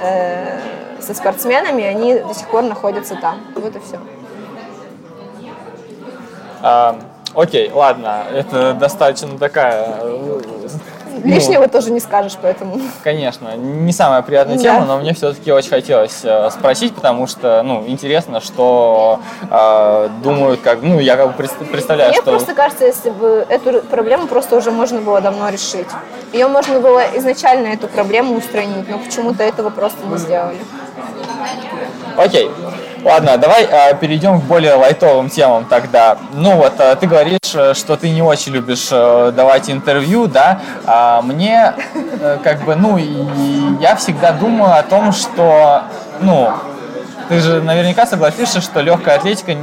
э, 0.00 0.58
со 1.02 1.12
спортсменами, 1.12 1.84
они 1.84 2.18
до 2.18 2.32
сих 2.32 2.48
пор 2.48 2.62
находятся 2.62 3.14
там. 3.16 3.42
Вот 3.54 3.76
и 3.76 3.78
все. 3.80 3.98
А, 6.62 6.96
окей, 7.34 7.70
ладно, 7.72 8.24
это 8.32 8.72
достаточно 8.74 9.38
такая, 9.38 9.96
ну, 10.04 10.40
Лишнего 11.24 11.66
тоже 11.66 11.92
не 11.92 12.00
скажешь, 12.00 12.36
поэтому. 12.40 12.78
конечно, 13.02 13.56
не 13.56 13.90
самая 13.92 14.20
приятная 14.20 14.56
Да. 14.56 14.62
тема, 14.62 14.84
но 14.84 14.98
мне 14.98 15.14
все-таки 15.14 15.50
очень 15.50 15.70
хотелось 15.70 16.20
э, 16.22 16.50
спросить, 16.50 16.94
потому 16.94 17.26
что, 17.26 17.62
ну, 17.62 17.84
интересно, 17.86 18.40
что 18.42 19.20
э, 19.50 20.08
думают, 20.22 20.60
как, 20.60 20.82
ну, 20.82 21.00
я 21.00 21.16
как 21.16 21.28
бы 21.28 21.32
пред- 21.32 21.70
представляю, 21.72 22.10
Мне 22.10 22.20
что... 22.20 22.32
просто 22.32 22.54
кажется, 22.54 22.84
если 22.84 23.08
бы 23.10 23.46
эту 23.48 23.80
проблему 23.80 24.26
просто 24.26 24.56
уже 24.56 24.70
можно 24.70 25.00
было 25.00 25.22
давно 25.22 25.48
решить. 25.48 25.88
Ее 26.34 26.48
можно 26.48 26.80
было 26.80 27.02
изначально 27.16 27.68
эту 27.68 27.88
проблему 27.88 28.36
устранить, 28.36 28.86
но 28.88 28.98
почему-то 28.98 29.42
этого 29.42 29.70
просто 29.70 30.04
не 30.06 30.18
сделали. 30.18 30.58
Окей. 32.16 32.50
Ладно, 33.06 33.38
давай 33.38 33.62
э, 33.62 33.94
перейдем 34.00 34.40
к 34.40 34.44
более 34.46 34.74
лайтовым 34.74 35.30
темам 35.30 35.64
тогда. 35.66 36.18
Ну 36.32 36.56
вот, 36.56 36.72
э, 36.80 36.96
ты 36.96 37.06
говоришь, 37.06 37.54
э, 37.54 37.72
что 37.74 37.96
ты 37.96 38.10
не 38.10 38.20
очень 38.20 38.50
любишь 38.50 38.88
э, 38.90 39.30
давать 39.32 39.70
интервью, 39.70 40.26
да? 40.26 40.60
А 40.86 41.22
мне, 41.22 41.74
э, 41.94 42.38
как 42.42 42.64
бы, 42.64 42.74
ну, 42.74 42.98
и 42.98 43.24
я 43.80 43.94
всегда 43.94 44.32
думаю 44.32 44.76
о 44.76 44.82
том, 44.82 45.12
что, 45.12 45.82
ну, 46.18 46.52
ты 47.28 47.40
же 47.40 47.60
наверняка 47.62 48.06
согласишься, 48.06 48.60
что 48.60 48.80
легкая 48.80 49.16
атлетика 49.16 49.56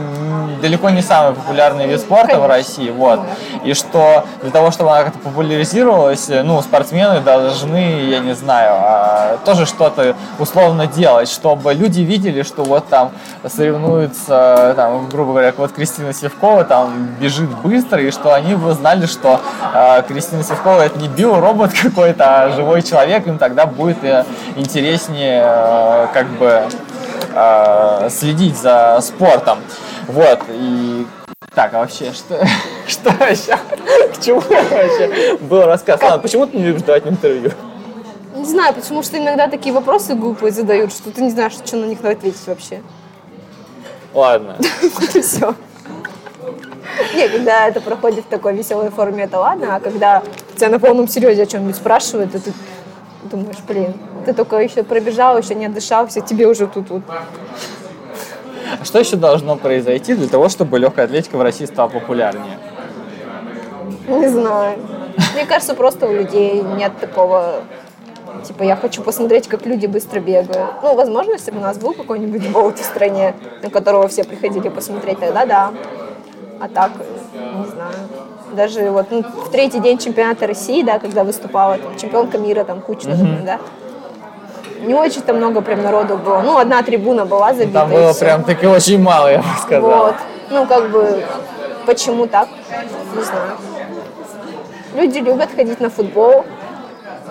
далеко 0.63 0.89
не 0.89 1.01
самый 1.01 1.33
популярный 1.35 1.87
вид 1.87 1.99
спорта 1.99 2.39
в 2.39 2.47
России, 2.47 2.89
вот. 2.89 3.19
И 3.65 3.73
что 3.73 4.25
для 4.41 4.51
того, 4.51 4.71
чтобы 4.71 4.91
она 4.91 5.03
как-то 5.03 5.19
популяризировалась, 5.19 6.29
ну, 6.29 6.61
спортсмены 6.61 7.19
должны, 7.19 8.05
я 8.09 8.19
не 8.19 8.33
знаю, 8.33 8.71
а, 8.75 9.37
тоже 9.45 9.65
что-то 9.65 10.15
условно 10.39 10.87
делать, 10.87 11.29
чтобы 11.29 11.73
люди 11.73 11.99
видели, 11.99 12.43
что 12.43 12.63
вот 12.63 12.87
там 12.87 13.11
соревнуются, 13.45 14.73
там, 14.77 15.09
грубо 15.09 15.31
говоря, 15.31 15.53
вот 15.57 15.73
Кристина 15.73 16.13
Севкова 16.13 16.63
там 16.63 17.07
бежит 17.19 17.49
быстро, 17.61 18.01
и 18.01 18.11
что 18.11 18.33
они 18.33 18.55
бы 18.55 18.71
знали, 18.71 19.05
что 19.05 19.41
а, 19.73 20.01
Кристина 20.01 20.43
Севкова 20.43 20.81
это 20.81 20.97
не 20.97 21.09
биоробот 21.09 21.71
какой-то, 21.81 22.23
а 22.43 22.49
живой 22.51 22.83
человек, 22.83 23.27
им 23.27 23.37
тогда 23.37 23.65
будет 23.65 24.01
э, 24.03 24.23
интереснее, 24.55 25.43
э, 25.45 26.07
как 26.13 26.27
бы, 26.37 26.63
э, 27.33 28.09
следить 28.09 28.57
за 28.57 28.99
спортом. 29.01 29.59
Вот, 30.07 30.39
и 30.49 31.05
так, 31.53 31.73
а 31.73 31.79
вообще, 31.79 32.11
что, 32.13 32.45
что 32.87 33.11
вообще, 33.11 33.57
к 34.13 34.21
чему 34.23 34.39
вообще 34.39 35.37
был 35.41 35.65
рассказ? 35.65 36.01
Ладно, 36.01 36.19
почему 36.19 36.45
ты 36.47 36.57
не 36.57 36.65
любишь 36.65 36.81
давать 36.81 37.05
интервью? 37.05 37.51
Не 38.35 38.45
знаю, 38.45 38.73
потому 38.73 39.03
что 39.03 39.17
иногда 39.17 39.47
такие 39.47 39.73
вопросы 39.73 40.15
глупые 40.15 40.51
задают, 40.51 40.91
что 40.91 41.11
ты 41.11 41.21
не 41.21 41.29
знаешь, 41.29 41.53
что 41.53 41.77
на 41.77 41.85
них 41.85 42.03
ответить 42.03 42.45
вообще. 42.47 42.81
Ладно. 44.13 44.57
Вот 44.81 45.15
и 45.15 45.21
все. 45.21 45.55
Не, 47.15 47.27
когда 47.27 47.67
это 47.67 47.81
проходит 47.81 48.25
в 48.25 48.27
такой 48.27 48.55
веселой 48.55 48.89
форме, 48.89 49.23
это 49.23 49.39
ладно, 49.39 49.75
а 49.75 49.79
когда 49.79 50.21
тебя 50.55 50.69
на 50.69 50.79
полном 50.79 51.07
серьезе 51.07 51.43
о 51.43 51.45
чем-нибудь 51.45 51.75
спрашивают, 51.75 52.35
и 52.35 52.39
ты 52.39 52.53
думаешь, 53.29 53.57
блин, 53.67 53.93
ты 54.25 54.33
только 54.33 54.57
еще 54.57 54.83
пробежал, 54.83 55.37
еще 55.37 55.55
не 55.55 55.65
отдышался, 55.65 56.21
тебе 56.21 56.47
уже 56.47 56.67
тут 56.67 56.89
вот. 56.89 57.03
А 58.79 58.85
Что 58.85 58.99
еще 58.99 59.15
должно 59.15 59.55
произойти 59.55 60.15
для 60.15 60.27
того, 60.27 60.49
чтобы 60.49 60.79
легкая 60.79 61.05
атлетика 61.05 61.37
в 61.37 61.41
России 61.41 61.65
стала 61.65 61.89
популярнее? 61.89 62.57
Не 64.07 64.27
знаю. 64.27 64.79
Мне 65.33 65.45
кажется, 65.45 65.75
просто 65.75 66.07
у 66.07 66.13
людей 66.13 66.61
нет 66.61 66.91
такого, 66.99 67.61
типа, 68.45 68.63
я 68.63 68.75
хочу 68.75 69.01
посмотреть, 69.01 69.47
как 69.47 69.65
люди 69.65 69.85
быстро 69.85 70.19
бегают. 70.19 70.57
Ну, 70.81 70.95
возможно, 70.95 71.33
если 71.33 71.51
бы 71.51 71.59
у 71.59 71.61
нас 71.61 71.77
был 71.77 71.93
какой-нибудь 71.93 72.49
болт 72.49 72.79
в 72.79 72.83
стране, 72.83 73.35
на 73.61 73.69
которого 73.69 74.07
все 74.07 74.23
приходили 74.23 74.69
посмотреть, 74.69 75.19
тогда 75.19 75.45
да. 75.45 75.73
А 76.59 76.67
так. 76.67 76.91
Даже 78.53 78.91
вот 78.91 79.07
ну, 79.09 79.23
в 79.23 79.49
третий 79.49 79.79
день 79.79 79.97
чемпионата 79.97 80.45
России, 80.45 80.83
да, 80.83 80.99
когда 80.99 81.23
выступала 81.23 81.77
там, 81.77 81.97
чемпионка 81.97 82.37
мира, 82.37 82.63
там, 82.63 82.81
Кучина, 82.81 83.15
например, 83.15 83.41
да, 83.43 83.59
не 84.85 84.93
очень-то 84.93 85.33
много 85.33 85.61
прям 85.61 85.81
народу 85.81 86.17
было. 86.17 86.41
Ну, 86.41 86.57
одна 86.57 86.83
трибуна 86.83 87.25
была 87.25 87.53
забита. 87.53 87.79
Там 87.79 87.89
было 87.89 88.13
прям 88.13 88.43
таки 88.43 88.67
очень 88.67 89.01
мало, 89.01 89.31
я 89.31 89.37
бы 89.39 89.45
сказал. 89.61 89.89
Вот. 89.89 90.15
Ну, 90.51 90.67
как 90.67 90.91
бы, 90.91 91.23
почему 91.85 92.27
так? 92.27 92.47
Не 93.15 93.23
знаю. 93.23 93.51
Люди 94.95 95.17
любят 95.17 95.49
ходить 95.55 95.79
на 95.79 95.89
футбол, 95.89 96.45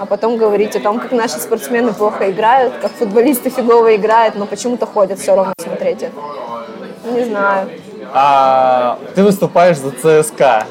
а 0.00 0.06
потом 0.06 0.36
говорить 0.36 0.74
о 0.74 0.80
том, 0.80 0.98
как 0.98 1.12
наши 1.12 1.38
спортсмены 1.38 1.92
плохо 1.92 2.30
играют, 2.30 2.74
как 2.82 2.90
футболисты 2.92 3.50
фигово 3.50 3.94
играют, 3.94 4.34
но 4.34 4.46
почему-то 4.46 4.86
ходят 4.86 5.20
все 5.20 5.36
равно 5.36 5.52
смотреть 5.58 6.02
это. 6.02 7.12
Не 7.12 7.24
знаю. 7.24 7.68
А 8.12 8.98
ты 9.14 9.22
выступаешь 9.22 9.78
за 9.78 9.90
ЦСКА. 9.92 10.64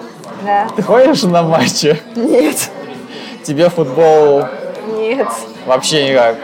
Да. 0.43 0.67
Ты 0.75 0.81
ходишь 0.81 1.23
на 1.23 1.43
матчи? 1.43 2.01
Нет. 2.15 2.69
Тебе 3.43 3.69
футбол 3.69 4.43
Нет. 4.87 5.27
вообще 5.65 6.09
никак? 6.09 6.35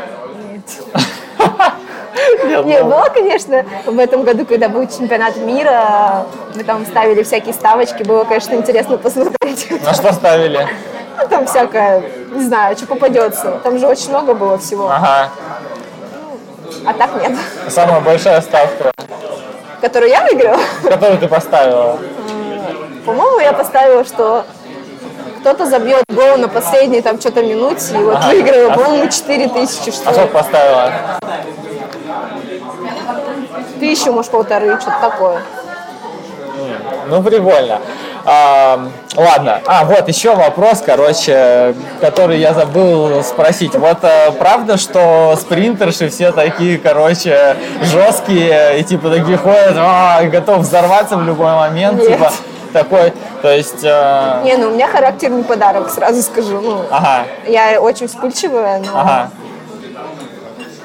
Нет, 2.43 2.65
Не, 2.65 2.79
ну, 2.83 2.89
было, 2.89 3.07
конечно, 3.13 3.63
в 3.85 3.99
этом 3.99 4.23
году, 4.23 4.45
когда 4.45 4.69
был 4.69 4.87
чемпионат 4.87 5.37
мира, 5.37 6.25
мы 6.55 6.63
там 6.63 6.85
ставили 6.85 7.21
всякие 7.23 7.53
ставочки, 7.53 8.03
было, 8.03 8.23
конечно, 8.23 8.55
интересно 8.55 8.97
посмотреть. 8.97 9.69
На 9.83 9.93
что 9.93 10.11
ставили? 10.13 10.67
Ну, 11.21 11.27
там 11.29 11.45
всякое, 11.45 12.03
не 12.31 12.43
знаю, 12.43 12.75
что 12.75 12.87
попадется. 12.87 13.59
Там 13.63 13.77
же 13.79 13.87
очень 13.87 14.09
много 14.09 14.33
было 14.33 14.57
всего. 14.57 14.89
Ага. 14.89 15.29
А 16.85 16.93
так 16.93 17.09
нет. 17.21 17.37
Самая 17.69 18.01
большая 18.01 18.41
ставка, 18.41 18.91
Которую 19.81 20.09
я 20.09 20.23
выиграла? 20.23 20.59
которую 20.83 21.19
ты 21.19 21.27
поставила. 21.27 21.97
По-моему, 23.07 23.39
я 23.39 23.53
поставила, 23.53 24.03
что 24.03 24.43
кто-то 25.39 25.65
забьет 25.65 26.03
гол 26.09 26.35
на 26.37 26.49
последней 26.49 27.01
там 27.01 27.17
что-то 27.21 27.41
минуте, 27.41 27.93
и 27.93 28.03
вот 28.03 28.17
Ага. 28.17 28.27
выиграла, 28.27 28.73
А- 28.73 28.75
по-моему, 28.77 29.09
4 29.09 29.47
тысячи, 29.47 29.89
А 29.89 29.91
что 29.93 30.01
сколько 30.11 30.21
ли. 30.23 30.27
поставила? 30.27 30.91
Тысячу, 33.79 34.11
может, 34.11 34.29
полторы, 34.31 34.77
что-то 34.81 34.97
такое. 34.99 35.41
Ну, 37.07 37.23
прикольно. 37.23 37.79
А, 38.25 38.89
ладно. 39.15 39.61
А, 39.67 39.85
вот 39.85 40.05
еще 40.09 40.35
вопрос, 40.35 40.83
короче, 40.85 41.75
который 42.01 42.39
я 42.39 42.53
забыл 42.53 43.23
спросить. 43.23 43.73
Вот 43.75 43.99
э, 44.01 44.31
правда, 44.31 44.75
что 44.75 45.33
спринтерши 45.39 46.09
все 46.09 46.33
такие, 46.33 46.77
короче, 46.77 47.55
жесткие 47.83 48.79
и 48.79 48.83
типа 48.83 49.09
такие 49.09 49.37
ходят, 49.37 49.75
«А, 49.77 50.21
готов 50.25 50.57
взорваться 50.59 51.15
в 51.15 51.23
любой 51.23 51.53
момент, 51.55 51.99
Нет. 52.01 52.09
типа 52.09 52.33
такой, 52.73 53.13
то 53.41 53.49
есть, 53.51 53.83
э, 53.83 54.41
Не, 54.43 54.57
ну 54.57 54.67
у 54.67 54.71
меня 54.71 54.87
характер 54.87 55.29
не 55.29 55.43
подарок, 55.43 55.89
сразу 55.89 56.21
скажу. 56.21 56.61
Ну, 56.61 56.81
ага, 56.89 57.25
я 57.47 57.81
очень 57.81 58.07
вспыльчивая, 58.07 58.79
но 58.79 58.99
ага. 58.99 59.29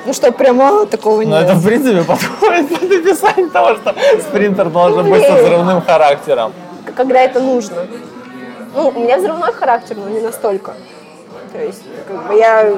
ну 0.06 0.12
что, 0.12 0.32
прямо 0.32 0.86
такого 0.86 1.22
Но 1.22 1.40
нет. 1.40 1.44
это 1.44 1.54
в 1.54 1.64
принципе 1.64 2.02
подходит 2.04 2.68
под 2.68 2.92
описание 2.92 3.50
того, 3.50 3.74
что 3.76 3.94
спринтер 4.20 4.70
должен 4.70 5.04
Ну, 5.04 5.10
быть 5.10 5.26
со 5.26 5.34
взрывным 5.34 5.82
характером. 5.82 6.52
Когда 6.96 7.20
это 7.20 7.40
нужно. 7.40 7.86
Ну, 8.74 8.88
у 8.88 9.00
меня 9.00 9.18
взрывной 9.18 9.52
характер, 9.52 9.96
но 9.96 10.08
не 10.08 10.20
настолько. 10.20 10.74
То 11.52 11.58
есть, 11.58 11.82
как 12.08 12.28
бы 12.28 12.34
я... 12.34 12.72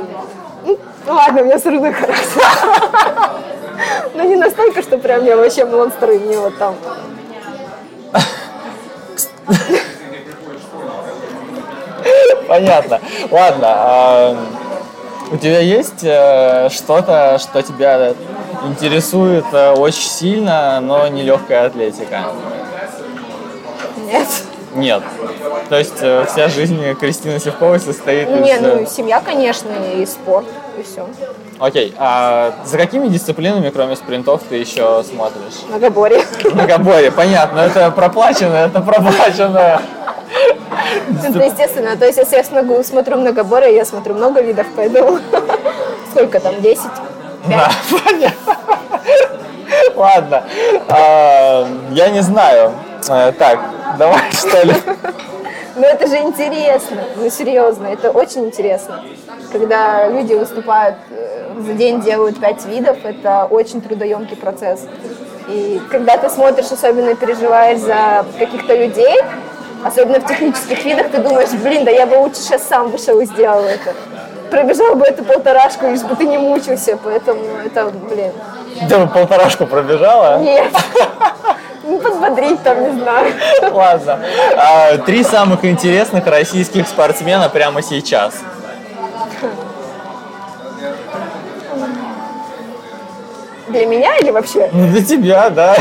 Ну, 0.64 0.78
ну 1.07 1.12
ладно, 1.12 1.42
у 1.42 1.44
меня 1.44 1.57
взрывной 1.57 1.92
характер. 1.92 2.42
Но 4.14 4.22
не 4.22 4.36
настолько, 4.36 4.82
что 4.82 4.98
прям 4.98 5.24
я 5.24 5.36
вообще 5.36 5.64
монстр, 5.64 6.11
и 6.11 6.18
мне 6.18 6.38
вот 6.38 6.57
там... 6.59 6.74
Понятно. 12.49 13.01
Ладно. 13.30 14.36
у 15.30 15.36
тебя 15.36 15.61
есть 15.61 16.05
э, 16.05 16.70
что-то, 16.70 17.38
что 17.38 17.62
тебя 17.62 18.14
интересует 18.64 19.45
э, 19.53 19.72
очень 19.72 20.09
сильно, 20.09 20.80
но 20.80 21.07
не 21.09 21.22
легкая 21.22 21.66
атлетика? 21.66 22.24
Нет. 24.07 24.28
Нет. 24.75 25.03
То 25.68 25.79
есть 25.79 25.95
э, 26.01 26.27
вся 26.31 26.49
жизнь 26.49 26.95
Кристины 26.95 27.39
Севковой 27.39 27.81
состоит 27.81 28.29
из... 28.29 28.41
Не, 28.41 28.53
э, 28.57 28.61
ну 28.61 28.87
семья, 28.87 29.20
конечно, 29.20 29.70
и 29.95 30.05
спорт, 30.05 30.47
и 30.79 30.83
все. 30.83 31.07
Окей. 31.59 31.95
А 31.99 32.55
за 32.64 32.77
какими 32.77 33.09
дисциплинами, 33.09 33.70
кроме 33.70 33.97
спринтов, 33.97 34.43
ты 34.49 34.57
еще 34.57 35.05
смотришь? 35.05 35.62
Многоборье. 35.68 36.25
Многоборье, 36.53 37.12
понятно. 37.12 37.61
Это 37.61 37.91
проплачено, 37.91 38.57
это 38.57 38.81
проплачено. 38.81 39.81
Это 41.22 41.45
естественно. 41.45 41.97
То 41.97 42.07
есть, 42.07 42.18
если 42.18 42.37
я 42.37 42.43
смогу- 42.43 42.83
смотрю 42.83 43.18
многоборье, 43.18 43.75
я 43.75 43.85
смотрю 43.85 44.14
много 44.14 44.41
видов, 44.41 44.66
поэтому... 44.77 45.20
Сколько 46.11 46.41
там, 46.41 46.61
10? 46.61 46.83
Да, 47.49 47.70
понятно. 48.05 48.57
Ладно. 49.97 50.45
А, 50.89 51.66
Я 51.91 52.09
не 52.11 52.20
знаю. 52.20 52.72
Э, 53.09 53.32
Так, 53.38 53.59
давай 53.98 54.20
что 54.32 54.62
ли. 54.66 54.74
Ну 55.76 55.82
это 55.82 56.07
же 56.07 56.16
интересно, 56.18 57.02
ну 57.16 57.28
серьезно, 57.28 57.88
это 57.88 58.11
очень 58.12 58.44
интересно. 58.46 59.02
Когда 59.50 60.07
люди 60.09 60.32
выступают 60.34 60.96
э, 61.11 61.52
за 61.59 61.72
день, 61.72 62.00
делают 62.00 62.38
пять 62.40 62.64
видов, 62.64 62.98
это 63.05 63.46
очень 63.50 63.80
трудоемкий 63.80 64.36
процесс. 64.36 64.86
И 65.48 65.80
когда 65.90 66.16
ты 66.16 66.30
смотришь, 66.30 66.70
особенно 66.70 67.14
переживаешь 67.16 67.80
за 67.80 68.24
каких-то 68.38 68.74
людей, 68.76 69.20
особенно 69.84 70.20
в 70.20 70.26
технических 70.26 70.84
видах, 70.84 71.11
ты 71.11 71.18
думаешь, 71.18 71.50
блин, 71.50 71.84
да 71.84 71.90
я 71.90 72.07
бы 72.07 72.14
лучше 72.18 72.36
сейчас 72.40 72.62
сам 72.68 72.90
вышел 72.90 73.18
и 73.20 73.26
сделал 73.26 73.64
это. 73.64 73.94
Пробежал 74.50 74.94
бы 74.94 75.05
эту 75.07 75.24
полторашку, 75.24 75.86
лишь 75.88 76.02
бы 76.02 76.14
ты 76.14 76.24
не 76.24 76.38
мучился, 76.38 76.96
поэтому 77.02 77.40
это, 77.64 77.86
блин, 78.09 78.32
Ты 78.88 78.96
бы 78.96 79.09
полторашку 79.09 79.66
пробежала? 79.66 80.38
нет. 80.38 80.70
Ну, 81.87 81.99
подбодрить 82.01 82.62
там, 82.62 82.82
не 82.82 83.01
знаю. 83.01 83.32
Ладно. 83.72 84.20
А, 84.57 84.97
Три 84.99 85.22
самых 85.22 85.64
интересных 85.64 86.26
российских 86.26 86.89
спортсмена 86.89 87.49
прямо 87.49 87.82
сейчас. 87.82 88.35
Для 93.68 93.87
меня 93.87 94.16
или 94.18 94.30
вообще? 94.30 94.68
Ну, 94.72 94.87
для 94.89 95.05
тебя, 95.05 95.51
да. 95.51 95.76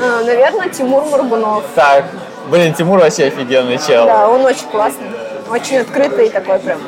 А, 0.00 0.22
Наверное, 0.24 0.68
Тимур 0.68 1.04
Мургунов. 1.04 1.64
Так. 1.74 2.04
Блин, 2.48 2.74
Тимур 2.74 3.00
вообще 3.00 3.24
офигенный 3.26 3.78
чел. 3.78 4.06
Да, 4.06 4.28
он 4.28 4.44
очень 4.44 4.66
классный, 4.70 5.08
очень 5.50 5.78
открытый 5.78 6.28
такой 6.30 6.58
прям. 6.60 6.78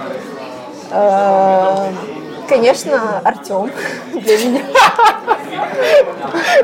Конечно, 2.49 3.21
Артем 3.25 3.71
для 4.15 4.39
меня. 4.39 4.63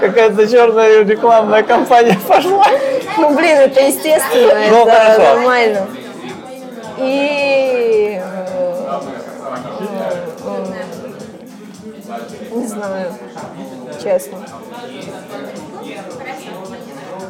Какая-то 0.01 0.47
черная 0.49 1.05
рекламная 1.05 1.63
кампания 1.63 2.19
пошла. 2.27 2.65
Ну, 3.19 3.35
блин, 3.37 3.59
это 3.59 3.81
естественно, 3.81 4.61
Ну, 4.71 4.87
это 4.87 4.91
хорошо. 4.91 5.35
нормально. 5.37 5.87
И... 6.99 8.21
э, 8.23 9.01
Не 12.53 12.67
знаю, 12.67 13.13
честно. 14.03 14.39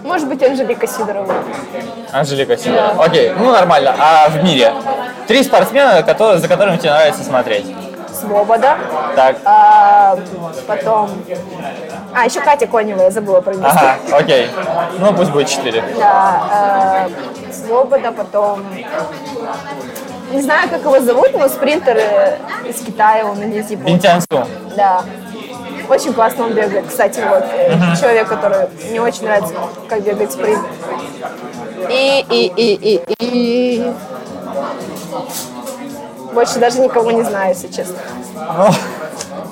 Может 0.02 0.28
быть, 0.28 0.42
Анжелика 0.42 0.86
Сидорова. 0.86 1.34
Анжелика 2.12 2.56
Сидорова. 2.56 3.04
Окей, 3.04 3.32
ну 3.38 3.50
нормально. 3.52 3.94
А 3.98 4.28
в 4.28 4.44
мире? 4.44 4.72
Три 5.26 5.42
спортсмена, 5.42 6.02
которые, 6.02 6.38
за 6.38 6.48
которыми 6.48 6.76
тебе 6.76 6.90
нравится 6.90 7.24
смотреть. 7.24 7.64
Свобода. 8.24 8.78
Так. 9.14 9.36
А, 9.44 10.16
потом... 10.66 11.10
А, 12.14 12.24
еще 12.24 12.40
Катя 12.40 12.66
Конева, 12.66 13.02
я 13.02 13.10
забыла 13.10 13.40
про 13.40 13.54
нее. 13.54 13.66
Ага, 13.66 13.96
окей. 14.12 14.50
Ну, 14.98 15.12
пусть 15.14 15.30
будет 15.30 15.48
четыре. 15.48 15.82
Да, 15.98 17.08
э, 17.08 17.52
Свобода, 17.52 18.12
потом... 18.12 18.64
Не 20.30 20.42
знаю, 20.42 20.68
как 20.68 20.80
его 20.80 21.00
зовут, 21.00 21.32
но 21.34 21.48
спринтер 21.48 21.96
э, 21.96 22.38
из 22.66 22.80
Китая, 22.80 23.26
он 23.26 23.40
или 23.42 23.62
типа... 23.62 23.82
Бинтянсу. 23.82 24.46
Да. 24.76 25.02
Очень 25.88 26.14
классно 26.14 26.46
он 26.46 26.54
бегает. 26.54 26.86
Кстати, 26.88 27.20
вот 27.28 27.44
э, 27.52 27.76
человек, 28.00 28.28
который 28.28 28.68
мне 28.88 29.00
очень 29.00 29.24
нравится, 29.24 29.54
как 29.88 30.02
бегает 30.02 30.32
спринт. 30.32 30.64
И, 31.90 32.24
и, 32.30 32.52
и, 32.56 32.74
и, 32.74 33.02
и... 33.18 33.94
Больше 36.34 36.58
даже 36.58 36.80
никого 36.80 37.10
не 37.12 37.22
знаю, 37.22 37.50
если 37.54 37.68
честно. 37.68 37.96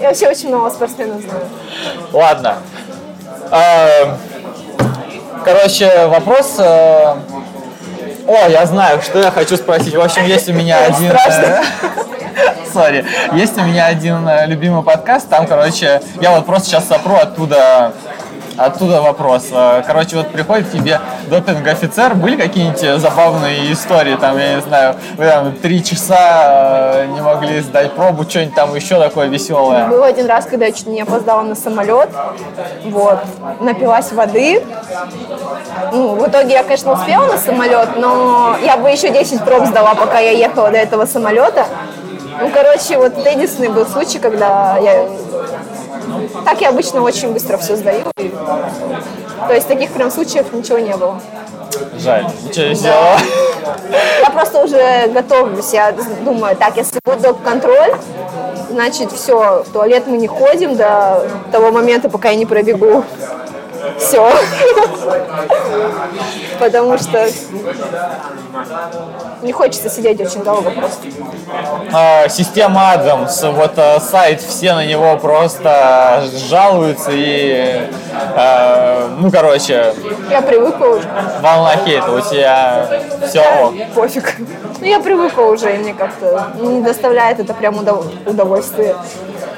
Я 0.00 0.08
вообще 0.08 0.28
очень 0.28 0.48
много 0.48 0.70
спортсменов 0.70 1.22
знаю. 1.22 1.44
ладно. 2.12 2.56
Эм, 3.50 4.16
Короче, 5.44 6.06
вопрос... 6.06 6.54
э, 6.58 7.14
О, 8.26 8.48
я 8.48 8.64
знаю, 8.66 9.02
что 9.02 9.18
я 9.20 9.30
хочу 9.30 9.56
спросить. 9.56 9.94
В 9.94 10.00
общем, 10.00 10.24
есть 10.24 10.48
у 10.48 10.52
меня 10.52 10.84
один... 10.84 11.08
Страшно. 11.08 11.62
Сори. 12.72 13.04
Есть 13.32 13.58
у 13.58 13.62
меня 13.62 13.86
один 13.86 14.26
э, 14.28 14.46
любимый 14.46 14.82
подкаст. 14.84 15.28
Там, 15.28 15.46
короче, 15.46 16.00
я 16.20 16.30
вот 16.30 16.46
просто 16.46 16.68
сейчас 16.68 16.86
сопру 16.86 17.16
оттуда 17.16 17.92
Оттуда 18.64 19.02
вопрос. 19.02 19.48
Э, 19.50 19.82
Короче, 19.86 20.16
вот 20.16 20.28
приходит 20.28 20.68
к 20.68 20.72
тебе 20.72 21.00
допинг-офицер, 21.28 22.14
были 22.14 22.36
какие-нибудь 22.36 23.00
забавные 23.00 23.72
истории, 23.72 24.16
там, 24.16 24.38
я 24.38 24.54
не 24.54 24.60
знаю, 24.60 24.94
вы 25.16 25.26
там 25.26 25.52
три 25.52 25.82
часа 25.82 27.02
э, 27.02 27.06
не 27.06 27.20
могли 27.20 27.60
сдать 27.60 27.92
пробу, 27.92 28.22
что-нибудь 28.22 28.54
там 28.54 28.74
еще 28.74 29.00
такое 29.00 29.26
веселое? 29.26 29.88
Был 29.88 30.04
один 30.04 30.26
раз, 30.26 30.46
когда 30.46 30.66
я 30.66 30.72
чуть 30.72 30.86
не 30.86 31.00
опоздала 31.00 31.42
на 31.42 31.56
самолет, 31.56 32.08
вот, 32.84 33.18
напилась 33.60 34.12
воды. 34.12 34.62
Ну, 35.92 36.14
в 36.14 36.28
итоге 36.28 36.52
я, 36.52 36.62
конечно, 36.62 36.92
успела 36.92 37.26
на 37.26 37.38
самолет, 37.38 37.96
но 37.96 38.56
я 38.62 38.76
бы 38.76 38.90
еще 38.90 39.10
10 39.10 39.44
проб 39.44 39.66
сдала, 39.66 39.94
пока 39.94 40.20
я 40.20 40.30
ехала 40.30 40.70
до 40.70 40.78
этого 40.78 41.06
самолета. 41.06 41.66
Ну, 42.40 42.50
короче, 42.50 42.96
вот 42.96 43.16
единственный 43.26 43.68
был 43.68 43.86
случай, 43.86 44.18
когда 44.18 44.76
я... 44.78 45.08
Так 46.44 46.60
я 46.60 46.68
обычно 46.70 47.02
очень 47.02 47.32
быстро 47.32 47.56
все 47.58 47.76
сдаю. 47.76 48.04
То 48.14 49.54
есть 49.54 49.68
таких 49.68 49.90
прям 49.90 50.10
случаев 50.10 50.52
ничего 50.52 50.78
не 50.78 50.96
было. 50.96 51.20
Жаль, 51.98 52.26
ничего 52.44 52.66
не 52.66 52.74
сделала. 52.74 53.18
Я 54.20 54.30
просто 54.30 54.64
уже 54.64 55.08
готовлюсь. 55.08 55.72
Я 55.72 55.92
думаю, 56.24 56.56
так, 56.56 56.76
если 56.76 57.00
будет 57.04 57.20
доп-контроль, 57.20 57.94
значит, 58.70 59.12
все, 59.12 59.62
в 59.66 59.72
туалет 59.72 60.04
мы 60.06 60.16
не 60.16 60.26
ходим 60.26 60.76
до 60.76 61.26
того 61.50 61.70
момента, 61.70 62.08
пока 62.08 62.30
я 62.30 62.36
не 62.36 62.46
пробегу. 62.46 63.04
Все. 63.98 64.30
Потому 66.58 66.98
что 66.98 67.28
не 69.42 69.52
хочется 69.52 69.88
сидеть 69.90 70.20
очень 70.20 70.42
долго 70.44 70.70
просто. 70.70 71.06
А, 71.92 72.28
система 72.28 72.92
Адамс, 72.92 73.42
вот 73.42 73.72
а, 73.76 73.98
сайт, 74.00 74.40
все 74.40 74.74
на 74.74 74.86
него 74.86 75.16
просто 75.16 76.24
жалуются 76.48 77.10
и, 77.12 77.88
а, 78.36 79.08
ну, 79.18 79.30
короче, 79.30 79.92
Я 80.30 80.42
привыкла 80.42 80.86
уже. 80.86 81.08
волна 81.40 81.76
хейта, 81.84 82.12
у 82.12 82.20
тебя 82.20 82.86
все 83.28 83.40
ок. 83.40 83.74
Пофиг. 83.94 84.36
Ну, 84.80 84.86
я 84.86 85.00
привыкла 85.00 85.42
уже, 85.42 85.74
и 85.74 85.78
мне 85.78 85.94
как-то 85.94 86.52
не 86.60 86.80
доставляет 86.82 87.40
это 87.40 87.54
прям 87.54 87.74
удов- 87.76 88.06
удовольствие. 88.28 88.94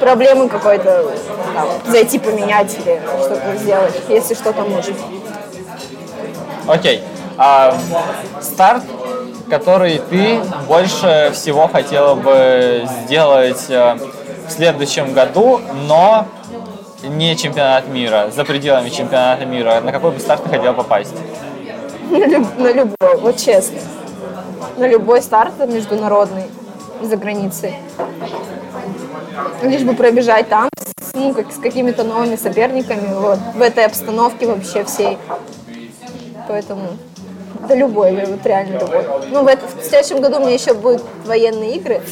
Проблемы 0.01 0.49
какой-то 0.49 1.05
зайти 1.87 2.19
поменять 2.19 2.75
или 2.75 3.01
что-то 3.21 3.57
сделать, 3.59 3.95
если 4.09 4.24
что-то 4.33 4.63
может. 4.63 4.95
Окей. 6.67 7.03
А, 7.37 7.77
старт, 8.41 8.85
который 9.51 10.01
ты 10.09 10.41
больше 10.69 11.31
всего 11.35 11.69
хотела 11.69 12.15
бы 12.15 12.87
сделать 13.05 13.67
э, 13.69 13.97
в 14.49 14.51
следующем 14.51 15.13
году, 15.13 15.61
но 15.89 16.27
не 17.03 17.37
чемпионат 17.37 17.89
мира, 17.89 18.31
за 18.35 18.45
пределами 18.45 18.89
чемпионата 18.89 19.45
мира. 19.45 19.81
На 19.81 19.93
какой 19.93 20.13
бы 20.13 20.21
старт 20.21 20.45
ты 20.45 20.49
хотела 20.49 20.73
попасть? 20.73 21.13
На, 22.11 22.25
люб- 22.27 22.59
на 22.59 22.73
любой, 22.73 23.17
вот 23.19 23.37
честно. 23.37 23.79
На 24.77 24.87
любой 24.89 25.21
старт 25.21 25.53
международный 25.69 26.45
за 27.03 27.17
границей. 27.17 27.75
Лишь 29.63 29.83
бы 29.83 29.95
пробежать 29.95 30.49
там, 30.49 30.69
ну, 31.15 31.33
как, 31.35 31.53
с 31.53 31.57
какими-то 31.59 32.05
новыми 32.05 32.37
соперниками, 32.37 33.15
вот, 33.15 33.39
в 33.55 33.61
этой 33.63 33.85
обстановке 33.87 34.47
вообще 34.47 34.85
всей. 34.85 35.19
Поэтому, 36.49 36.83
да 37.69 37.75
любой, 37.75 38.13
вот 38.27 38.45
реально 38.45 38.79
любой. 38.81 39.05
Ну, 39.31 39.45
в, 39.45 39.47
это- 39.47 39.67
в 39.67 39.85
следующем 39.85 40.21
году 40.21 40.37
у 40.37 40.41
меня 40.41 40.55
еще 40.55 40.75
будут 40.75 41.03
военные 41.25 41.77
игры, 41.77 42.03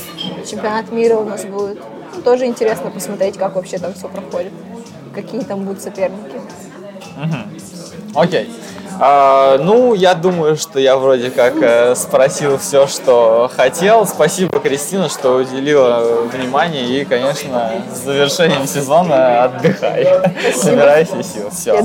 чемпионат 0.48 0.90
мира 0.90 1.16
у 1.16 1.24
нас 1.24 1.44
будет. 1.44 1.78
Ну, 2.14 2.22
тоже 2.22 2.46
интересно 2.46 2.90
посмотреть, 2.90 3.36
как 3.36 3.56
вообще 3.56 3.78
там 3.78 3.94
все 3.94 4.08
проходит, 4.08 4.52
какие 5.14 5.42
там 5.42 5.64
будут 5.64 5.82
соперники. 5.82 6.40
Окей. 8.14 8.50
А, 9.04 9.58
ну, 9.58 9.94
я 9.94 10.14
думаю, 10.14 10.56
что 10.56 10.78
я 10.78 10.96
вроде 10.96 11.30
как 11.30 11.60
э, 11.60 11.96
спросил 11.96 12.56
все, 12.56 12.86
что 12.86 13.50
хотел. 13.52 14.06
Спасибо, 14.06 14.60
Кристина, 14.60 15.08
что 15.08 15.38
уделила 15.38 16.22
внимание. 16.32 16.84
И, 16.84 17.04
конечно, 17.04 17.72
с 17.92 18.04
завершением 18.04 18.64
сезона 18.68 19.42
отдыхай. 19.42 20.06
Собирайся 20.54 21.20
сил. 21.24 21.50
Все. 21.50 21.84